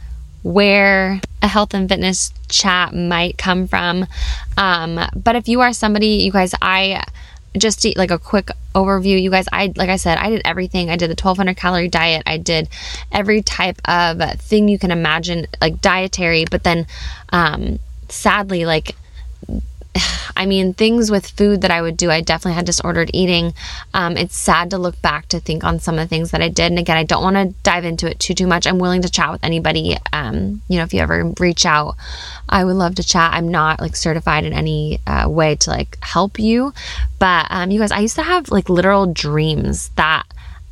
where 0.42 1.20
a 1.40 1.48
health 1.48 1.74
and 1.74 1.88
fitness 1.88 2.32
chat 2.48 2.94
might 2.94 3.38
come 3.38 3.66
from. 3.66 4.06
Um, 4.56 5.00
but 5.14 5.36
if 5.36 5.48
you 5.48 5.60
are 5.60 5.72
somebody, 5.72 6.22
you 6.24 6.32
guys, 6.32 6.54
I 6.60 7.02
just 7.56 7.84
like 7.96 8.10
a 8.10 8.18
quick 8.18 8.50
overview 8.74 9.20
you 9.20 9.30
guys 9.30 9.46
i 9.52 9.70
like 9.76 9.90
i 9.90 9.96
said 9.96 10.16
i 10.16 10.30
did 10.30 10.40
everything. 10.44 10.88
I 10.88 10.96
did 10.96 11.08
the 11.08 11.20
1200 11.22 11.54
calorie 11.56 11.88
diet. 11.88 12.22
I 12.26 12.38
did 12.38 12.68
every 13.10 13.42
type 13.42 13.78
of 13.84 14.40
thing 14.40 14.68
you 14.68 14.78
can 14.78 14.90
imagine 14.90 15.46
like 15.60 15.80
dietary. 15.80 16.46
But 16.50 16.64
then 16.64 16.86
um 17.30 17.78
sadly 18.08 18.64
like 18.64 18.96
I 20.36 20.46
mean, 20.46 20.74
things 20.74 21.10
with 21.10 21.26
food 21.26 21.60
that 21.60 21.70
I 21.70 21.82
would 21.82 21.96
do, 21.96 22.10
I 22.10 22.20
definitely 22.20 22.54
had 22.54 22.66
disordered 22.66 23.10
eating. 23.12 23.54
Um, 23.94 24.16
it's 24.16 24.36
sad 24.36 24.70
to 24.70 24.78
look 24.78 25.00
back 25.02 25.28
to 25.28 25.40
think 25.40 25.64
on 25.64 25.78
some 25.78 25.98
of 25.98 26.00
the 26.00 26.08
things 26.08 26.30
that 26.30 26.42
I 26.42 26.48
did. 26.48 26.72
And 26.72 26.78
again, 26.78 26.96
I 26.96 27.04
don't 27.04 27.22
want 27.22 27.36
to 27.36 27.54
dive 27.62 27.84
into 27.84 28.10
it 28.10 28.18
too, 28.18 28.34
too 28.34 28.46
much. 28.46 28.66
I'm 28.66 28.78
willing 28.78 29.02
to 29.02 29.10
chat 29.10 29.30
with 29.30 29.44
anybody. 29.44 29.96
Um, 30.12 30.62
you 30.68 30.78
know, 30.78 30.84
if 30.84 30.94
you 30.94 31.00
ever 31.00 31.32
reach 31.38 31.66
out, 31.66 31.96
I 32.48 32.64
would 32.64 32.76
love 32.76 32.94
to 32.96 33.04
chat. 33.04 33.32
I'm 33.34 33.48
not 33.48 33.80
like 33.80 33.96
certified 33.96 34.44
in 34.44 34.52
any 34.52 35.00
uh, 35.06 35.28
way 35.28 35.56
to 35.56 35.70
like 35.70 35.98
help 36.02 36.38
you. 36.38 36.72
But 37.18 37.46
um, 37.50 37.70
you 37.70 37.78
guys, 37.78 37.92
I 37.92 38.00
used 38.00 38.16
to 38.16 38.22
have 38.22 38.50
like 38.50 38.68
literal 38.68 39.12
dreams 39.12 39.90
that 39.96 40.24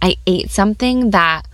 I 0.03 0.17
ate 0.27 0.51
something 0.51 1.11
that 1.11 1.47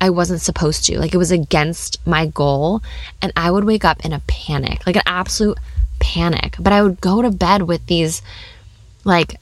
I 0.00 0.10
wasn't 0.10 0.42
supposed 0.42 0.84
to. 0.86 0.98
Like 0.98 1.14
it 1.14 1.18
was 1.18 1.30
against 1.30 2.06
my 2.06 2.26
goal. 2.26 2.82
And 3.22 3.32
I 3.36 3.50
would 3.50 3.64
wake 3.64 3.84
up 3.84 4.04
in 4.04 4.12
a 4.12 4.20
panic, 4.26 4.86
like 4.86 4.96
an 4.96 5.02
absolute 5.06 5.58
panic. 6.04 6.56
But 6.60 6.74
I 6.74 6.82
would 6.82 7.00
go 7.00 7.22
to 7.22 7.30
bed 7.30 7.62
with 7.62 7.86
these, 7.86 8.20
like, 9.04 9.40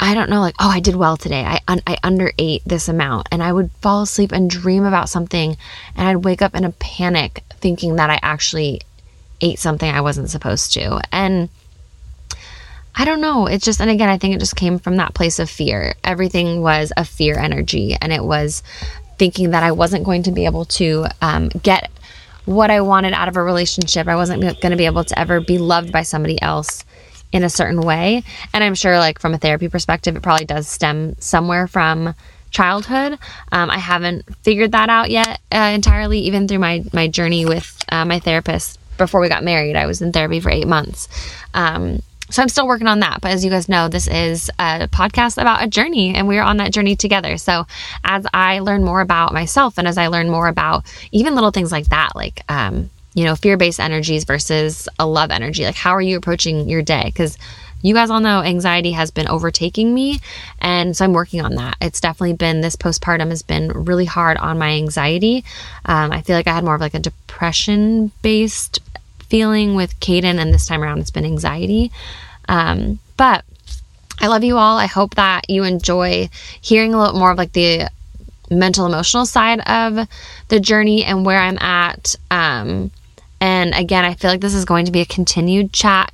I 0.00 0.12
don't 0.12 0.28
know, 0.28 0.40
like, 0.40 0.56
oh, 0.58 0.68
I 0.68 0.80
did 0.80 0.96
well 0.96 1.16
today. 1.16 1.44
I, 1.44 1.60
un- 1.68 1.82
I 1.86 1.96
underate 2.02 2.62
this 2.66 2.88
amount. 2.88 3.28
And 3.30 3.40
I 3.40 3.52
would 3.52 3.70
fall 3.80 4.02
asleep 4.02 4.32
and 4.32 4.50
dream 4.50 4.84
about 4.84 5.08
something. 5.08 5.56
And 5.94 6.08
I'd 6.08 6.24
wake 6.24 6.42
up 6.42 6.56
in 6.56 6.64
a 6.64 6.72
panic 6.72 7.44
thinking 7.60 7.96
that 7.96 8.10
I 8.10 8.18
actually 8.20 8.80
ate 9.40 9.60
something 9.60 9.88
I 9.88 10.00
wasn't 10.00 10.28
supposed 10.28 10.72
to. 10.74 11.00
And 11.12 11.48
I 12.96 13.04
don't 13.04 13.20
know. 13.20 13.46
It's 13.46 13.64
just, 13.64 13.80
and 13.80 13.90
again, 13.90 14.08
I 14.08 14.18
think 14.18 14.34
it 14.34 14.40
just 14.40 14.56
came 14.56 14.80
from 14.80 14.96
that 14.96 15.14
place 15.14 15.38
of 15.38 15.48
fear. 15.48 15.94
Everything 16.02 16.62
was 16.62 16.92
a 16.96 17.04
fear 17.04 17.38
energy. 17.38 17.96
And 18.00 18.12
it 18.12 18.24
was 18.24 18.64
thinking 19.18 19.50
that 19.50 19.62
I 19.62 19.70
wasn't 19.70 20.04
going 20.04 20.24
to 20.24 20.32
be 20.32 20.46
able 20.46 20.64
to 20.64 21.06
um, 21.22 21.48
get 21.48 21.90
what 22.44 22.70
I 22.70 22.80
wanted 22.80 23.12
out 23.12 23.28
of 23.28 23.36
a 23.36 23.42
relationship. 23.42 24.08
I 24.08 24.16
wasn't 24.16 24.42
going 24.42 24.70
to 24.70 24.76
be 24.76 24.86
able 24.86 25.04
to 25.04 25.18
ever 25.18 25.40
be 25.40 25.58
loved 25.58 25.92
by 25.92 26.02
somebody 26.02 26.40
else 26.42 26.84
in 27.32 27.42
a 27.42 27.50
certain 27.50 27.80
way. 27.80 28.22
And 28.52 28.62
I'm 28.62 28.74
sure, 28.74 28.98
like, 28.98 29.18
from 29.18 29.34
a 29.34 29.38
therapy 29.38 29.68
perspective, 29.68 30.16
it 30.16 30.22
probably 30.22 30.46
does 30.46 30.68
stem 30.68 31.16
somewhere 31.18 31.66
from 31.66 32.14
childhood. 32.50 33.18
Um, 33.50 33.70
I 33.70 33.78
haven't 33.78 34.24
figured 34.42 34.72
that 34.72 34.88
out 34.88 35.10
yet 35.10 35.40
uh, 35.52 35.72
entirely, 35.74 36.20
even 36.20 36.46
through 36.46 36.60
my, 36.60 36.84
my 36.92 37.08
journey 37.08 37.44
with 37.44 37.84
uh, 37.90 38.04
my 38.04 38.20
therapist 38.20 38.78
before 38.96 39.20
we 39.20 39.28
got 39.28 39.42
married. 39.42 39.74
I 39.74 39.86
was 39.86 40.00
in 40.00 40.12
therapy 40.12 40.38
for 40.38 40.50
eight 40.50 40.68
months. 40.68 41.08
Um, 41.52 42.00
so 42.30 42.42
I'm 42.42 42.48
still 42.48 42.66
working 42.66 42.86
on 42.86 43.00
that. 43.00 43.20
But 43.20 43.32
as 43.32 43.44
you 43.44 43.50
guys 43.50 43.68
know, 43.68 43.88
this 43.88 44.08
is 44.08 44.50
a 44.58 44.88
podcast 44.88 45.40
about 45.40 45.62
a 45.62 45.66
journey 45.66 46.14
and 46.14 46.26
we're 46.26 46.42
on 46.42 46.56
that 46.56 46.72
journey 46.72 46.96
together. 46.96 47.36
So 47.36 47.66
as 48.02 48.26
I 48.32 48.60
learn 48.60 48.84
more 48.84 49.00
about 49.00 49.32
myself 49.32 49.78
and 49.78 49.86
as 49.86 49.98
I 49.98 50.06
learn 50.06 50.30
more 50.30 50.48
about 50.48 50.84
even 51.12 51.34
little 51.34 51.50
things 51.50 51.70
like 51.70 51.88
that, 51.88 52.16
like, 52.16 52.42
um, 52.48 52.90
you 53.14 53.24
know, 53.24 53.36
fear 53.36 53.56
based 53.56 53.78
energies 53.78 54.24
versus 54.24 54.88
a 54.98 55.06
love 55.06 55.30
energy, 55.30 55.64
like 55.64 55.76
how 55.76 55.90
are 55.90 56.02
you 56.02 56.16
approaching 56.16 56.68
your 56.68 56.82
day? 56.82 57.04
Because 57.06 57.36
you 57.82 57.92
guys 57.92 58.08
all 58.08 58.20
know 58.20 58.40
anxiety 58.40 58.92
has 58.92 59.10
been 59.10 59.28
overtaking 59.28 59.92
me. 59.92 60.18
And 60.58 60.96
so 60.96 61.04
I'm 61.04 61.12
working 61.12 61.42
on 61.42 61.56
that. 61.56 61.76
It's 61.82 62.00
definitely 62.00 62.32
been 62.32 62.62
this 62.62 62.76
postpartum 62.76 63.28
has 63.28 63.42
been 63.42 63.70
really 63.70 64.06
hard 64.06 64.38
on 64.38 64.58
my 64.58 64.70
anxiety. 64.70 65.44
Um, 65.84 66.10
I 66.10 66.22
feel 66.22 66.34
like 66.34 66.48
I 66.48 66.54
had 66.54 66.64
more 66.64 66.74
of 66.74 66.80
like 66.80 66.94
a 66.94 66.98
depression 66.98 68.10
based 68.22 68.78
feeling 69.28 69.74
with 69.74 69.98
Caden, 70.00 70.38
and 70.38 70.52
this 70.52 70.66
time 70.66 70.82
around 70.82 70.98
it's 70.98 71.10
been 71.10 71.24
anxiety. 71.24 71.90
Um, 72.48 72.98
but 73.16 73.44
I 74.20 74.28
love 74.28 74.44
you 74.44 74.56
all. 74.56 74.78
I 74.78 74.86
hope 74.86 75.14
that 75.16 75.50
you 75.50 75.64
enjoy 75.64 76.28
hearing 76.60 76.94
a 76.94 76.98
little 77.00 77.18
more 77.18 77.30
of 77.30 77.38
like 77.38 77.52
the 77.52 77.90
mental 78.50 78.86
emotional 78.86 79.26
side 79.26 79.60
of 79.60 80.08
the 80.48 80.60
journey 80.60 81.04
and 81.04 81.24
where 81.24 81.40
I'm 81.40 81.58
at. 81.58 82.14
Um, 82.30 82.90
and 83.40 83.74
again, 83.74 84.04
I 84.04 84.14
feel 84.14 84.30
like 84.30 84.40
this 84.40 84.54
is 84.54 84.64
going 84.64 84.86
to 84.86 84.92
be 84.92 85.00
a 85.00 85.06
continued 85.06 85.72
chat 85.72 86.12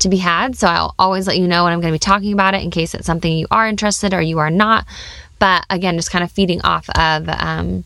to 0.00 0.08
be 0.08 0.16
had. 0.18 0.56
So 0.56 0.68
I'll 0.68 0.94
always 0.98 1.26
let 1.26 1.38
you 1.38 1.46
know 1.46 1.64
when 1.64 1.72
I'm 1.72 1.80
going 1.80 1.92
to 1.92 1.94
be 1.94 1.98
talking 1.98 2.32
about 2.32 2.54
it 2.54 2.62
in 2.62 2.70
case 2.70 2.94
it's 2.94 3.06
something 3.06 3.36
you 3.36 3.46
are 3.50 3.68
interested 3.68 4.14
or 4.14 4.22
you 4.22 4.38
are 4.38 4.50
not. 4.50 4.86
But 5.38 5.64
again, 5.70 5.96
just 5.96 6.10
kind 6.10 6.24
of 6.24 6.32
feeding 6.32 6.60
off 6.62 6.88
of 6.90 7.28
um, 7.28 7.84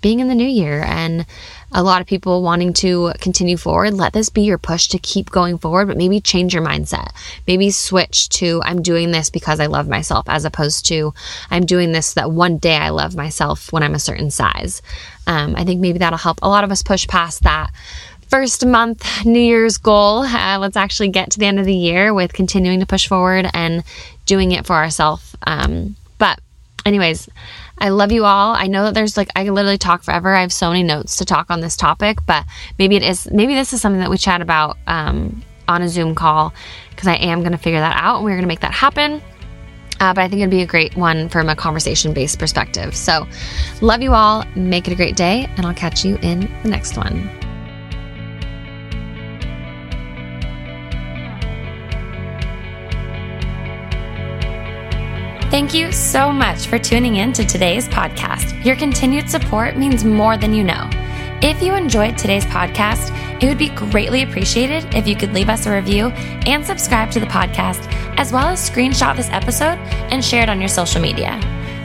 being 0.00 0.20
in 0.20 0.28
the 0.28 0.34
new 0.34 0.46
year 0.48 0.82
and 0.82 1.26
a 1.72 1.82
lot 1.82 2.00
of 2.00 2.06
people 2.06 2.42
wanting 2.42 2.72
to 2.72 3.12
continue 3.20 3.56
forward, 3.56 3.94
let 3.94 4.12
this 4.12 4.28
be 4.28 4.42
your 4.42 4.58
push 4.58 4.88
to 4.88 4.98
keep 4.98 5.30
going 5.30 5.58
forward, 5.58 5.86
but 5.86 5.96
maybe 5.96 6.20
change 6.20 6.52
your 6.52 6.64
mindset. 6.64 7.10
Maybe 7.46 7.70
switch 7.70 8.28
to 8.30 8.60
I'm 8.64 8.82
doing 8.82 9.12
this 9.12 9.30
because 9.30 9.60
I 9.60 9.66
love 9.66 9.88
myself 9.88 10.28
as 10.28 10.44
opposed 10.44 10.86
to 10.86 11.14
I'm 11.50 11.64
doing 11.66 11.92
this 11.92 12.14
that 12.14 12.30
one 12.32 12.58
day 12.58 12.76
I 12.76 12.90
love 12.90 13.14
myself 13.14 13.72
when 13.72 13.82
I'm 13.82 13.94
a 13.94 14.00
certain 14.00 14.30
size. 14.30 14.82
Um, 15.26 15.54
I 15.56 15.64
think 15.64 15.80
maybe 15.80 15.98
that'll 15.98 16.18
help 16.18 16.38
a 16.42 16.48
lot 16.48 16.64
of 16.64 16.72
us 16.72 16.82
push 16.82 17.06
past 17.06 17.44
that 17.44 17.70
first 18.30 18.64
month 18.64 19.26
New 19.26 19.40
Year's 19.40 19.76
goal. 19.76 20.20
Uh, 20.20 20.58
let's 20.58 20.76
actually 20.76 21.08
get 21.08 21.32
to 21.32 21.38
the 21.38 21.46
end 21.46 21.58
of 21.58 21.66
the 21.66 21.74
year 21.74 22.14
with 22.14 22.32
continuing 22.32 22.80
to 22.80 22.86
push 22.86 23.08
forward 23.08 23.48
and 23.52 23.82
doing 24.24 24.52
it 24.52 24.66
for 24.66 24.76
ourselves. 24.76 25.36
Um, 25.46 25.96
but, 26.18 26.38
anyways, 26.86 27.28
I 27.80 27.88
love 27.88 28.12
you 28.12 28.26
all. 28.26 28.54
I 28.54 28.66
know 28.66 28.84
that 28.84 28.94
there's 28.94 29.16
like, 29.16 29.30
I 29.34 29.44
can 29.44 29.54
literally 29.54 29.78
talk 29.78 30.02
forever. 30.02 30.34
I 30.34 30.42
have 30.42 30.52
so 30.52 30.68
many 30.68 30.82
notes 30.82 31.16
to 31.16 31.24
talk 31.24 31.50
on 31.50 31.60
this 31.60 31.76
topic, 31.76 32.18
but 32.26 32.44
maybe 32.78 32.96
it 32.96 33.02
is, 33.02 33.30
maybe 33.30 33.54
this 33.54 33.72
is 33.72 33.80
something 33.80 34.00
that 34.00 34.10
we 34.10 34.18
chat 34.18 34.42
about 34.42 34.76
um, 34.86 35.42
on 35.66 35.82
a 35.82 35.88
Zoom 35.88 36.14
call 36.14 36.52
because 36.90 37.08
I 37.08 37.14
am 37.14 37.40
going 37.40 37.52
to 37.52 37.58
figure 37.58 37.80
that 37.80 37.96
out 37.96 38.16
and 38.16 38.24
we're 38.24 38.32
going 38.32 38.42
to 38.42 38.48
make 38.48 38.60
that 38.60 38.72
happen. 38.72 39.22
Uh, 40.00 40.14
but 40.14 40.22
I 40.22 40.28
think 40.28 40.40
it'd 40.40 40.50
be 40.50 40.62
a 40.62 40.66
great 40.66 40.96
one 40.96 41.28
from 41.28 41.48
a 41.48 41.56
conversation 41.56 42.14
based 42.14 42.38
perspective. 42.38 42.96
So, 42.96 43.26
love 43.82 44.00
you 44.00 44.14
all. 44.14 44.44
Make 44.56 44.88
it 44.88 44.92
a 44.92 44.96
great 44.96 45.14
day, 45.14 45.46
and 45.58 45.66
I'll 45.66 45.74
catch 45.74 46.06
you 46.06 46.16
in 46.22 46.50
the 46.62 46.70
next 46.70 46.96
one. 46.96 47.49
Thank 55.50 55.74
you 55.74 55.90
so 55.90 56.32
much 56.32 56.68
for 56.68 56.78
tuning 56.78 57.16
in 57.16 57.32
to 57.32 57.44
today's 57.44 57.88
podcast. 57.88 58.64
Your 58.64 58.76
continued 58.76 59.28
support 59.28 59.76
means 59.76 60.04
more 60.04 60.36
than 60.36 60.54
you 60.54 60.62
know. 60.62 60.88
If 61.42 61.60
you 61.60 61.74
enjoyed 61.74 62.16
today's 62.16 62.44
podcast, 62.44 63.10
it 63.42 63.48
would 63.48 63.58
be 63.58 63.70
greatly 63.70 64.22
appreciated 64.22 64.94
if 64.94 65.08
you 65.08 65.16
could 65.16 65.32
leave 65.32 65.48
us 65.48 65.66
a 65.66 65.72
review 65.72 66.10
and 66.46 66.64
subscribe 66.64 67.10
to 67.10 67.18
the 67.18 67.26
podcast, 67.26 67.84
as 68.16 68.32
well 68.32 68.46
as 68.46 68.70
screenshot 68.70 69.16
this 69.16 69.28
episode 69.30 69.76
and 70.12 70.24
share 70.24 70.44
it 70.44 70.48
on 70.48 70.60
your 70.60 70.68
social 70.68 71.00
media. 71.00 71.40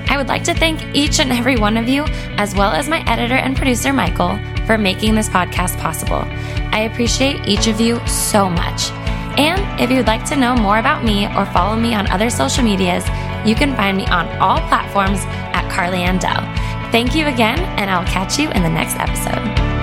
I 0.09 0.17
would 0.17 0.27
like 0.27 0.43
to 0.43 0.53
thank 0.53 0.83
each 0.95 1.19
and 1.19 1.31
every 1.31 1.57
one 1.57 1.75
of 1.75 1.89
you, 1.89 2.03
as 2.37 2.53
well 2.53 2.71
as 2.71 2.87
my 2.87 3.03
editor 3.09 3.33
and 3.33 3.57
producer, 3.57 3.91
Michael, 3.91 4.37
for 4.67 4.77
making 4.77 5.15
this 5.15 5.27
podcast 5.27 5.79
possible. 5.79 6.21
I 6.71 6.81
appreciate 6.81 7.47
each 7.47 7.65
of 7.65 7.81
you 7.81 7.99
so 8.05 8.47
much. 8.47 8.91
And 9.39 9.81
if 9.81 9.89
you'd 9.89 10.05
like 10.05 10.23
to 10.25 10.35
know 10.35 10.55
more 10.55 10.77
about 10.77 11.03
me 11.03 11.25
or 11.35 11.47
follow 11.47 11.75
me 11.75 11.95
on 11.95 12.07
other 12.11 12.29
social 12.29 12.63
medias, 12.63 13.03
you 13.45 13.55
can 13.55 13.75
find 13.75 13.97
me 13.97 14.05
on 14.07 14.27
all 14.37 14.59
platforms 14.67 15.19
at 15.53 15.69
Carly 15.71 15.99
Andell. 15.99 16.43
Thank 16.91 17.15
you 17.15 17.27
again, 17.27 17.59
and 17.77 17.89
I'll 17.89 18.05
catch 18.05 18.39
you 18.39 18.49
in 18.51 18.63
the 18.63 18.69
next 18.69 18.95
episode. 18.97 19.74